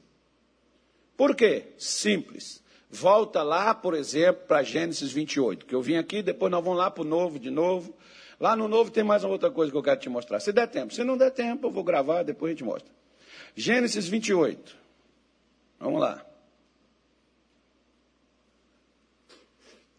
Por 1.15 1.37
quê? 1.37 1.75
Simples. 1.77 2.65
Volta 2.89 3.43
lá, 3.43 3.75
por 3.75 3.93
exemplo, 3.93 4.47
para 4.49 4.63
Gênesis 4.63 5.13
28, 5.13 5.67
que 5.67 5.75
eu 5.75 5.83
vim 5.83 5.97
aqui, 5.97 6.23
depois 6.23 6.51
nós 6.51 6.65
vamos 6.65 6.79
lá 6.79 6.91
para 6.91 7.03
o 7.03 7.05
Novo 7.05 7.39
de 7.39 7.51
novo. 7.51 7.95
Lá 8.41 8.57
no 8.57 8.67
Novo 8.67 8.91
tem 8.91 9.05
mais 9.05 9.23
uma 9.25 9.33
outra 9.35 9.51
coisa 9.51 9.71
que 9.71 9.77
eu 9.77 9.83
quero 9.83 10.01
te 10.01 10.09
mostrar. 10.09 10.41
Se 10.41 10.53
der 10.55 10.69
tempo. 10.69 10.95
Se 10.95 11.05
não 11.05 11.19
der 11.19 11.33
tempo, 11.33 11.67
eu 11.67 11.71
vou 11.71 11.85
gravar, 11.85 12.23
depois 12.23 12.49
a 12.49 12.55
gente 12.55 12.65
mostra. 12.65 12.91
Gênesis 13.55 14.09
28. 14.09 14.75
Vamos 15.79 16.01
lá. 16.01 16.25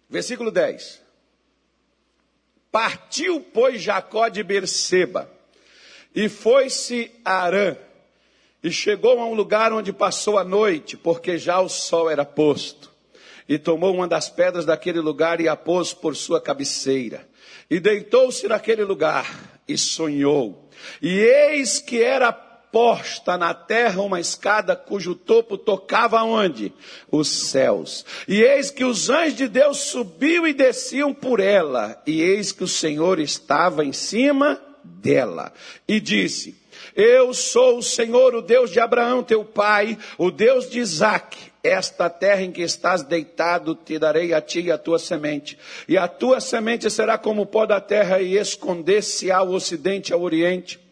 Versículo 0.09 0.49
10. 0.49 1.02
Partiu, 2.73 3.39
pois, 3.53 3.83
Jacó 3.83 4.27
de 4.29 4.41
Berseba, 4.41 5.29
e 6.15 6.27
foi-se 6.27 7.11
a 7.23 7.43
Arã, 7.43 7.77
e 8.63 8.71
chegou 8.71 9.19
a 9.19 9.27
um 9.27 9.35
lugar 9.35 9.71
onde 9.71 9.93
passou 9.93 10.39
a 10.39 10.43
noite, 10.43 10.97
porque 10.97 11.37
já 11.37 11.61
o 11.61 11.69
sol 11.69 12.09
era 12.09 12.25
posto. 12.25 12.91
E 13.47 13.59
tomou 13.59 13.93
uma 13.93 14.07
das 14.07 14.27
pedras 14.27 14.65
daquele 14.65 14.99
lugar 14.99 15.39
e 15.39 15.47
a 15.47 15.55
pôs 15.55 15.93
por 15.93 16.15
sua 16.15 16.41
cabeceira. 16.41 17.29
E 17.69 17.79
deitou-se 17.79 18.47
naquele 18.47 18.83
lugar 18.83 19.61
e 19.67 19.77
sonhou. 19.77 20.67
E 20.99 21.19
eis 21.19 21.77
que 21.77 22.01
era 22.01 22.31
posta 22.73 23.37
na 23.37 23.53
terra 23.53 24.01
uma 24.01 24.19
escada 24.19 24.75
cujo 24.75 25.13
topo 25.13 25.59
tocava 25.59 26.23
onde? 26.23 26.73
Os 27.11 27.29
céus. 27.29 28.03
E 28.27 28.41
eis 28.41 28.71
que 28.71 28.83
os 28.83 29.11
anjos 29.11 29.35
de 29.35 29.47
Deus 29.47 29.77
subiam 29.77 30.47
e 30.47 30.53
desciam 30.53 31.13
por 31.13 31.39
ela, 31.39 32.01
e 32.07 32.19
eis 32.19 32.51
que 32.51 32.63
o 32.63 32.67
Senhor 32.67 33.19
estava 33.19 33.85
em 33.85 33.93
cima 33.93 34.59
dela. 34.83 35.53
E 35.87 35.99
disse: 35.99 36.55
Eu 36.95 37.31
sou 37.31 37.77
o 37.77 37.83
Senhor, 37.83 38.33
o 38.33 38.41
Deus 38.41 38.71
de 38.71 38.79
Abraão, 38.79 39.21
teu 39.21 39.45
pai, 39.45 39.95
o 40.17 40.31
Deus 40.31 40.67
de 40.67 40.79
Isaque. 40.79 41.53
Esta 41.63 42.09
terra 42.09 42.41
em 42.41 42.51
que 42.51 42.61
estás 42.61 43.03
deitado 43.03 43.73
te 43.73 43.97
darei 43.97 44.33
a 44.33 44.41
ti 44.41 44.61
e 44.61 44.71
a 44.71 44.77
tua 44.77 44.99
semente. 44.99 45.57
E 45.87 45.97
a 45.97 46.09
tua 46.09 46.41
semente 46.41 46.89
será 46.89 47.17
como 47.17 47.43
o 47.43 47.45
pó 47.45 47.65
da 47.65 47.79
terra 47.79 48.19
e 48.19 48.35
esconder-se 48.35 49.31
ao 49.31 49.51
ocidente 49.51 50.11
ao 50.11 50.21
oriente. 50.21 50.82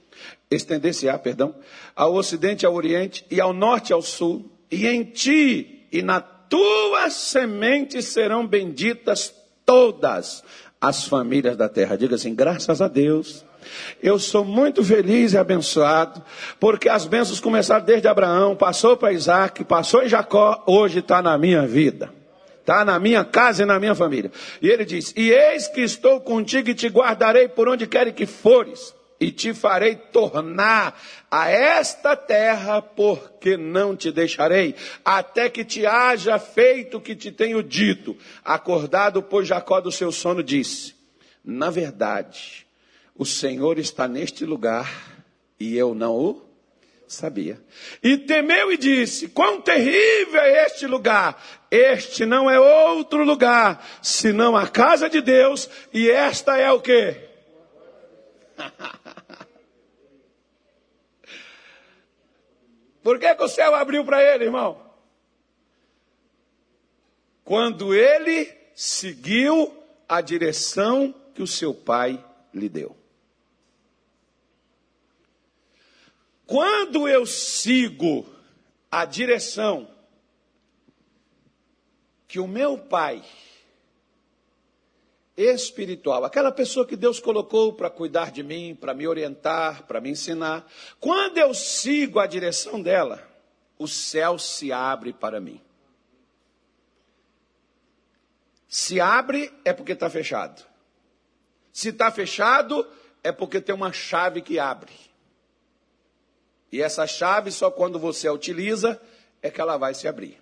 Estender-se-á, 0.51 1.17
perdão, 1.17 1.55
ao 1.95 2.13
ocidente 2.13 2.65
ao 2.65 2.73
oriente 2.73 3.25
e 3.31 3.39
ao 3.39 3.53
norte 3.53 3.93
ao 3.93 4.01
sul. 4.01 4.51
E 4.69 4.85
em 4.85 5.03
ti 5.03 5.87
e 5.91 6.01
na 6.01 6.19
tua 6.19 7.09
semente 7.09 8.03
serão 8.03 8.45
benditas 8.45 9.33
todas 9.65 10.43
as 10.79 11.05
famílias 11.05 11.55
da 11.55 11.69
terra. 11.69 11.97
Diga 11.97 12.15
assim, 12.15 12.35
graças 12.35 12.81
a 12.81 12.89
Deus. 12.89 13.45
Eu 14.03 14.19
sou 14.19 14.43
muito 14.43 14.83
feliz 14.83 15.33
e 15.33 15.37
abençoado, 15.37 16.21
porque 16.59 16.89
as 16.89 17.05
bênçãos 17.05 17.39
começaram 17.39 17.85
desde 17.85 18.07
Abraão, 18.07 18.55
passou 18.55 18.97
para 18.97 19.13
Isaac, 19.13 19.63
passou 19.63 20.03
em 20.03 20.09
Jacó, 20.09 20.63
hoje 20.65 20.99
está 20.99 21.21
na 21.21 21.37
minha 21.37 21.65
vida. 21.65 22.11
Está 22.59 22.83
na 22.83 22.99
minha 22.99 23.23
casa 23.23 23.63
e 23.63 23.65
na 23.65 23.79
minha 23.79 23.95
família. 23.95 24.31
E 24.61 24.67
ele 24.67 24.83
diz: 24.83 25.13
E 25.15 25.31
eis 25.31 25.67
que 25.67 25.81
estou 25.81 26.19
contigo 26.19 26.69
e 26.69 26.75
te 26.75 26.87
guardarei 26.87 27.47
por 27.47 27.69
onde 27.69 27.87
quer 27.87 28.11
que 28.13 28.25
fores 28.25 28.93
e 29.21 29.31
te 29.31 29.53
farei 29.53 29.95
tornar 29.95 30.99
a 31.29 31.47
esta 31.47 32.15
terra, 32.15 32.81
porque 32.81 33.55
não 33.55 33.95
te 33.95 34.11
deixarei, 34.11 34.75
até 35.05 35.47
que 35.47 35.63
te 35.63 35.85
haja 35.85 36.39
feito 36.39 36.97
o 36.97 37.01
que 37.01 37.15
te 37.15 37.31
tenho 37.31 37.61
dito. 37.61 38.17
Acordado, 38.43 39.21
pois 39.21 39.47
Jacó 39.47 39.79
do 39.79 39.91
seu 39.91 40.11
sono 40.11 40.41
disse: 40.41 40.95
Na 41.45 41.69
verdade, 41.69 42.65
o 43.15 43.23
Senhor 43.23 43.77
está 43.77 44.07
neste 44.07 44.43
lugar 44.43 44.91
e 45.59 45.77
eu 45.77 45.93
não 45.93 46.15
o 46.15 46.51
sabia. 47.07 47.61
E 48.01 48.17
temeu 48.17 48.71
e 48.71 48.77
disse: 48.77 49.27
Quão 49.27 49.61
terrível 49.61 50.41
é 50.41 50.65
este 50.65 50.87
lugar! 50.87 51.39
Este 51.69 52.25
não 52.25 52.49
é 52.49 52.59
outro 52.59 53.23
lugar, 53.23 53.87
senão 54.01 54.57
a 54.57 54.67
casa 54.67 55.07
de 55.07 55.21
Deus, 55.21 55.69
e 55.93 56.09
esta 56.09 56.57
é 56.57 56.71
o 56.71 56.81
que? 56.81 57.15
Por 63.03 63.19
que, 63.19 63.33
que 63.33 63.43
o 63.43 63.47
céu 63.47 63.73
abriu 63.75 64.05
para 64.05 64.21
ele, 64.21 64.45
irmão? 64.45 64.91
Quando 67.43 67.93
ele 67.93 68.45
seguiu 68.75 69.75
a 70.07 70.21
direção 70.21 71.13
que 71.33 71.41
o 71.41 71.47
seu 71.47 71.73
pai 71.73 72.23
lhe 72.53 72.67
deu. 72.67 72.95
Quando 76.45 77.07
eu 77.07 77.25
sigo 77.25 78.25
a 78.91 79.05
direção 79.05 79.89
que 82.27 82.39
o 82.39 82.47
meu 82.47 82.77
pai 82.77 83.23
espiritual, 85.41 86.23
aquela 86.25 86.51
pessoa 86.51 86.85
que 86.85 86.95
Deus 86.95 87.19
colocou 87.19 87.73
para 87.73 87.89
cuidar 87.89 88.31
de 88.31 88.43
mim, 88.43 88.75
para 88.79 88.93
me 88.93 89.07
orientar, 89.07 89.83
para 89.87 90.01
me 90.01 90.09
ensinar. 90.09 90.65
Quando 90.99 91.37
eu 91.37 91.53
sigo 91.53 92.19
a 92.19 92.27
direção 92.27 92.81
dela, 92.81 93.27
o 93.77 93.87
céu 93.87 94.37
se 94.37 94.71
abre 94.71 95.13
para 95.13 95.39
mim. 95.39 95.61
Se 98.67 99.01
abre 99.01 99.51
é 99.65 99.73
porque 99.73 99.93
está 99.93 100.09
fechado. 100.09 100.63
Se 101.73 101.89
está 101.89 102.11
fechado 102.11 102.87
é 103.23 103.31
porque 103.31 103.59
tem 103.59 103.73
uma 103.73 103.91
chave 103.91 104.41
que 104.41 104.59
abre. 104.59 104.93
E 106.71 106.81
essa 106.81 107.05
chave, 107.05 107.51
só 107.51 107.69
quando 107.69 107.99
você 107.99 108.27
a 108.27 108.33
utiliza, 108.33 109.01
é 109.41 109.49
que 109.49 109.59
ela 109.59 109.77
vai 109.77 109.93
se 109.93 110.07
abrir. 110.07 110.41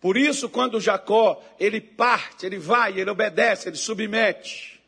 Por 0.00 0.16
isso, 0.16 0.48
quando 0.48 0.80
Jacó, 0.80 1.42
ele 1.58 1.80
parte, 1.80 2.46
ele 2.46 2.58
vai, 2.58 2.98
ele 2.98 3.10
obedece, 3.10 3.68
ele 3.68 3.76
submete. 3.76 4.80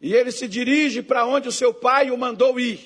E 0.00 0.14
ele 0.14 0.30
se 0.30 0.46
dirige 0.46 1.02
para 1.02 1.26
onde 1.26 1.48
o 1.48 1.52
seu 1.52 1.74
pai 1.74 2.10
o 2.10 2.16
mandou 2.16 2.60
ir. 2.60 2.80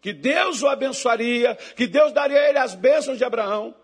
Que 0.00 0.14
Deus 0.14 0.62
o 0.62 0.68
abençoaria, 0.68 1.54
que 1.76 1.86
Deus 1.86 2.12
daria 2.12 2.40
a 2.40 2.48
ele 2.48 2.58
as 2.58 2.74
bênçãos 2.74 3.18
de 3.18 3.24
Abraão. 3.24 3.74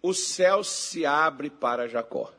O 0.00 0.14
céu 0.14 0.64
se 0.64 1.04
abre 1.04 1.50
para 1.50 1.86
Jacó. 1.86 2.32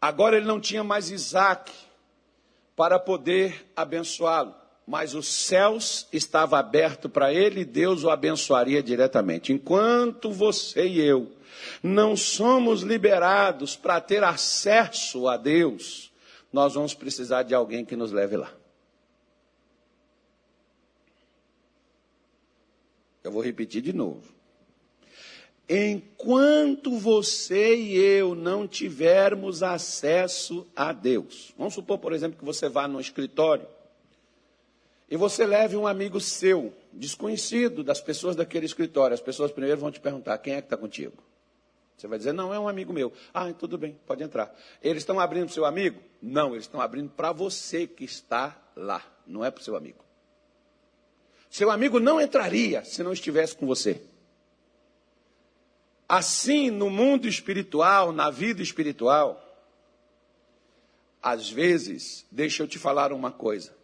Agora 0.00 0.36
ele 0.36 0.46
não 0.46 0.60
tinha 0.60 0.82
mais 0.82 1.10
Isaac 1.10 1.70
para 2.74 2.98
poder 2.98 3.70
abençoá-lo 3.76 4.57
mas 4.88 5.14
os 5.14 5.28
céus 5.28 6.08
estavam 6.10 6.58
abertos 6.58 7.10
para 7.10 7.30
ele 7.30 7.60
e 7.60 7.64
Deus 7.66 8.04
o 8.04 8.10
abençoaria 8.10 8.82
diretamente. 8.82 9.52
Enquanto 9.52 10.32
você 10.32 10.88
e 10.88 10.98
eu 10.98 11.30
não 11.82 12.16
somos 12.16 12.80
liberados 12.80 13.76
para 13.76 14.00
ter 14.00 14.24
acesso 14.24 15.28
a 15.28 15.36
Deus, 15.36 16.10
nós 16.50 16.72
vamos 16.72 16.94
precisar 16.94 17.42
de 17.42 17.54
alguém 17.54 17.84
que 17.84 17.94
nos 17.94 18.12
leve 18.12 18.38
lá. 18.38 18.50
Eu 23.22 23.30
vou 23.30 23.42
repetir 23.42 23.82
de 23.82 23.92
novo. 23.92 24.22
Enquanto 25.68 26.98
você 26.98 27.76
e 27.76 27.94
eu 27.94 28.34
não 28.34 28.66
tivermos 28.66 29.62
acesso 29.62 30.66
a 30.74 30.94
Deus, 30.94 31.52
vamos 31.58 31.74
supor, 31.74 31.98
por 31.98 32.14
exemplo, 32.14 32.38
que 32.38 32.44
você 32.44 32.70
vá 32.70 32.88
no 32.88 32.98
escritório 32.98 33.66
e 35.10 35.16
você 35.16 35.46
leve 35.46 35.76
um 35.76 35.86
amigo 35.86 36.20
seu, 36.20 36.72
desconhecido 36.92 37.82
das 37.82 38.00
pessoas 38.00 38.36
daquele 38.36 38.66
escritório. 38.66 39.14
As 39.14 39.20
pessoas 39.20 39.50
primeiro 39.50 39.80
vão 39.80 39.90
te 39.90 40.00
perguntar: 40.00 40.36
quem 40.38 40.54
é 40.54 40.60
que 40.60 40.66
está 40.66 40.76
contigo? 40.76 41.16
Você 41.96 42.06
vai 42.06 42.18
dizer: 42.18 42.32
não, 42.32 42.52
é 42.52 42.58
um 42.58 42.68
amigo 42.68 42.92
meu. 42.92 43.12
Ah, 43.32 43.50
tudo 43.52 43.78
bem, 43.78 43.98
pode 44.06 44.22
entrar. 44.22 44.54
Eles 44.82 45.02
estão 45.02 45.18
abrindo 45.18 45.46
para 45.46 45.52
o 45.52 45.54
seu 45.54 45.64
amigo? 45.64 46.00
Não, 46.20 46.52
eles 46.52 46.64
estão 46.64 46.80
abrindo 46.80 47.08
para 47.10 47.32
você 47.32 47.86
que 47.86 48.04
está 48.04 48.56
lá, 48.76 49.02
não 49.26 49.44
é 49.44 49.50
para 49.50 49.60
o 49.60 49.64
seu 49.64 49.76
amigo. 49.76 50.04
Seu 51.48 51.70
amigo 51.70 51.98
não 51.98 52.20
entraria 52.20 52.84
se 52.84 53.02
não 53.02 53.12
estivesse 53.12 53.56
com 53.56 53.66
você. 53.66 54.02
Assim, 56.06 56.70
no 56.70 56.90
mundo 56.90 57.26
espiritual, 57.26 58.12
na 58.12 58.30
vida 58.30 58.62
espiritual, 58.62 59.42
às 61.22 61.50
vezes, 61.50 62.26
deixa 62.30 62.62
eu 62.62 62.68
te 62.68 62.78
falar 62.78 63.12
uma 63.12 63.32
coisa. 63.32 63.76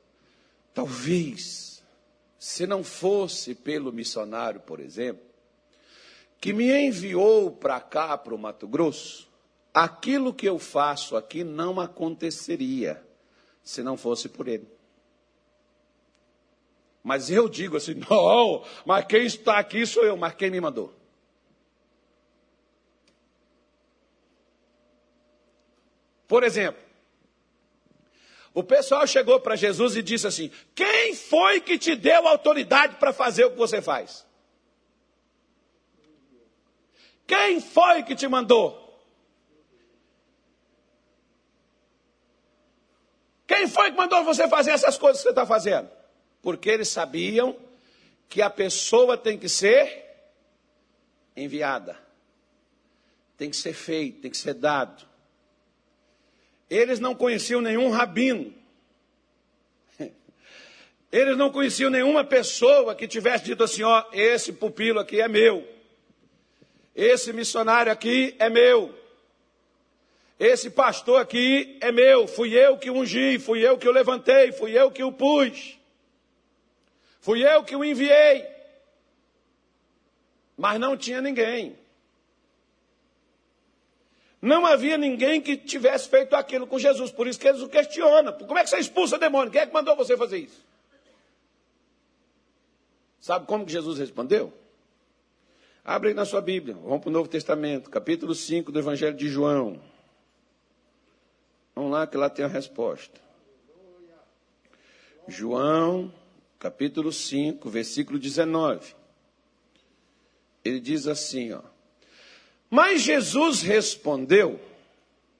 Talvez, 0.74 1.82
se 2.36 2.66
não 2.66 2.82
fosse 2.82 3.54
pelo 3.54 3.92
missionário, 3.92 4.60
por 4.60 4.80
exemplo, 4.80 5.24
que 6.40 6.52
me 6.52 6.70
enviou 6.70 7.52
para 7.52 7.80
cá, 7.80 8.18
para 8.18 8.34
o 8.34 8.38
Mato 8.38 8.66
Grosso, 8.66 9.32
aquilo 9.72 10.34
que 10.34 10.46
eu 10.46 10.58
faço 10.58 11.16
aqui 11.16 11.42
não 11.42 11.80
aconteceria 11.80 13.02
se 13.62 13.82
não 13.82 13.96
fosse 13.96 14.28
por 14.28 14.46
ele. 14.46 14.68
Mas 17.02 17.30
eu 17.30 17.48
digo 17.48 17.76
assim: 17.76 17.94
não, 18.10 18.64
mas 18.84 19.06
quem 19.06 19.24
está 19.24 19.58
aqui 19.58 19.86
sou 19.86 20.04
eu, 20.04 20.16
mas 20.16 20.34
quem 20.34 20.50
me 20.50 20.60
mandou? 20.60 20.92
Por 26.26 26.42
exemplo, 26.42 26.83
o 28.54 28.62
pessoal 28.62 29.04
chegou 29.04 29.40
para 29.40 29.56
Jesus 29.56 29.96
e 29.96 30.02
disse 30.02 30.28
assim: 30.28 30.50
Quem 30.76 31.12
foi 31.12 31.60
que 31.60 31.76
te 31.76 31.96
deu 31.96 32.28
autoridade 32.28 32.96
para 32.96 33.12
fazer 33.12 33.44
o 33.44 33.50
que 33.50 33.58
você 33.58 33.82
faz? 33.82 34.24
Quem 37.26 37.60
foi 37.60 38.04
que 38.04 38.14
te 38.14 38.28
mandou? 38.28 38.80
Quem 43.46 43.66
foi 43.66 43.90
que 43.90 43.96
mandou 43.96 44.22
você 44.22 44.48
fazer 44.48 44.70
essas 44.70 44.96
coisas 44.96 45.20
que 45.20 45.24
você 45.24 45.30
está 45.30 45.44
fazendo? 45.44 45.90
Porque 46.40 46.70
eles 46.70 46.88
sabiam 46.88 47.56
que 48.28 48.40
a 48.40 48.48
pessoa 48.48 49.18
tem 49.18 49.36
que 49.36 49.48
ser 49.48 50.04
enviada, 51.36 51.98
tem 53.36 53.50
que 53.50 53.56
ser 53.56 53.72
feito, 53.72 54.20
tem 54.20 54.30
que 54.30 54.36
ser 54.36 54.54
dado. 54.54 55.04
Eles 56.74 56.98
não 56.98 57.14
conheciam 57.14 57.60
nenhum 57.60 57.88
rabino. 57.88 58.52
Eles 61.12 61.36
não 61.36 61.48
conheciam 61.48 61.88
nenhuma 61.88 62.24
pessoa 62.24 62.96
que 62.96 63.06
tivesse 63.06 63.44
dito 63.44 63.62
assim: 63.62 63.84
ó, 63.84 64.04
esse 64.12 64.52
pupilo 64.52 64.98
aqui 64.98 65.20
é 65.20 65.28
meu. 65.28 65.64
Esse 66.92 67.32
missionário 67.32 67.92
aqui 67.92 68.34
é 68.40 68.50
meu. 68.50 68.92
Esse 70.36 70.68
pastor 70.68 71.20
aqui 71.20 71.78
é 71.80 71.92
meu. 71.92 72.26
Fui 72.26 72.52
eu 72.52 72.76
que 72.76 72.90
ungi, 72.90 73.38
fui 73.38 73.60
eu 73.60 73.78
que 73.78 73.88
o 73.88 73.92
levantei, 73.92 74.50
fui 74.50 74.76
eu 74.76 74.90
que 74.90 75.04
o 75.04 75.12
pus. 75.12 75.78
Fui 77.20 77.46
eu 77.46 77.62
que 77.62 77.76
o 77.76 77.84
enviei. 77.84 78.44
Mas 80.56 80.80
não 80.80 80.96
tinha 80.96 81.20
ninguém. 81.20 81.78
Não 84.44 84.66
havia 84.66 84.98
ninguém 84.98 85.40
que 85.40 85.56
tivesse 85.56 86.06
feito 86.06 86.36
aquilo 86.36 86.66
com 86.66 86.78
Jesus, 86.78 87.10
por 87.10 87.26
isso 87.26 87.40
que 87.40 87.48
eles 87.48 87.62
o 87.62 87.68
questionam. 87.68 88.30
Como 88.34 88.58
é 88.58 88.62
que 88.62 88.68
você 88.68 88.76
expulsa 88.76 89.18
demônio? 89.18 89.50
Quem 89.50 89.62
é 89.62 89.66
que 89.66 89.72
mandou 89.72 89.96
você 89.96 90.18
fazer 90.18 90.36
isso? 90.36 90.62
Sabe 93.18 93.46
como 93.46 93.64
que 93.64 93.72
Jesus 93.72 93.98
respondeu? 93.98 94.52
Abre 95.82 96.10
aí 96.10 96.14
na 96.14 96.26
sua 96.26 96.42
Bíblia, 96.42 96.74
vamos 96.74 97.00
para 97.00 97.08
o 97.08 97.12
Novo 97.12 97.26
Testamento, 97.26 97.88
capítulo 97.88 98.34
5 98.34 98.70
do 98.70 98.78
Evangelho 98.78 99.16
de 99.16 99.30
João. 99.30 99.80
Vamos 101.74 101.92
lá, 101.92 102.06
que 102.06 102.18
lá 102.18 102.28
tem 102.28 102.44
a 102.44 102.48
resposta. 102.48 103.18
João, 105.26 106.12
capítulo 106.58 107.10
5, 107.10 107.66
versículo 107.70 108.18
19. 108.18 108.94
Ele 110.62 110.80
diz 110.80 111.06
assim, 111.06 111.52
ó. 111.52 111.73
Mas 112.74 113.02
Jesus 113.02 113.62
respondeu 113.62 114.58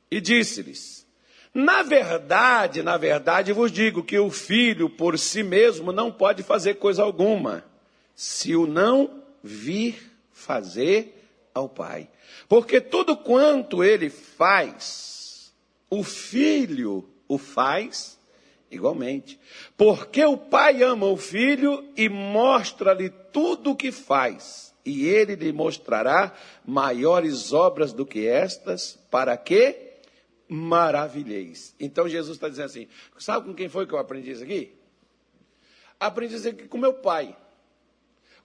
e 0.09 0.21
disse-lhes: 0.21 1.05
Na 1.53 1.83
verdade, 1.83 2.81
na 2.81 2.97
verdade 2.97 3.53
vos 3.53 3.73
digo 3.73 4.05
que 4.05 4.17
o 4.17 4.31
filho 4.31 4.89
por 4.89 5.19
si 5.19 5.43
mesmo 5.43 5.91
não 5.91 6.13
pode 6.13 6.45
fazer 6.45 6.75
coisa 6.75 7.03
alguma, 7.03 7.65
se 8.15 8.55
o 8.55 8.69
não 8.69 9.21
vir 9.43 10.13
fazer 10.33 11.29
ao 11.53 11.69
Pai. 11.69 12.09
Porque 12.49 12.81
tudo 12.81 13.17
quanto 13.17 13.83
ele 13.83 14.11
faz, 14.11 15.53
o 15.91 16.05
filho 16.05 17.05
o 17.27 17.37
faz 17.37 18.17
igualmente. 18.71 19.41
Porque 19.77 20.25
o 20.25 20.37
Pai 20.37 20.85
ama 20.85 21.07
o 21.07 21.17
filho 21.17 21.85
e 21.97 22.09
mostra-lhe 22.09 23.11
tudo 23.11 23.73
o 23.73 23.77
que 23.77 23.91
faz 23.91 24.73
e 24.85 25.07
ele 25.07 25.35
lhe 25.35 25.53
mostrará 25.53 26.35
maiores 26.65 27.53
obras 27.53 27.93
do 27.93 28.05
que 28.05 28.27
estas, 28.27 28.99
para 29.11 29.37
que 29.37 29.93
maravilheis. 30.49 31.75
Então 31.81 32.09
Jesus 32.09 32.37
está 32.37 32.49
dizendo 32.49 32.67
assim: 32.67 32.89
sabe 33.19 33.47
com 33.47 33.55
quem 33.55 33.69
foi 33.69 33.87
que 33.87 33.95
eu 33.95 33.99
aprendi 33.99 34.31
isso 34.31 34.45
aqui? 34.45 34.75
Aprendi 35.99 36.35
isso 36.37 36.49
aqui 36.49 36.69
com 36.69 36.77
meu 36.77 36.95
pai. 36.95 37.37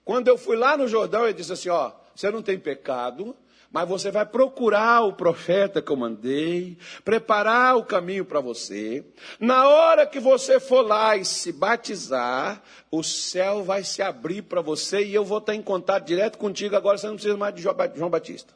Quando 0.04 0.28
eu 0.28 0.38
fui 0.38 0.56
lá 0.56 0.76
no 0.76 0.88
Jordão, 0.88 1.24
ele 1.24 1.34
disse 1.34 1.52
assim: 1.52 1.68
ó, 1.68 1.92
você 2.14 2.30
não 2.30 2.42
tem 2.42 2.58
pecado, 2.58 3.36
mas 3.72 3.88
você 3.88 4.10
vai 4.10 4.26
procurar 4.26 5.02
o 5.02 5.12
profeta 5.12 5.80
que 5.80 5.92
eu 5.92 5.96
mandei, 5.96 6.76
preparar 7.04 7.76
o 7.76 7.84
caminho 7.84 8.24
para 8.24 8.40
você. 8.40 9.04
Na 9.38 9.68
hora 9.68 10.06
que 10.06 10.18
você 10.18 10.58
for 10.58 10.82
lá 10.82 11.16
e 11.16 11.24
se 11.24 11.52
batizar, 11.52 12.60
o 12.90 13.04
céu 13.04 13.62
vai 13.62 13.84
se 13.84 14.02
abrir 14.02 14.42
para 14.42 14.60
você 14.60 15.04
e 15.04 15.14
eu 15.14 15.24
vou 15.24 15.38
estar 15.38 15.54
em 15.54 15.62
contato 15.62 16.04
direto 16.04 16.36
contigo. 16.36 16.74
Agora 16.74 16.98
você 16.98 17.06
não 17.06 17.14
precisa 17.14 17.36
mais 17.36 17.54
de 17.54 17.62
João 17.62 18.10
Batista. 18.10 18.52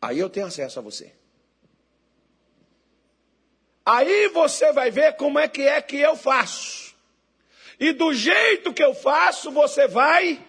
Aí 0.00 0.18
eu 0.18 0.30
tenho 0.30 0.46
acesso 0.46 0.78
a 0.78 0.82
você. 0.82 1.12
Aí 3.84 4.28
você 4.28 4.72
vai 4.72 4.90
ver 4.90 5.16
como 5.16 5.38
é 5.38 5.46
que 5.46 5.62
é 5.62 5.80
que 5.82 6.00
eu 6.00 6.16
faço. 6.16 6.94
E 7.78 7.92
do 7.92 8.14
jeito 8.14 8.72
que 8.72 8.82
eu 8.82 8.94
faço, 8.94 9.50
você 9.50 9.86
vai 9.86 10.42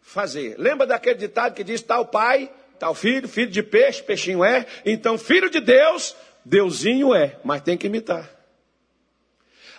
fazer. 0.00 0.56
Lembra 0.58 0.86
daquele 0.86 1.16
ditado 1.16 1.54
que 1.54 1.62
diz: 1.62 1.82
tal 1.82 2.06
pai, 2.06 2.50
Tal 2.78 2.94
filho, 2.94 3.28
filho 3.28 3.50
de 3.50 3.62
peixe, 3.62 4.02
peixinho 4.02 4.44
é. 4.44 4.66
Então, 4.84 5.16
filho 5.18 5.50
de 5.50 5.60
Deus, 5.60 6.14
Deusinho 6.44 7.14
é, 7.14 7.38
mas 7.42 7.62
tem 7.62 7.76
que 7.76 7.86
imitar. 7.86 8.30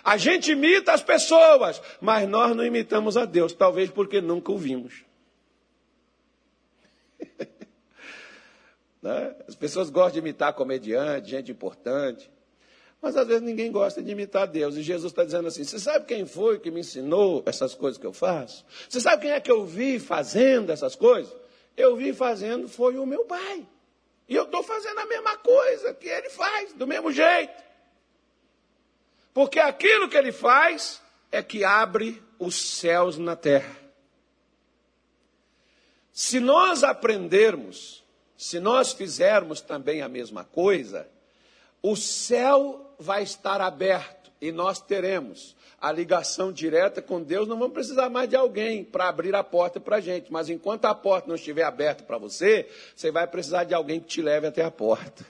A 0.04 0.16
gente 0.16 0.52
imita 0.52 0.92
as 0.92 1.02
pessoas, 1.02 1.82
mas 2.00 2.28
nós 2.28 2.56
não 2.56 2.64
imitamos 2.64 3.16
a 3.16 3.24
Deus, 3.24 3.52
talvez 3.52 3.90
porque 3.90 4.20
nunca 4.20 4.52
o 4.52 4.58
vimos. 4.58 5.04
né? 9.02 9.34
As 9.46 9.54
pessoas 9.54 9.90
gostam 9.90 10.14
de 10.14 10.18
imitar 10.20 10.52
comediante, 10.54 11.30
gente 11.30 11.52
importante, 11.52 12.30
mas 13.00 13.16
às 13.16 13.26
vezes 13.26 13.42
ninguém 13.42 13.70
gosta 13.70 14.02
de 14.02 14.10
imitar 14.10 14.46
Deus. 14.46 14.76
E 14.76 14.82
Jesus 14.82 15.12
está 15.12 15.24
dizendo 15.24 15.46
assim: 15.48 15.62
Você 15.62 15.78
sabe 15.78 16.04
quem 16.06 16.26
foi 16.26 16.58
que 16.58 16.70
me 16.70 16.80
ensinou 16.80 17.42
essas 17.46 17.74
coisas 17.74 17.98
que 17.98 18.06
eu 18.06 18.12
faço? 18.12 18.64
Você 18.88 19.00
sabe 19.00 19.22
quem 19.22 19.30
é 19.30 19.40
que 19.40 19.50
eu 19.50 19.64
vi 19.64 19.98
fazendo 19.98 20.70
essas 20.70 20.94
coisas? 20.94 21.34
Eu 21.78 21.96
vi 21.96 22.12
fazendo 22.12 22.68
foi 22.68 22.98
o 22.98 23.06
meu 23.06 23.24
pai. 23.24 23.66
E 24.28 24.34
eu 24.34 24.44
estou 24.44 24.62
fazendo 24.62 24.98
a 24.98 25.06
mesma 25.06 25.36
coisa 25.38 25.94
que 25.94 26.08
ele 26.08 26.28
faz, 26.28 26.72
do 26.74 26.86
mesmo 26.86 27.10
jeito. 27.10 27.62
Porque 29.32 29.60
aquilo 29.60 30.08
que 30.08 30.16
ele 30.16 30.32
faz 30.32 31.00
é 31.30 31.42
que 31.42 31.64
abre 31.64 32.22
os 32.38 32.56
céus 32.56 33.16
na 33.16 33.36
terra. 33.36 33.76
Se 36.12 36.40
nós 36.40 36.82
aprendermos, 36.82 38.04
se 38.36 38.58
nós 38.58 38.92
fizermos 38.92 39.60
também 39.60 40.02
a 40.02 40.08
mesma 40.08 40.42
coisa, 40.44 41.08
o 41.80 41.94
céu 41.94 42.87
vai 42.98 43.22
estar 43.22 43.60
aberto 43.60 44.30
e 44.40 44.52
nós 44.52 44.80
teremos 44.80 45.56
a 45.80 45.92
ligação 45.92 46.52
direta 46.52 47.00
com 47.00 47.22
Deus, 47.22 47.46
não 47.46 47.58
vamos 47.58 47.74
precisar 47.74 48.08
mais 48.08 48.28
de 48.28 48.34
alguém 48.34 48.82
para 48.82 49.08
abrir 49.08 49.34
a 49.34 49.44
porta 49.44 49.78
para 49.78 49.96
a 49.96 50.00
gente. 50.00 50.32
Mas 50.32 50.48
enquanto 50.48 50.86
a 50.86 50.94
porta 50.94 51.28
não 51.28 51.36
estiver 51.36 51.62
aberta 51.62 52.02
para 52.02 52.18
você, 52.18 52.68
você 52.94 53.12
vai 53.12 53.26
precisar 53.26 53.64
de 53.64 53.74
alguém 53.74 54.00
que 54.00 54.06
te 54.06 54.20
leve 54.20 54.48
até 54.48 54.64
a 54.64 54.70
porta. 54.70 55.24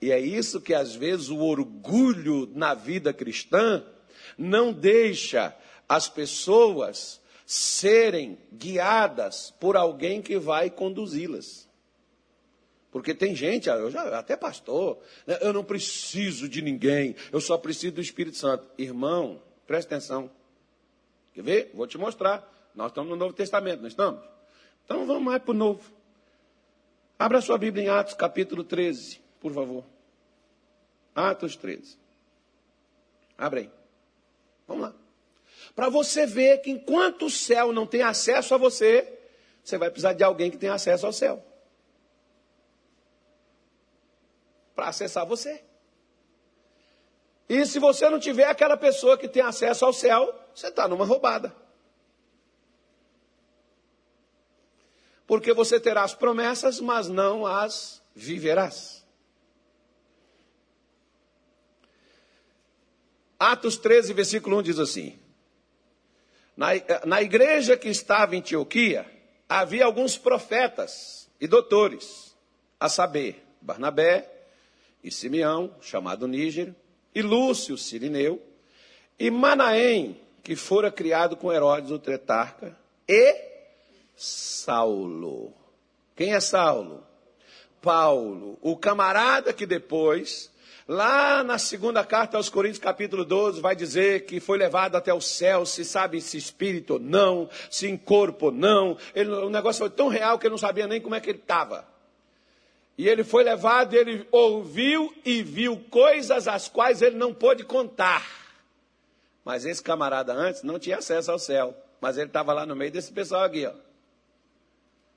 E 0.00 0.10
é 0.10 0.18
isso 0.18 0.60
que 0.60 0.74
às 0.74 0.94
vezes 0.94 1.28
o 1.28 1.40
orgulho 1.40 2.50
na 2.54 2.74
vida 2.74 3.12
cristã 3.12 3.84
não 4.36 4.72
deixa 4.72 5.54
as 5.88 6.08
pessoas 6.08 7.20
serem 7.46 8.38
guiadas 8.52 9.52
por 9.60 9.76
alguém 9.76 10.22
que 10.22 10.38
vai 10.38 10.70
conduzi-las. 10.70 11.68
Porque 12.94 13.12
tem 13.12 13.34
gente, 13.34 13.68
eu 13.68 13.90
já, 13.90 14.16
até 14.16 14.36
pastor, 14.36 15.00
né, 15.26 15.36
eu 15.40 15.52
não 15.52 15.64
preciso 15.64 16.48
de 16.48 16.62
ninguém, 16.62 17.16
eu 17.32 17.40
só 17.40 17.58
preciso 17.58 17.96
do 17.96 18.00
Espírito 18.00 18.36
Santo. 18.36 18.68
Irmão, 18.78 19.42
preste 19.66 19.88
atenção. 19.88 20.30
Quer 21.32 21.42
ver? 21.42 21.70
Vou 21.74 21.88
te 21.88 21.98
mostrar. 21.98 22.48
Nós 22.72 22.92
estamos 22.92 23.10
no 23.10 23.16
Novo 23.16 23.34
Testamento, 23.34 23.80
não 23.80 23.88
estamos? 23.88 24.22
Então 24.84 25.04
vamos 25.06 25.24
mais 25.24 25.42
para 25.42 25.50
o 25.50 25.54
Novo. 25.54 25.82
Abra 27.18 27.40
sua 27.40 27.58
Bíblia 27.58 27.84
em 27.84 27.88
Atos 27.88 28.14
capítulo 28.14 28.62
13, 28.62 29.20
por 29.40 29.52
favor. 29.52 29.84
Atos 31.16 31.56
13. 31.56 31.98
Abre 33.36 33.60
aí. 33.62 33.70
Vamos 34.68 34.84
lá. 34.84 34.94
Para 35.74 35.88
você 35.88 36.26
ver 36.26 36.58
que 36.58 36.70
enquanto 36.70 37.26
o 37.26 37.30
céu 37.30 37.72
não 37.72 37.88
tem 37.88 38.02
acesso 38.02 38.54
a 38.54 38.56
você, 38.56 39.18
você 39.64 39.76
vai 39.76 39.90
precisar 39.90 40.12
de 40.12 40.22
alguém 40.22 40.48
que 40.48 40.56
tenha 40.56 40.74
acesso 40.74 41.04
ao 41.04 41.12
céu. 41.12 41.44
Para 44.74 44.88
acessar 44.88 45.26
você. 45.26 45.62
E 47.48 47.64
se 47.66 47.78
você 47.78 48.08
não 48.08 48.18
tiver 48.18 48.44
aquela 48.44 48.76
pessoa 48.76 49.18
que 49.18 49.28
tem 49.28 49.42
acesso 49.42 49.84
ao 49.84 49.92
céu, 49.92 50.34
você 50.54 50.68
está 50.68 50.88
numa 50.88 51.04
roubada. 51.04 51.54
Porque 55.26 55.52
você 55.52 55.78
terá 55.78 56.02
as 56.02 56.14
promessas, 56.14 56.80
mas 56.80 57.08
não 57.08 57.46
as 57.46 58.02
viverás. 58.14 59.04
Atos 63.38 63.76
13, 63.76 64.12
versículo 64.12 64.58
1 64.58 64.62
diz 64.62 64.78
assim: 64.78 65.18
na, 66.56 66.68
na 67.04 67.22
igreja 67.22 67.76
que 67.76 67.88
estava 67.88 68.34
em 68.34 68.38
Antioquia, 68.38 69.06
havia 69.48 69.84
alguns 69.84 70.16
profetas 70.16 71.28
e 71.40 71.46
doutores, 71.46 72.36
a 72.78 72.88
saber, 72.88 73.44
Barnabé, 73.60 74.33
e 75.04 75.10
Simeão, 75.10 75.70
chamado 75.82 76.26
Níger, 76.26 76.74
e 77.14 77.20
Lúcio, 77.20 77.76
Sirineu, 77.76 78.42
e 79.18 79.30
Manaém, 79.30 80.18
que 80.42 80.56
fora 80.56 80.90
criado 80.90 81.36
com 81.36 81.52
Herodes, 81.52 81.90
o 81.90 81.98
tretarca, 81.98 82.74
e 83.06 83.36
Saulo. 84.16 85.52
Quem 86.16 86.32
é 86.32 86.40
Saulo? 86.40 87.04
Paulo, 87.82 88.58
o 88.62 88.74
camarada 88.78 89.52
que 89.52 89.66
depois, 89.66 90.50
lá 90.88 91.44
na 91.44 91.58
segunda 91.58 92.02
carta 92.02 92.38
aos 92.38 92.48
Coríntios, 92.48 92.78
capítulo 92.78 93.26
12, 93.26 93.60
vai 93.60 93.76
dizer 93.76 94.24
que 94.24 94.40
foi 94.40 94.56
levado 94.56 94.96
até 94.96 95.12
o 95.12 95.20
céu, 95.20 95.66
se 95.66 95.84
sabe 95.84 96.18
se 96.22 96.38
espírito 96.38 96.94
ou 96.94 96.98
não, 96.98 97.50
se 97.70 97.86
em 97.86 97.96
corpo 97.98 98.46
ou 98.46 98.52
não. 98.52 98.96
Ele, 99.14 99.30
o 99.30 99.50
negócio 99.50 99.80
foi 99.80 99.90
tão 99.90 100.08
real 100.08 100.38
que 100.38 100.46
ele 100.46 100.52
não 100.52 100.58
sabia 100.58 100.86
nem 100.86 100.98
como 100.98 101.14
é 101.14 101.20
que 101.20 101.28
ele 101.28 101.40
estava. 101.40 101.93
E 102.96 103.08
ele 103.08 103.24
foi 103.24 103.42
levado, 103.42 103.94
ele 103.94 104.26
ouviu 104.30 105.12
e 105.24 105.42
viu 105.42 105.76
coisas 105.90 106.46
as 106.46 106.68
quais 106.68 107.02
ele 107.02 107.16
não 107.16 107.34
pôde 107.34 107.64
contar. 107.64 108.24
Mas 109.44 109.64
esse 109.64 109.82
camarada 109.82 110.32
antes 110.32 110.62
não 110.62 110.78
tinha 110.78 110.98
acesso 110.98 111.30
ao 111.30 111.38
céu. 111.38 111.76
Mas 112.00 112.16
ele 112.16 112.26
estava 112.26 112.52
lá 112.52 112.64
no 112.64 112.76
meio 112.76 112.90
desse 112.90 113.12
pessoal 113.12 113.44
aqui, 113.44 113.66
ó. 113.66 113.72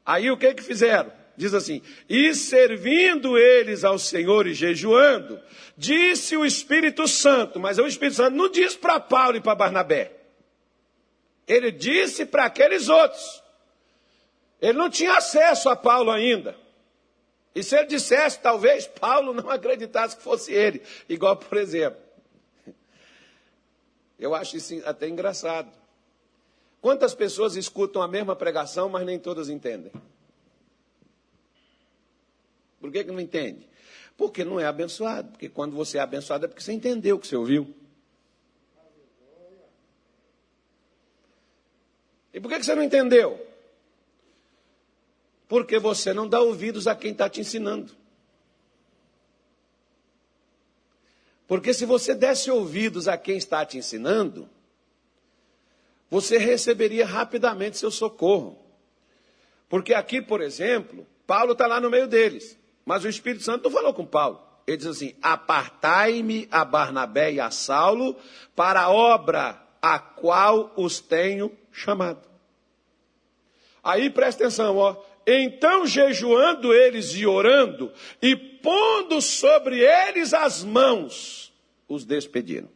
Aí 0.05 0.31
o 0.31 0.37
que 0.37 0.53
que 0.53 0.63
fizeram? 0.63 1.11
Diz 1.35 1.53
assim: 1.53 1.81
E 2.09 2.33
servindo 2.33 3.37
eles 3.37 3.83
ao 3.83 3.99
Senhor 3.99 4.47
e 4.47 4.53
jejuando, 4.53 5.39
disse 5.77 6.35
o 6.35 6.45
Espírito 6.45 7.07
Santo, 7.07 7.59
mas 7.59 7.77
o 7.77 7.85
Espírito 7.85 8.15
Santo 8.15 8.35
não 8.35 8.49
disse 8.49 8.77
para 8.77 8.99
Paulo 8.99 9.37
e 9.37 9.41
para 9.41 9.53
Barnabé. 9.53 10.13
Ele 11.47 11.71
disse 11.71 12.25
para 12.25 12.45
aqueles 12.45 12.89
outros. 12.89 13.43
Ele 14.59 14.77
não 14.77 14.89
tinha 14.89 15.13
acesso 15.17 15.69
a 15.69 15.75
Paulo 15.75 16.09
ainda. 16.09 16.55
E 17.55 17.63
se 17.63 17.75
ele 17.75 17.87
dissesse, 17.87 18.39
talvez 18.39 18.87
Paulo 18.87 19.33
não 19.33 19.49
acreditasse 19.51 20.15
que 20.15 20.23
fosse 20.23 20.53
ele. 20.53 20.81
Igual, 21.09 21.37
por 21.37 21.57
exemplo, 21.57 21.99
eu 24.19 24.33
acho 24.33 24.57
isso 24.57 24.81
até 24.85 25.07
engraçado. 25.07 25.71
Quantas 26.81 27.13
pessoas 27.13 27.55
escutam 27.55 28.01
a 28.01 28.07
mesma 28.07 28.35
pregação, 28.35 28.89
mas 28.89 29.05
nem 29.05 29.19
todas 29.19 29.49
entendem? 29.49 29.91
Por 32.79 32.91
que, 32.91 33.03
que 33.03 33.11
não 33.11 33.19
entende? 33.19 33.67
Porque 34.15 34.43
não 34.43 34.59
é 34.59 34.65
abençoado. 34.65 35.31
Porque 35.31 35.49
quando 35.49 35.75
você 35.75 35.97
é 35.97 36.01
abençoado 36.01 36.45
é 36.45 36.47
porque 36.47 36.61
você 36.61 36.73
entendeu 36.73 37.15
o 37.15 37.19
que 37.19 37.27
você 37.27 37.35
ouviu. 37.35 37.73
E 42.33 42.39
por 42.39 42.49
que, 42.49 42.59
que 42.59 42.65
você 42.65 42.75
não 42.75 42.83
entendeu? 42.83 43.46
Porque 45.47 45.79
você 45.79 46.13
não 46.13 46.27
dá 46.27 46.41
ouvidos 46.41 46.87
a 46.87 46.95
quem 46.95 47.11
está 47.11 47.29
te 47.29 47.39
ensinando. 47.39 47.93
Porque 51.47 51.73
se 51.73 51.85
você 51.85 52.13
desse 52.13 52.51
ouvidos 52.51 53.07
a 53.07 53.17
quem 53.17 53.37
está 53.37 53.65
te 53.65 53.77
ensinando, 53.77 54.49
você 56.09 56.37
receberia 56.37 57.05
rapidamente 57.05 57.77
seu 57.77 57.89
socorro. 57.89 58.59
Porque 59.69 59.93
aqui, 59.93 60.21
por 60.21 60.41
exemplo, 60.41 61.07
Paulo 61.25 61.53
está 61.53 61.65
lá 61.65 61.79
no 61.79 61.89
meio 61.89 62.07
deles, 62.07 62.57
mas 62.85 63.03
o 63.03 63.09
Espírito 63.09 63.43
Santo 63.43 63.65
não 63.65 63.71
falou 63.71 63.93
com 63.93 64.05
Paulo. 64.05 64.41
Ele 64.65 64.77
diz 64.77 64.87
assim: 64.87 65.15
Apartai-me 65.21 66.47
a 66.51 66.65
Barnabé 66.65 67.33
e 67.33 67.39
a 67.39 67.49
Saulo 67.49 68.17
para 68.53 68.81
a 68.81 68.89
obra 68.89 69.61
a 69.81 69.97
qual 69.99 70.73
os 70.75 70.99
tenho 70.99 71.51
chamado. 71.71 72.27
Aí 73.81 74.09
presta 74.09 74.43
atenção, 74.43 74.75
ó. 74.75 74.97
Então, 75.29 75.85
jejuando 75.85 76.73
eles 76.73 77.13
e 77.13 77.27
orando, 77.27 77.91
e 78.21 78.33
pondo 78.33 79.21
sobre 79.21 79.81
eles 79.81 80.33
as 80.33 80.63
mãos, 80.63 81.53
os 81.85 82.05
despediram. 82.05 82.69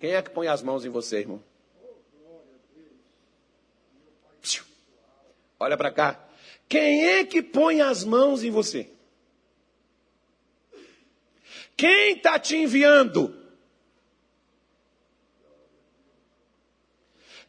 Quem 0.00 0.14
é 0.14 0.22
que 0.22 0.30
põe 0.30 0.48
as 0.48 0.62
mãos 0.62 0.86
em 0.86 0.88
você, 0.88 1.18
irmão? 1.18 1.44
Olha 5.60 5.76
para 5.76 5.90
cá. 5.90 6.28
Quem 6.66 7.06
é 7.06 7.24
que 7.26 7.42
põe 7.42 7.82
as 7.82 8.04
mãos 8.04 8.42
em 8.42 8.50
você? 8.50 8.90
Quem 11.76 12.16
está 12.16 12.38
te 12.38 12.56
enviando? 12.56 13.34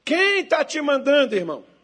Quem 0.04 0.42
está 0.42 0.66
te 0.66 0.82
mandando, 0.82 1.34
irmão? 1.34 1.75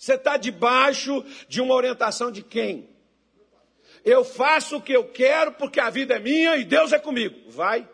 Você 0.00 0.14
está 0.14 0.38
debaixo 0.38 1.22
de 1.46 1.60
uma 1.60 1.74
orientação 1.74 2.32
de 2.32 2.42
quem? 2.42 2.88
Eu 4.02 4.24
faço 4.24 4.78
o 4.78 4.80
que 4.80 4.94
eu 4.94 5.04
quero 5.04 5.52
porque 5.52 5.78
a 5.78 5.90
vida 5.90 6.14
é 6.14 6.18
minha 6.18 6.56
e 6.56 6.64
Deus 6.64 6.94
é 6.94 6.98
comigo. 6.98 7.50
Vai. 7.50 7.86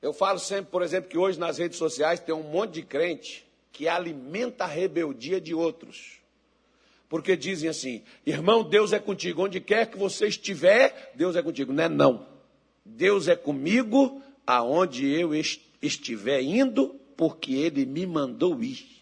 Eu 0.00 0.12
falo 0.12 0.38
sempre, 0.38 0.70
por 0.70 0.82
exemplo, 0.82 1.10
que 1.10 1.18
hoje 1.18 1.36
nas 1.36 1.58
redes 1.58 1.78
sociais 1.78 2.20
tem 2.20 2.32
um 2.32 2.44
monte 2.44 2.74
de 2.74 2.82
crente 2.82 3.44
que 3.72 3.88
alimenta 3.88 4.62
a 4.62 4.68
rebeldia 4.68 5.40
de 5.40 5.52
outros. 5.52 6.20
Porque 7.08 7.36
dizem 7.36 7.68
assim: 7.68 8.04
irmão, 8.24 8.62
Deus 8.62 8.92
é 8.92 9.00
contigo. 9.00 9.42
Onde 9.42 9.60
quer 9.60 9.90
que 9.90 9.98
você 9.98 10.28
estiver, 10.28 11.10
Deus 11.16 11.34
é 11.34 11.42
contigo. 11.42 11.72
Não 11.72 11.82
é 11.82 11.88
não. 11.88 12.28
Deus 12.84 13.26
é 13.26 13.34
comigo 13.34 14.22
aonde 14.46 15.08
eu 15.08 15.34
estiver 15.34 16.40
indo, 16.40 17.00
porque 17.16 17.52
Ele 17.52 17.84
me 17.84 18.06
mandou 18.06 18.62
ir. 18.62 19.01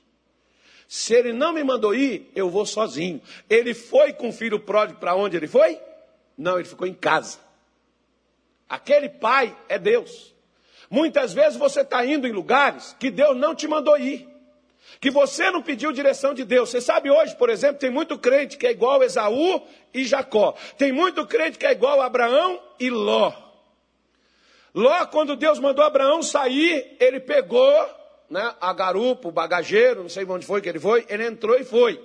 Se 0.91 1.15
ele 1.15 1.33
não 1.33 1.53
me 1.53 1.63
mandou 1.63 1.95
ir, 1.95 2.33
eu 2.35 2.51
vou 2.51 2.67
sozinho. 2.67 3.23
Ele 3.49 3.75
foi 3.75 4.13
com 4.13 4.31
o 4.31 4.33
filho 4.33 4.59
pródigo 4.59 4.99
para 4.99 5.15
onde 5.15 5.37
ele 5.37 5.47
foi? 5.47 5.81
Não, 6.37 6.57
ele 6.59 6.67
ficou 6.67 6.85
em 6.85 6.93
casa. 6.93 7.39
Aquele 8.69 9.09
pai 9.09 9.57
é 9.69 9.79
Deus. 9.79 10.35
Muitas 10.91 11.33
vezes 11.33 11.57
você 11.57 11.83
está 11.83 12.05
indo 12.05 12.27
em 12.27 12.33
lugares 12.33 12.97
que 12.99 13.09
Deus 13.09 13.37
não 13.37 13.55
te 13.55 13.69
mandou 13.69 13.97
ir. 13.99 14.29
Que 15.01 15.13
você 15.13 15.49
não 15.53 15.63
pediu 15.63 15.93
direção 15.93 16.35
de 16.35 16.45
Deus. 16.45 16.71
Você 16.71 16.81
sabe 16.81 17.09
hoje, 17.09 17.37
por 17.37 17.51
exemplo, 17.51 17.79
tem 17.79 17.89
muito 17.89 18.19
crente 18.19 18.59
que 18.59 18.67
é 18.67 18.73
igual 18.73 19.01
Esaú 19.05 19.63
e 19.95 20.05
Jacó. 20.05 20.57
Tem 20.77 20.91
muito 20.91 21.25
crente 21.25 21.57
que 21.57 21.67
é 21.67 21.71
igual 21.71 22.01
Abraão 22.01 22.61
e 22.81 22.91
Ló. 22.91 23.33
Ló, 24.75 25.07
quando 25.07 25.37
Deus 25.37 25.61
mandou 25.61 25.85
Abraão 25.85 26.21
sair, 26.21 26.97
ele 26.99 27.21
pegou 27.21 28.00
né, 28.31 28.55
a 28.61 28.73
garupa, 28.73 29.29
o 29.29 29.33
bagageiro, 29.33 30.03
não 30.03 30.09
sei 30.09 30.25
onde 30.25 30.47
foi 30.47 30.61
que 30.61 30.69
ele 30.69 30.79
foi, 30.79 31.05
ele 31.09 31.27
entrou 31.27 31.59
e 31.59 31.65
foi. 31.65 32.01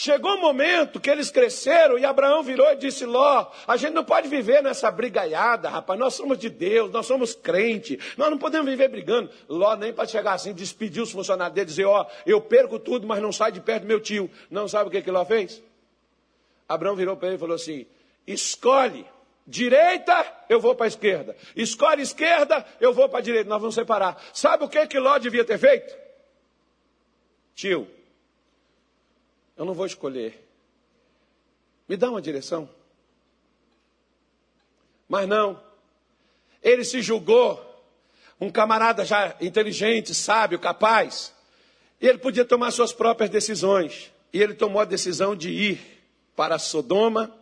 Chegou 0.00 0.32
um 0.34 0.40
momento 0.40 1.00
que 1.00 1.10
eles 1.10 1.28
cresceram 1.28 1.98
e 1.98 2.04
Abraão 2.04 2.40
virou 2.42 2.70
e 2.70 2.76
disse: 2.76 3.04
Ló, 3.04 3.50
a 3.66 3.76
gente 3.76 3.94
não 3.94 4.04
pode 4.04 4.28
viver 4.28 4.62
nessa 4.62 4.92
brigaiada, 4.92 5.68
rapaz. 5.68 5.98
Nós 5.98 6.14
somos 6.14 6.38
de 6.38 6.48
Deus, 6.48 6.88
nós 6.92 7.04
somos 7.04 7.34
crente, 7.34 7.98
nós 8.16 8.30
não 8.30 8.38
podemos 8.38 8.70
viver 8.70 8.88
brigando. 8.88 9.28
Ló, 9.48 9.74
nem 9.74 9.92
para 9.92 10.06
chegar 10.06 10.34
assim, 10.34 10.52
despedir 10.52 11.02
os 11.02 11.10
funcionários 11.10 11.54
dele, 11.54 11.66
dizer: 11.66 11.84
Ó, 11.84 12.06
eu 12.24 12.40
perco 12.40 12.78
tudo, 12.78 13.08
mas 13.08 13.20
não 13.20 13.32
sai 13.32 13.50
de 13.50 13.60
perto 13.60 13.82
do 13.82 13.88
meu 13.88 13.98
tio. 13.98 14.30
Não 14.48 14.68
sabe 14.68 14.86
o 14.88 14.90
que, 14.90 15.02
que 15.02 15.10
Ló 15.10 15.24
fez? 15.24 15.60
Abraão 16.68 16.94
virou 16.94 17.16
para 17.16 17.28
ele 17.28 17.36
e 17.36 17.40
falou 17.40 17.56
assim: 17.56 17.84
Escolhe 18.24 19.04
Direita, 19.50 20.44
eu 20.46 20.60
vou 20.60 20.74
para 20.74 20.84
a 20.84 20.88
esquerda. 20.88 21.34
Escolhe 21.56 22.02
esquerda, 22.02 22.66
eu 22.78 22.92
vou 22.92 23.08
para 23.08 23.20
a 23.20 23.22
direita. 23.22 23.48
Nós 23.48 23.58
vamos 23.58 23.74
separar. 23.74 24.22
Sabe 24.34 24.64
o 24.64 24.68
que 24.68 24.86
que 24.86 24.98
Ló 24.98 25.16
devia 25.16 25.42
ter 25.42 25.56
feito? 25.56 25.96
Tio, 27.54 27.88
eu 29.56 29.64
não 29.64 29.72
vou 29.72 29.86
escolher. 29.86 30.46
Me 31.88 31.96
dá 31.96 32.10
uma 32.10 32.20
direção. 32.20 32.68
Mas 35.08 35.26
não. 35.26 35.58
Ele 36.62 36.84
se 36.84 37.00
julgou 37.00 37.64
um 38.38 38.50
camarada 38.50 39.02
já 39.02 39.34
inteligente, 39.40 40.14
sábio, 40.14 40.58
capaz. 40.58 41.34
E 41.98 42.06
ele 42.06 42.18
podia 42.18 42.44
tomar 42.44 42.70
suas 42.70 42.92
próprias 42.92 43.30
decisões. 43.30 44.12
E 44.30 44.42
ele 44.42 44.52
tomou 44.52 44.82
a 44.82 44.84
decisão 44.84 45.34
de 45.34 45.48
ir 45.48 46.04
para 46.36 46.58
Sodoma 46.58 47.34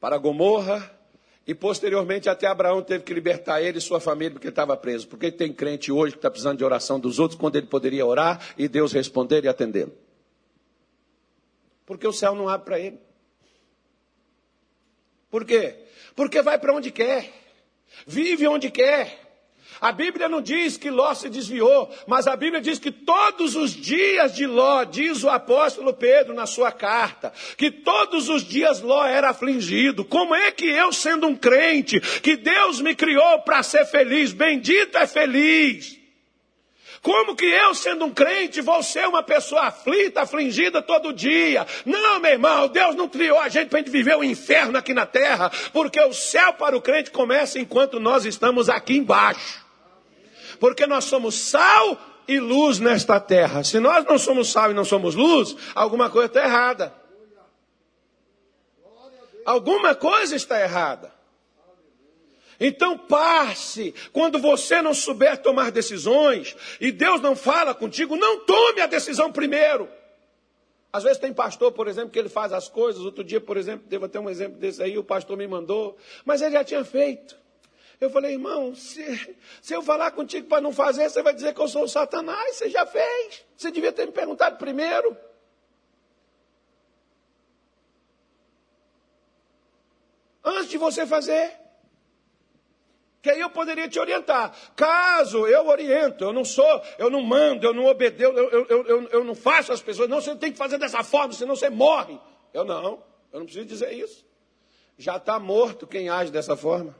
para 0.00 0.16
Gomorra, 0.16 0.98
e 1.46 1.54
posteriormente 1.54 2.28
até 2.28 2.46
Abraão 2.46 2.82
teve 2.82 3.04
que 3.04 3.12
libertar 3.12 3.60
ele 3.60 3.78
e 3.78 3.80
sua 3.80 4.00
família 4.00 4.32
porque 4.32 4.48
estava 4.48 4.76
preso. 4.76 5.08
Porque 5.08 5.32
tem 5.32 5.52
crente 5.52 5.90
hoje 5.90 6.12
que 6.12 6.18
está 6.18 6.30
precisando 6.30 6.58
de 6.58 6.64
oração 6.64 7.00
dos 7.00 7.18
outros 7.18 7.38
quando 7.38 7.56
ele 7.56 7.66
poderia 7.66 8.06
orar 8.06 8.40
e 8.56 8.68
Deus 8.68 8.92
responder 8.92 9.44
e 9.44 9.48
atendê-lo. 9.48 9.92
Porque 11.84 12.06
o 12.06 12.12
céu 12.12 12.34
não 12.34 12.48
abre 12.48 12.64
para 12.64 12.78
ele. 12.78 13.00
Por 15.30 15.44
quê? 15.44 15.76
Porque 16.14 16.42
vai 16.42 16.58
para 16.58 16.74
onde 16.74 16.90
quer, 16.90 17.32
vive 18.06 18.46
onde 18.46 18.70
quer. 18.70 19.29
A 19.78 19.92
Bíblia 19.92 20.28
não 20.28 20.40
diz 20.40 20.78
que 20.78 20.90
Ló 20.90 21.12
se 21.14 21.28
desviou, 21.28 21.94
mas 22.06 22.26
a 22.26 22.34
Bíblia 22.34 22.60
diz 22.60 22.78
que 22.78 22.90
todos 22.90 23.54
os 23.54 23.72
dias 23.72 24.34
de 24.34 24.46
Ló, 24.46 24.84
diz 24.84 25.22
o 25.22 25.28
apóstolo 25.28 25.92
Pedro 25.92 26.32
na 26.32 26.46
sua 26.46 26.72
carta, 26.72 27.32
que 27.58 27.70
todos 27.70 28.28
os 28.28 28.42
dias 28.42 28.80
Ló 28.80 29.04
era 29.04 29.30
afligido. 29.30 30.04
Como 30.04 30.34
é 30.34 30.50
que 30.50 30.66
eu, 30.66 30.92
sendo 30.92 31.26
um 31.26 31.36
crente, 31.36 32.00
que 32.00 32.36
Deus 32.36 32.80
me 32.80 32.94
criou 32.94 33.40
para 33.40 33.62
ser 33.62 33.84
feliz, 33.84 34.32
bendito 34.32 34.96
é 34.96 35.06
feliz, 35.06 35.99
como 37.02 37.34
que 37.34 37.46
eu, 37.46 37.74
sendo 37.74 38.04
um 38.04 38.10
crente, 38.10 38.60
vou 38.60 38.82
ser 38.82 39.08
uma 39.08 39.22
pessoa 39.22 39.62
aflita, 39.62 40.22
afligida 40.22 40.82
todo 40.82 41.12
dia? 41.12 41.66
Não, 41.86 42.20
meu 42.20 42.32
irmão, 42.32 42.68
Deus 42.68 42.94
não 42.94 43.08
criou 43.08 43.38
a 43.38 43.48
gente 43.48 43.68
para 43.68 43.78
a 43.78 43.82
gente 43.82 43.90
viver 43.90 44.16
o 44.16 44.24
inferno 44.24 44.76
aqui 44.76 44.92
na 44.92 45.06
terra, 45.06 45.50
porque 45.72 46.00
o 46.00 46.12
céu 46.12 46.52
para 46.52 46.76
o 46.76 46.82
crente 46.82 47.10
começa 47.10 47.58
enquanto 47.58 47.98
nós 47.98 48.24
estamos 48.24 48.68
aqui 48.68 48.96
embaixo 48.96 49.70
porque 50.60 50.86
nós 50.86 51.04
somos 51.04 51.34
sal 51.34 51.98
e 52.28 52.38
luz 52.38 52.78
nesta 52.78 53.18
terra. 53.18 53.64
Se 53.64 53.80
nós 53.80 54.04
não 54.04 54.18
somos 54.18 54.52
sal 54.52 54.70
e 54.70 54.74
não 54.74 54.84
somos 54.84 55.14
luz, 55.14 55.56
alguma 55.74 56.10
coisa 56.10 56.26
está 56.26 56.44
errada. 56.44 56.94
Alguma 59.44 59.94
coisa 59.94 60.36
está 60.36 60.60
errada. 60.60 61.12
Então 62.60 62.98
passe, 62.98 63.94
quando 64.12 64.38
você 64.38 64.82
não 64.82 64.92
souber 64.92 65.38
tomar 65.38 65.72
decisões 65.72 66.54
e 66.78 66.92
Deus 66.92 67.22
não 67.22 67.34
fala 67.34 67.74
contigo, 67.74 68.16
não 68.16 68.40
tome 68.44 68.82
a 68.82 68.86
decisão 68.86 69.32
primeiro. 69.32 69.88
Às 70.92 71.04
vezes 71.04 71.18
tem 71.18 71.32
pastor, 71.32 71.72
por 71.72 71.88
exemplo, 71.88 72.10
que 72.10 72.18
ele 72.18 72.28
faz 72.28 72.52
as 72.52 72.68
coisas. 72.68 73.02
Outro 73.02 73.24
dia, 73.24 73.40
por 73.40 73.56
exemplo, 73.56 73.86
devo 73.88 74.08
ter 74.08 74.18
um 74.18 74.28
exemplo 74.28 74.58
desse 74.58 74.82
aí, 74.82 74.98
o 74.98 75.04
pastor 75.04 75.38
me 75.38 75.46
mandou, 75.46 75.96
mas 76.24 76.42
ele 76.42 76.52
já 76.52 76.62
tinha 76.62 76.84
feito. 76.84 77.38
Eu 78.00 78.10
falei, 78.10 78.32
irmão, 78.32 78.74
se, 78.74 79.36
se 79.62 79.74
eu 79.74 79.82
falar 79.82 80.10
contigo 80.10 80.48
para 80.48 80.60
não 80.60 80.72
fazer, 80.72 81.08
você 81.08 81.22
vai 81.22 81.34
dizer 81.34 81.54
que 81.54 81.60
eu 81.60 81.68
sou 81.68 81.84
o 81.84 81.88
Satanás. 81.88 82.56
Você 82.56 82.70
já 82.70 82.84
fez. 82.86 83.44
Você 83.56 83.70
devia 83.70 83.92
ter 83.92 84.06
me 84.06 84.12
perguntado 84.12 84.56
primeiro. 84.56 85.16
Antes 90.42 90.70
de 90.70 90.78
você 90.78 91.06
fazer. 91.06 91.59
Que 93.22 93.30
aí 93.30 93.40
eu 93.40 93.50
poderia 93.50 93.88
te 93.88 93.98
orientar. 93.98 94.54
Caso 94.74 95.46
eu 95.46 95.66
oriento, 95.66 96.24
eu 96.24 96.32
não 96.32 96.44
sou, 96.44 96.82
eu 96.98 97.10
não 97.10 97.20
mando, 97.20 97.66
eu 97.66 97.74
não 97.74 97.84
obedeço, 97.86 98.32
eu, 98.32 98.50
eu, 98.50 98.86
eu, 98.86 99.08
eu 99.08 99.24
não 99.24 99.34
faço 99.34 99.72
as 99.72 99.82
pessoas, 99.82 100.08
não, 100.08 100.20
você 100.20 100.34
tem 100.36 100.50
que 100.50 100.58
fazer 100.58 100.78
dessa 100.78 101.02
forma, 101.02 101.32
senão 101.34 101.54
você 101.54 101.68
morre. 101.68 102.18
Eu 102.52 102.64
não, 102.64 103.02
eu 103.32 103.40
não 103.40 103.44
preciso 103.44 103.66
dizer 103.66 103.92
isso. 103.92 104.24
Já 104.96 105.16
está 105.16 105.38
morto 105.38 105.86
quem 105.86 106.08
age 106.08 106.30
dessa 106.30 106.56
forma. 106.56 106.96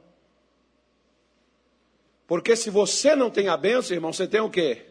Porque 2.27 2.55
se 2.55 2.69
você 2.69 3.15
não 3.15 3.29
tem 3.29 3.47
a 3.47 3.57
bênção, 3.57 3.95
irmão, 3.95 4.13
você 4.13 4.27
tem 4.27 4.41
o 4.41 4.49
quê? 4.49 4.85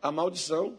A 0.00 0.10
maldição. 0.10 0.78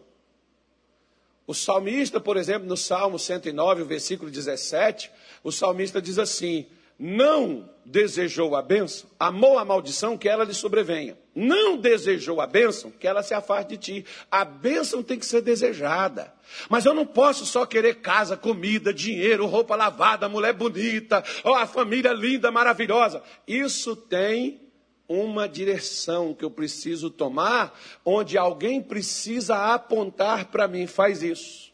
O 1.45 1.53
salmista, 1.53 2.19
por 2.19 2.35
exemplo, 2.35 2.67
no 2.67 2.75
Salmo 2.75 3.19
109, 3.19 3.83
o 3.83 3.85
versículo 3.85 4.31
17, 4.31 5.11
o 5.43 5.51
salmista 5.51 6.01
diz 6.01 6.17
assim: 6.17 6.67
Não 6.99 7.69
desejou 7.85 8.55
a 8.55 8.61
bênção, 8.61 9.09
amou 9.19 9.57
a 9.57 9.63
maldição 9.63 10.17
que 10.17 10.27
ela 10.27 10.43
lhe 10.43 10.53
sobrevenha. 10.53 11.17
Não 11.33 11.77
desejou 11.77 12.41
a 12.41 12.47
bênção, 12.47 12.91
que 12.91 13.07
ela 13.07 13.23
se 13.23 13.33
afaste 13.33 13.77
de 13.77 13.77
ti. 13.77 14.05
A 14.29 14.43
bênção 14.43 15.03
tem 15.03 15.19
que 15.19 15.25
ser 15.25 15.41
desejada. 15.41 16.33
Mas 16.69 16.85
eu 16.85 16.93
não 16.93 17.05
posso 17.05 17.45
só 17.45 17.65
querer 17.65 18.01
casa, 18.01 18.35
comida, 18.35 18.93
dinheiro, 18.93 19.45
roupa 19.45 19.75
lavada, 19.75 20.27
mulher 20.27 20.53
bonita, 20.53 21.23
ó, 21.43 21.55
a 21.55 21.67
família 21.67 22.11
linda, 22.11 22.51
maravilhosa. 22.51 23.21
Isso 23.47 23.95
tem 23.95 24.59
uma 25.07 25.47
direção 25.47 26.33
que 26.33 26.43
eu 26.43 26.51
preciso 26.51 27.09
tomar, 27.09 27.79
onde 28.03 28.37
alguém 28.37 28.81
precisa 28.81 29.73
apontar 29.73 30.45
para 30.45 30.67
mim, 30.67 30.85
faz 30.85 31.23
isso. 31.23 31.71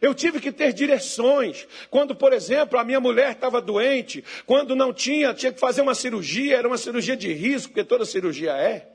Eu 0.00 0.14
tive 0.14 0.40
que 0.40 0.52
ter 0.52 0.72
direções. 0.72 1.66
Quando, 1.90 2.14
por 2.14 2.32
exemplo, 2.32 2.78
a 2.78 2.84
minha 2.84 3.00
mulher 3.00 3.32
estava 3.32 3.60
doente, 3.60 4.24
quando 4.44 4.76
não 4.76 4.92
tinha, 4.92 5.34
tinha 5.34 5.52
que 5.52 5.60
fazer 5.60 5.80
uma 5.80 5.94
cirurgia, 5.94 6.56
era 6.56 6.68
uma 6.68 6.78
cirurgia 6.78 7.16
de 7.16 7.32
risco, 7.32 7.68
porque 7.68 7.84
toda 7.84 8.04
cirurgia 8.04 8.52
é. 8.52 8.88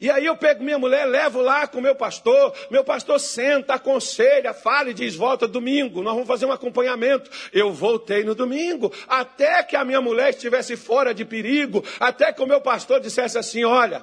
E 0.00 0.10
aí 0.10 0.24
eu 0.24 0.34
pego 0.34 0.64
minha 0.64 0.78
mulher, 0.78 1.04
levo 1.04 1.42
lá 1.42 1.66
com 1.66 1.78
meu 1.78 1.94
pastor, 1.94 2.56
meu 2.70 2.82
pastor 2.82 3.20
senta, 3.20 3.74
aconselha, 3.74 4.54
fala 4.54 4.88
e 4.90 4.94
diz: 4.94 5.14
volta 5.14 5.46
domingo, 5.46 6.00
nós 6.02 6.14
vamos 6.14 6.26
fazer 6.26 6.46
um 6.46 6.52
acompanhamento. 6.52 7.30
Eu 7.52 7.70
voltei 7.70 8.24
no 8.24 8.34
domingo, 8.34 8.90
até 9.06 9.62
que 9.62 9.76
a 9.76 9.84
minha 9.84 10.00
mulher 10.00 10.30
estivesse 10.30 10.74
fora 10.74 11.12
de 11.12 11.26
perigo, 11.26 11.84
até 11.98 12.32
que 12.32 12.40
o 12.40 12.46
meu 12.46 12.62
pastor 12.62 12.98
dissesse 12.98 13.36
assim: 13.36 13.62
olha, 13.62 14.02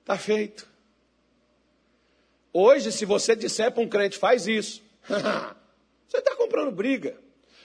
está 0.00 0.16
feito. 0.16 0.69
Hoje, 2.52 2.90
se 2.90 3.04
você 3.04 3.36
disser 3.36 3.70
para 3.72 3.82
um 3.82 3.88
crente, 3.88 4.18
faz 4.18 4.46
isso, 4.46 4.82
você 5.06 6.18
está 6.18 6.34
comprando 6.36 6.70
briga. 6.70 7.16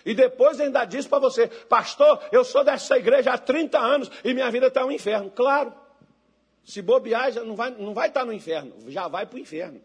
E 0.06 0.14
depois 0.14 0.60
ainda 0.60 0.86
diz 0.86 1.08
para 1.08 1.18
você, 1.18 1.48
pastor, 1.48 2.22
eu 2.32 2.44
sou 2.44 2.64
dessa 2.64 2.96
igreja 2.96 3.32
há 3.34 3.38
30 3.38 3.80
anos 3.80 4.12
e 4.24 4.34
minha 4.34 4.50
vida 4.52 4.68
está 4.68 4.86
um 4.86 4.92
inferno. 4.92 5.32
Claro. 5.32 5.74
Se 6.64 6.82
bobear, 6.82 7.32
já 7.32 7.44
não 7.44 7.56
vai, 7.56 7.72
não 7.72 7.94
vai 7.94 8.08
estar 8.08 8.24
no 8.24 8.32
inferno, 8.32 8.74
já 8.88 9.08
vai 9.08 9.26
para 9.26 9.38
o 9.38 9.40
inferno. 9.40 9.82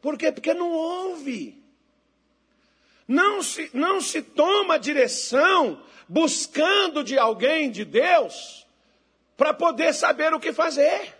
Por 0.00 0.16
quê? 0.16 0.30
Porque 0.30 0.54
não 0.54 0.70
ouve. 0.70 1.60
Não 3.06 3.42
se, 3.42 3.70
não 3.72 4.00
se 4.00 4.22
toma 4.22 4.78
direção 4.78 5.82
buscando 6.08 7.02
de 7.02 7.18
alguém, 7.18 7.70
de 7.70 7.84
Deus, 7.84 8.66
para 9.36 9.52
poder 9.52 9.92
saber 9.92 10.32
o 10.32 10.40
que 10.40 10.52
fazer. 10.52 11.14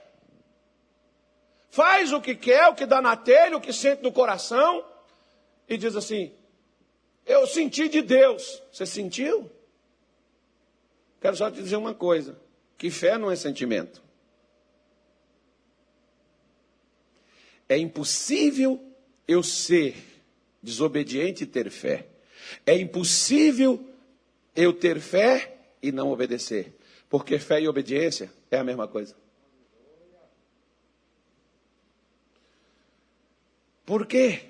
Faz 1.73 2.13
o 2.13 2.21
que 2.21 2.35
quer, 2.35 2.69
o 2.69 2.75
que 2.75 2.85
dá 2.85 3.01
na 3.01 3.17
telha, 3.17 3.57
o 3.57 3.61
que 3.61 3.73
sente 3.73 4.03
no 4.03 4.13
coração, 4.13 4.85
e 5.67 5.79
diz 5.79 5.97
assim: 5.97 6.31
Eu 7.25 7.47
senti 7.47 7.89
de 7.89 8.03
Deus. 8.03 8.63
Você 8.71 8.85
sentiu? 8.85 9.51
Quero 11.19 11.35
só 11.35 11.51
te 11.51 11.63
dizer 11.63 11.77
uma 11.77 11.95
coisa: 11.95 12.39
que 12.77 12.91
fé 12.91 13.17
não 13.17 13.31
é 13.31 13.37
sentimento. 13.37 14.03
É 17.67 17.79
impossível 17.79 18.79
eu 19.27 19.43
ser 19.43 19.97
desobediente 20.63 21.45
e 21.45 21.47
ter 21.47 21.71
fé. 21.71 22.07
É 22.67 22.77
impossível 22.77 23.83
eu 24.55 24.75
ter 24.75 25.01
fé 25.01 25.57
e 25.83 25.91
não 25.91 26.11
obedecer. 26.11 26.77
Porque 27.09 27.39
fé 27.39 27.63
e 27.63 27.67
obediência 27.67 28.31
é 28.51 28.59
a 28.59 28.65
mesma 28.65 28.87
coisa. 28.87 29.22
Por 33.93 34.07
quê? 34.07 34.41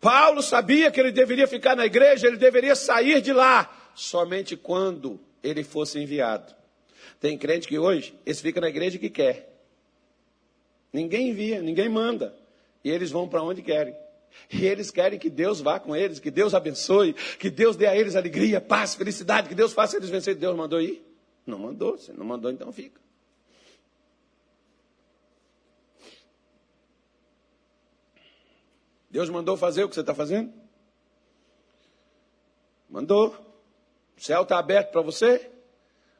Paulo 0.00 0.42
sabia 0.42 0.90
que 0.90 0.98
ele 0.98 1.12
deveria 1.12 1.46
ficar 1.46 1.76
na 1.76 1.86
igreja, 1.86 2.26
ele 2.26 2.38
deveria 2.38 2.74
sair 2.74 3.20
de 3.20 3.32
lá 3.32 3.92
somente 3.94 4.56
quando 4.56 5.20
ele 5.44 5.62
fosse 5.62 6.00
enviado. 6.00 6.52
Tem 7.20 7.38
crente 7.38 7.68
que 7.68 7.78
hoje, 7.78 8.18
esse 8.26 8.42
fica 8.42 8.60
na 8.60 8.68
igreja 8.68 8.98
que 8.98 9.08
quer. 9.08 9.62
Ninguém 10.92 11.28
envia, 11.28 11.62
ninguém 11.62 11.88
manda. 11.88 12.34
E 12.82 12.90
eles 12.90 13.12
vão 13.12 13.28
para 13.28 13.44
onde 13.44 13.62
querem. 13.62 13.94
E 14.52 14.66
eles 14.66 14.90
querem 14.90 15.20
que 15.20 15.30
Deus 15.30 15.60
vá 15.60 15.78
com 15.78 15.94
eles, 15.94 16.18
que 16.18 16.32
Deus 16.32 16.52
abençoe, 16.52 17.12
que 17.38 17.48
Deus 17.48 17.76
dê 17.76 17.86
a 17.86 17.96
eles 17.96 18.16
alegria, 18.16 18.60
paz, 18.60 18.96
felicidade, 18.96 19.48
que 19.48 19.54
Deus 19.54 19.72
faça 19.72 19.96
eles 19.96 20.10
vencer. 20.10 20.34
Deus 20.34 20.56
mandou 20.56 20.80
ir? 20.80 21.00
Não 21.46 21.60
mandou. 21.60 21.96
Se 21.96 22.12
não 22.12 22.26
mandou, 22.26 22.50
então 22.50 22.72
fica. 22.72 23.00
Deus 29.10 29.28
mandou 29.28 29.56
fazer 29.56 29.84
o 29.84 29.88
que 29.88 29.94
você 29.94 30.02
está 30.02 30.14
fazendo? 30.14 30.52
Mandou. 32.88 33.34
O 34.16 34.20
céu 34.22 34.42
está 34.42 34.58
aberto 34.58 34.92
para 34.92 35.00
você? 35.00 35.50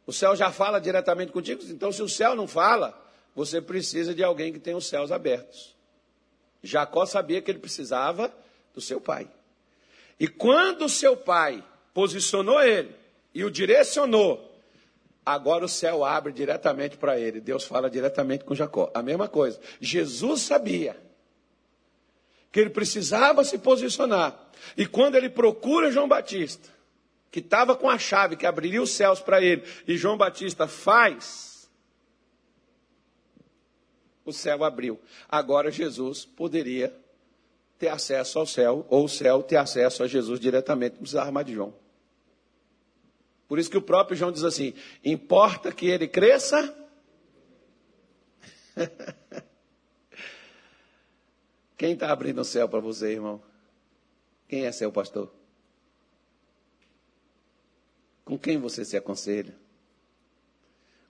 O 0.07 0.13
céu 0.13 0.35
já 0.35 0.51
fala 0.51 0.81
diretamente 0.81 1.31
contigo? 1.31 1.63
Então, 1.69 1.93
se 1.93 2.03
o 2.03 2.09
céu 2.09 2.35
não 2.35 2.49
fala, 2.49 2.99
você 3.35 3.61
precisa 3.61 4.15
de 4.15 4.25
alguém 4.25 4.53
que 4.53 4.59
tenha 4.59 4.77
os 4.77 4.87
céus 4.87 5.13
abertos. 5.13 5.77
Jacó 6.63 7.07
sabia 7.07 7.41
que 7.41 7.51
ele 7.51 7.59
precisava 7.59 8.33
do 8.75 8.81
seu 8.81 9.01
pai. 9.01 9.31
E 10.19 10.27
quando 10.27 10.87
o 10.87 10.89
seu 10.89 11.17
pai 11.17 11.65
posicionou 11.95 12.61
ele 12.61 12.95
e 13.35 13.45
o 13.45 13.51
direcionou, 13.51 14.51
agora 15.25 15.65
o 15.65 15.69
céu 15.69 16.05
abre 16.05 16.33
diretamente 16.33 16.97
para 16.97 17.19
ele. 17.19 17.41
Deus 17.41 17.65
fala 17.65 17.89
diretamente 17.89 18.45
com 18.45 18.55
Jacó. 18.55 18.91
A 18.95 19.03
mesma 19.03 19.29
coisa. 19.29 19.61
Jesus 19.81 20.43
sabia 20.43 20.97
que 22.53 22.61
ele 22.61 22.71
precisava 22.71 23.45
se 23.45 23.59
posicionar. 23.59 24.39
E 24.77 24.87
quando 24.87 25.15
ele 25.15 25.29
procura 25.29 25.91
João 25.91 26.09
Batista, 26.09 26.69
que 27.31 27.41
estava 27.41 27.77
com 27.77 27.89
a 27.89 27.99
chave 27.99 28.37
que 28.37 28.47
abriria 28.47 28.83
os 28.83 28.91
céus 28.91 29.21
para 29.21 29.41
ele, 29.41 29.63
e 29.87 29.97
João 29.97 30.17
Batista 30.17 30.67
faz, 30.67 31.71
o 34.25 34.33
céu 34.33 34.65
abriu. 34.65 35.01
Agora 35.29 35.71
Jesus 35.71 36.25
poderia 36.25 36.95
ter 37.79 37.89
acesso 37.89 38.39
ao 38.39 38.47
céu, 38.47 38.85
ou 38.89 39.05
o 39.05 39.09
céu 39.09 39.43
ter 39.43 39.57
acesso 39.57 40.03
a 40.03 40.07
Jesus 40.07 40.39
diretamente, 40.39 40.95
não 40.95 41.01
precisava 41.01 41.31
mais 41.31 41.47
de 41.47 41.55
João. 41.55 41.75
Por 43.49 43.59
isso 43.59 43.71
que 43.71 43.79
o 43.79 43.83
próprio 43.83 44.17
João 44.17 44.31
diz 44.31 44.45
assim: 44.45 44.75
importa 45.05 45.73
que 45.73 45.87
ele 45.87 46.07
cresça. 46.07 46.77
Quem 51.81 51.95
está 51.95 52.13
abrindo 52.13 52.43
o 52.43 52.45
céu 52.45 52.69
para 52.69 52.79
você, 52.79 53.13
irmão? 53.13 53.43
Quem 54.47 54.67
é 54.67 54.71
seu 54.71 54.93
pastor? 54.93 55.33
Com 58.23 58.39
quem 58.39 58.59
você 58.59 58.85
se 58.85 58.99
aconselha? 58.99 59.57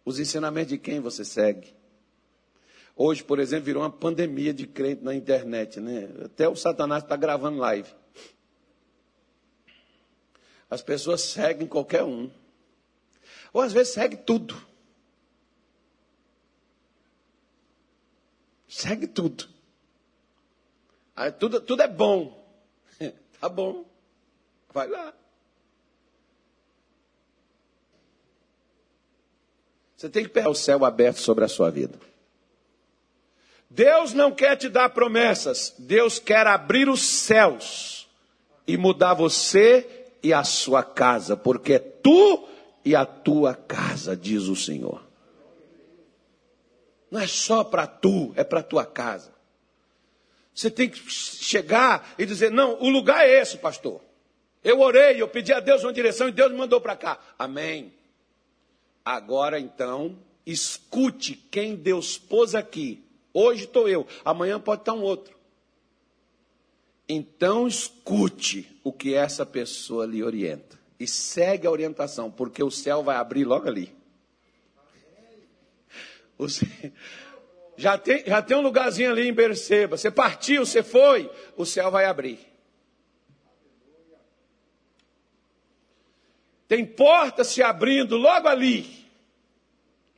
Os 0.04 0.20
ensinamentos 0.20 0.68
de 0.68 0.78
quem 0.78 1.00
você 1.00 1.24
segue? 1.24 1.74
Hoje, 2.94 3.24
por 3.24 3.40
exemplo, 3.40 3.64
virou 3.64 3.82
uma 3.82 3.90
pandemia 3.90 4.54
de 4.54 4.64
crente 4.64 5.02
na 5.02 5.12
internet, 5.12 5.80
né? 5.80 6.08
Até 6.24 6.48
o 6.48 6.54
Satanás 6.54 7.02
está 7.02 7.16
gravando 7.16 7.58
live. 7.58 7.92
As 10.70 10.82
pessoas 10.82 11.22
seguem 11.22 11.66
qualquer 11.66 12.04
um. 12.04 12.30
Ou 13.52 13.60
às 13.60 13.72
vezes 13.72 13.92
segue 13.92 14.18
tudo. 14.18 14.54
Segue 18.68 19.08
tudo. 19.08 19.58
Aí, 21.20 21.30
tudo, 21.30 21.60
tudo 21.60 21.82
é 21.82 21.86
bom. 21.86 22.42
tá 23.38 23.46
bom. 23.46 23.84
Vai 24.72 24.88
lá. 24.88 25.12
Você 29.94 30.08
tem 30.08 30.22
que 30.24 30.30
pegar 30.30 30.48
o 30.48 30.54
céu 30.54 30.82
aberto 30.82 31.18
sobre 31.18 31.44
a 31.44 31.48
sua 31.48 31.70
vida. 31.70 32.00
Deus 33.68 34.14
não 34.14 34.32
quer 34.32 34.56
te 34.56 34.70
dar 34.70 34.88
promessas, 34.88 35.74
Deus 35.78 36.18
quer 36.18 36.46
abrir 36.46 36.88
os 36.88 37.02
céus 37.02 38.08
e 38.66 38.78
mudar 38.78 39.12
você 39.12 40.06
e 40.22 40.32
a 40.32 40.42
sua 40.42 40.82
casa, 40.82 41.36
porque 41.36 41.74
é 41.74 41.78
tu 41.78 42.48
e 42.82 42.96
a 42.96 43.04
tua 43.04 43.54
casa, 43.54 44.16
diz 44.16 44.44
o 44.44 44.56
Senhor. 44.56 45.06
Não 47.10 47.20
é 47.20 47.26
só 47.26 47.62
para 47.62 47.86
tu, 47.86 48.32
é 48.36 48.42
para 48.42 48.62
tua 48.62 48.86
casa. 48.86 49.38
Você 50.54 50.70
tem 50.70 50.88
que 50.88 50.98
chegar 51.10 52.14
e 52.18 52.26
dizer: 52.26 52.50
não, 52.50 52.80
o 52.80 52.88
lugar 52.88 53.26
é 53.26 53.40
esse, 53.40 53.56
pastor. 53.56 54.00
Eu 54.62 54.80
orei, 54.80 55.20
eu 55.20 55.28
pedi 55.28 55.52
a 55.52 55.60
Deus 55.60 55.82
uma 55.82 55.92
direção 55.92 56.28
e 56.28 56.32
Deus 56.32 56.52
me 56.52 56.58
mandou 56.58 56.80
para 56.80 56.96
cá. 56.96 57.18
Amém. 57.38 57.94
Agora 59.04 59.58
então, 59.58 60.18
escute 60.44 61.34
quem 61.34 61.74
Deus 61.74 62.18
pôs 62.18 62.54
aqui. 62.54 63.02
Hoje 63.32 63.64
estou 63.64 63.88
eu, 63.88 64.06
amanhã 64.24 64.60
pode 64.60 64.82
estar 64.82 64.92
um 64.92 65.02
outro. 65.02 65.38
Então 67.08 67.66
escute 67.66 68.78
o 68.84 68.92
que 68.92 69.14
essa 69.14 69.46
pessoa 69.46 70.06
lhe 70.06 70.22
orienta. 70.22 70.78
E 70.98 71.08
segue 71.08 71.66
a 71.66 71.70
orientação, 71.70 72.30
porque 72.30 72.62
o 72.62 72.70
céu 72.70 73.02
vai 73.02 73.16
abrir 73.16 73.44
logo 73.44 73.66
ali. 73.66 73.92
Você, 76.36 76.92
já, 77.80 77.96
tem, 77.96 78.22
já 78.26 78.42
tem 78.42 78.54
um 78.58 78.60
lugarzinho 78.60 79.10
ali 79.10 79.26
em 79.26 79.32
Berceba. 79.32 79.96
Você 79.96 80.10
partiu, 80.10 80.66
você 80.66 80.82
foi, 80.82 81.30
o 81.56 81.64
céu 81.64 81.90
vai 81.90 82.04
abrir. 82.04 82.38
Tem 86.68 86.84
porta 86.84 87.42
se 87.42 87.62
abrindo 87.62 88.18
logo 88.18 88.46
ali, 88.46 89.08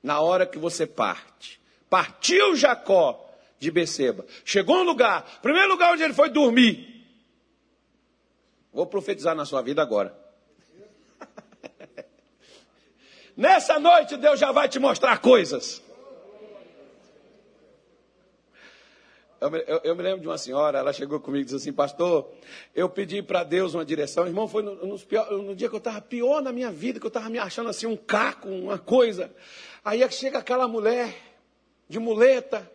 na 0.03 0.21
hora 0.21 0.45
que 0.45 0.59
você 0.59 0.89
parte. 0.89 1.61
Partiu 1.89 2.57
Jacó 2.57 3.33
de 3.61 3.71
Beceba. 3.71 4.27
Chegou 4.45 4.79
um 4.79 4.83
lugar, 4.83 5.39
primeiro 5.41 5.69
lugar 5.69 5.93
onde 5.93 6.03
ele 6.03 6.15
foi 6.15 6.31
dormir. 6.31 7.07
Vou 8.73 8.87
profetizar 8.87 9.37
na 9.37 9.45
sua 9.45 9.63
vida 9.63 9.81
agora. 9.81 10.19
Nessa 13.37 13.79
noite 13.79 14.17
Deus 14.17 14.41
já 14.41 14.51
vai 14.51 14.69
te 14.69 14.81
mostrar 14.81 15.19
coisas. 15.19 15.81
Eu 19.43 19.51
me, 19.51 19.65
eu, 19.67 19.81
eu 19.83 19.97
me, 19.97 20.03
lembro 20.05 20.21
de 20.21 20.29
uma 20.29 20.39
senhora, 20.39 20.79
ela 20.79 20.93
chegou 20.93 21.19
comigo 21.19 21.43
e 21.43 21.45
disse 21.47 21.57
assim, 21.57 21.73
pastor, 21.73 22.31
eu 22.73 22.89
pedi 22.89 23.21
para 23.21 23.43
Deus 23.43 23.75
uma 23.75 23.85
direção. 23.85 24.25
Irmão, 24.25 24.47
foi 24.47 24.63
no, 24.63 24.77
no, 24.77 24.97
no 25.43 25.55
dia 25.57 25.69
que 25.69 25.75
eu 25.75 25.79
estava 25.79 26.01
pior 26.01 26.41
na 26.41 26.53
minha 26.53 26.71
vida, 26.71 27.01
que 27.01 27.07
eu 27.07 27.09
estava 27.09 27.29
me 27.29 27.41
achando 27.41 27.69
assim 27.69 27.87
um 27.87 27.97
caco, 27.97 28.49
uma 28.49 28.79
coisa. 28.79 29.35
Aí 29.85 30.01
é 30.01 30.09
chega 30.09 30.39
aquela 30.39 30.69
mulher 30.69 31.13
de 31.89 31.99
muleta, 31.99 32.71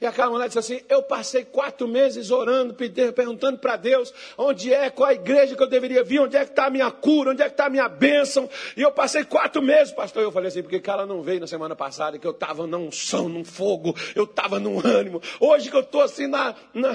e 0.00 0.06
aquela 0.06 0.30
mulher 0.30 0.46
disse 0.46 0.58
assim: 0.58 0.80
Eu 0.88 1.02
passei 1.02 1.44
quatro 1.44 1.86
meses 1.86 2.30
orando, 2.30 2.74
perguntando 3.14 3.58
para 3.58 3.76
Deus 3.76 4.12
onde 4.36 4.72
é, 4.72 4.90
qual 4.90 5.10
a 5.10 5.14
igreja 5.14 5.56
que 5.56 5.62
eu 5.62 5.68
deveria 5.68 6.02
vir, 6.02 6.20
onde 6.20 6.36
é 6.36 6.44
que 6.44 6.50
está 6.50 6.66
a 6.66 6.70
minha 6.70 6.90
cura, 6.90 7.30
onde 7.30 7.42
é 7.42 7.46
que 7.46 7.52
está 7.52 7.66
a 7.66 7.70
minha 7.70 7.88
bênção. 7.88 8.48
E 8.76 8.82
eu 8.82 8.90
passei 8.92 9.24
quatro 9.24 9.62
meses, 9.62 9.92
pastor. 9.92 10.22
Eu 10.22 10.32
falei 10.32 10.48
assim: 10.48 10.62
porque 10.62 10.80
que 10.80 10.90
ela 10.90 11.06
não 11.06 11.22
veio 11.22 11.40
na 11.40 11.46
semana 11.46 11.76
passada, 11.76 12.18
que 12.18 12.26
eu 12.26 12.32
estava 12.32 12.66
num 12.66 12.90
som, 12.90 13.28
num 13.28 13.44
fogo, 13.44 13.94
eu 14.14 14.24
estava 14.24 14.58
num 14.58 14.80
ânimo. 14.84 15.20
Hoje 15.40 15.70
que 15.70 15.76
eu 15.76 15.80
estou 15.80 16.02
assim 16.02 16.26
na, 16.26 16.54
na, 16.72 16.92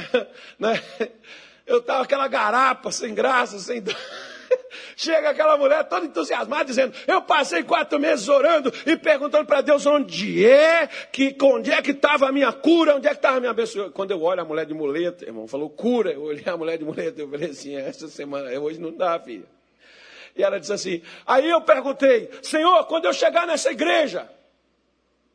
na. 0.57 0.73
eu 1.65 1.77
estava 1.79 2.03
aquela 2.03 2.27
garapa, 2.27 2.91
sem 2.91 3.13
graça, 3.13 3.59
sem. 3.59 3.83
Chega 4.95 5.29
aquela 5.29 5.57
mulher 5.57 5.83
toda 5.87 6.05
entusiasmada, 6.05 6.65
dizendo: 6.65 6.93
Eu 7.07 7.21
passei 7.21 7.63
quatro 7.63 7.99
meses 7.99 8.27
orando 8.27 8.71
e 8.85 8.97
perguntando 8.97 9.45
para 9.45 9.61
Deus 9.61 9.85
onde 9.85 10.45
é 10.45 10.87
que 10.87 11.35
onde 11.41 11.71
é 11.71 11.81
que 11.81 11.91
estava 11.91 12.27
a 12.27 12.31
minha 12.31 12.51
cura, 12.51 12.95
onde 12.95 13.07
é 13.07 13.11
que 13.11 13.17
estava 13.17 13.37
a 13.37 13.39
minha 13.39 13.53
bênção. 13.53 13.89
Quando 13.91 14.11
eu 14.11 14.21
olho 14.21 14.41
a 14.41 14.45
mulher 14.45 14.65
de 14.65 14.73
muleta, 14.73 15.25
irmão, 15.25 15.47
falou 15.47 15.69
cura, 15.69 16.11
eu 16.11 16.23
olhei 16.23 16.43
a 16.45 16.57
mulher 16.57 16.77
de 16.77 16.85
muleta, 16.85 17.21
eu 17.21 17.29
falei 17.29 17.49
assim: 17.49 17.75
essa 17.75 18.07
semana, 18.07 18.49
hoje 18.59 18.79
não 18.79 18.91
dá, 18.91 19.19
filha. 19.19 19.45
E 20.35 20.43
ela 20.43 20.59
disse 20.59 20.73
assim: 20.73 21.01
Aí 21.25 21.49
eu 21.49 21.61
perguntei, 21.61 22.29
Senhor, 22.41 22.85
quando 22.85 23.05
eu 23.05 23.13
chegar 23.13 23.47
nessa 23.47 23.71
igreja, 23.71 24.29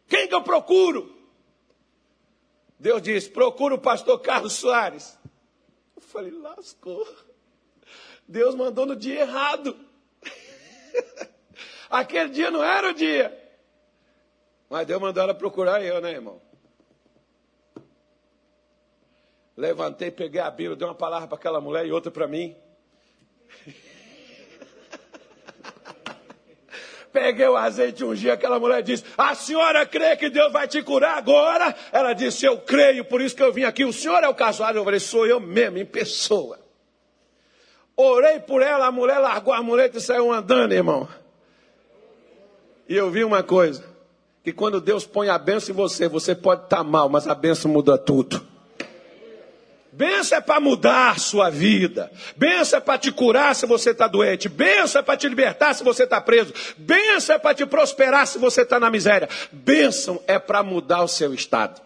quem 0.09 0.29
que 0.29 0.35
eu 0.35 0.43
procuro? 0.43 1.15
Deus 2.79 3.03
disse: 3.03 3.31
Procura 3.31 3.75
o 3.75 3.79
pastor 3.79 4.21
Carlos 4.21 4.55
Soares. 4.55 5.19
Eu 5.97 6.03
falei: 6.03 6.31
Lascou. 6.33 7.07
Deus 8.27 8.55
mandou 8.55 8.87
no 8.87 8.97
dia 8.97 9.20
errado. 9.20 9.77
Aquele 11.91 12.31
dia 12.31 12.51
não 12.51 12.62
era 12.64 12.91
o 12.91 12.95
dia. 12.95 13.39
Mas 14.68 14.87
Deus 14.87 15.01
mandou 15.01 15.22
ela 15.22 15.35
procurar 15.35 15.85
eu, 15.85 16.01
né, 16.01 16.12
irmão? 16.12 16.41
Levantei, 19.57 20.11
peguei 20.11 20.41
a 20.41 20.51
Bíblia, 20.51 20.75
dei 20.77 20.89
uma 20.89 20.95
palavra 20.95 21.29
para 21.29 21.37
aquela 21.37 21.61
mulher 21.61 21.87
e 21.87 21.93
outra 21.93 22.11
para 22.11 22.27
mim. 22.27 22.57
Peguei 27.12 27.47
o 27.47 27.57
azeite 27.57 28.03
um 28.05 28.12
dia, 28.12 28.33
aquela 28.33 28.59
mulher 28.59 28.83
disse: 28.83 29.05
A 29.16 29.37
senhora 29.37 29.87
crê 29.87 30.16
que 30.16 30.29
Deus 30.29 30.53
vai 30.53 30.66
te 30.66 30.83
curar 30.83 31.16
agora? 31.16 31.72
Ela 31.93 32.12
disse: 32.12 32.45
Eu 32.45 32.59
creio, 32.59 33.05
por 33.05 33.20
isso 33.20 33.37
que 33.37 33.43
eu 33.45 33.53
vim 33.53 33.62
aqui. 33.62 33.85
O 33.85 33.93
senhor 33.93 34.25
é 34.25 34.29
o 34.29 34.35
casuário? 34.35 34.81
Eu 34.81 34.85
falei: 34.85 34.99
Sou 34.99 35.25
eu 35.25 35.39
mesmo, 35.39 35.79
em 35.79 35.87
pessoa. 35.87 36.64
Orei 37.97 38.40
por 38.40 38.61
ela, 38.61 38.86
a 38.86 38.92
mulher 38.92 39.18
largou 39.18 39.55
a 39.55 39.62
muleta 39.62 39.99
e 39.99 40.01
saiu 40.01 40.32
andando, 40.32 40.72
irmão. 40.72 41.09
E 42.88 42.97
eu 42.97 43.11
vi 43.11 43.24
uma 43.24 43.42
coisa: 43.42 43.84
que 44.42 44.53
quando 44.53 44.80
Deus 44.80 45.07
põe 45.07 45.28
a 45.28 45.38
benção 45.38 45.72
em 45.72 45.76
você, 45.76 46.09
você 46.09 46.34
pode 46.34 46.64
estar 46.64 46.82
mal, 46.84 47.09
mas 47.09 47.26
a 47.26 47.34
benção 47.34 47.70
muda 47.70 47.97
tudo. 47.97 48.45
Benção 49.95 50.38
é 50.38 50.40
para 50.40 50.59
mudar 50.59 51.20
sua 51.20 51.49
vida. 51.51 52.11
Benção 52.36 52.78
é 52.78 52.80
para 52.80 52.99
te 52.99 53.12
curar 53.12 53.55
se 53.55 53.64
você 53.64 53.90
está 53.90 54.09
doente. 54.09 54.49
Benção 54.49 55.01
é 55.01 55.03
para 55.05 55.16
te 55.16 55.28
libertar 55.28 55.72
se 55.72 55.84
você 55.84 56.03
está 56.03 56.20
preso. 56.20 56.53
Benção 56.76 57.36
é 57.36 57.38
para 57.38 57.55
te 57.55 57.64
prosperar 57.64 58.26
se 58.26 58.36
você 58.36 58.62
está 58.62 58.80
na 58.80 58.90
miséria. 58.90 59.28
Benção 59.53 60.20
é 60.26 60.36
para 60.36 60.64
mudar 60.64 61.05
o 61.05 61.09
seu 61.09 61.32
estado. 61.32 61.80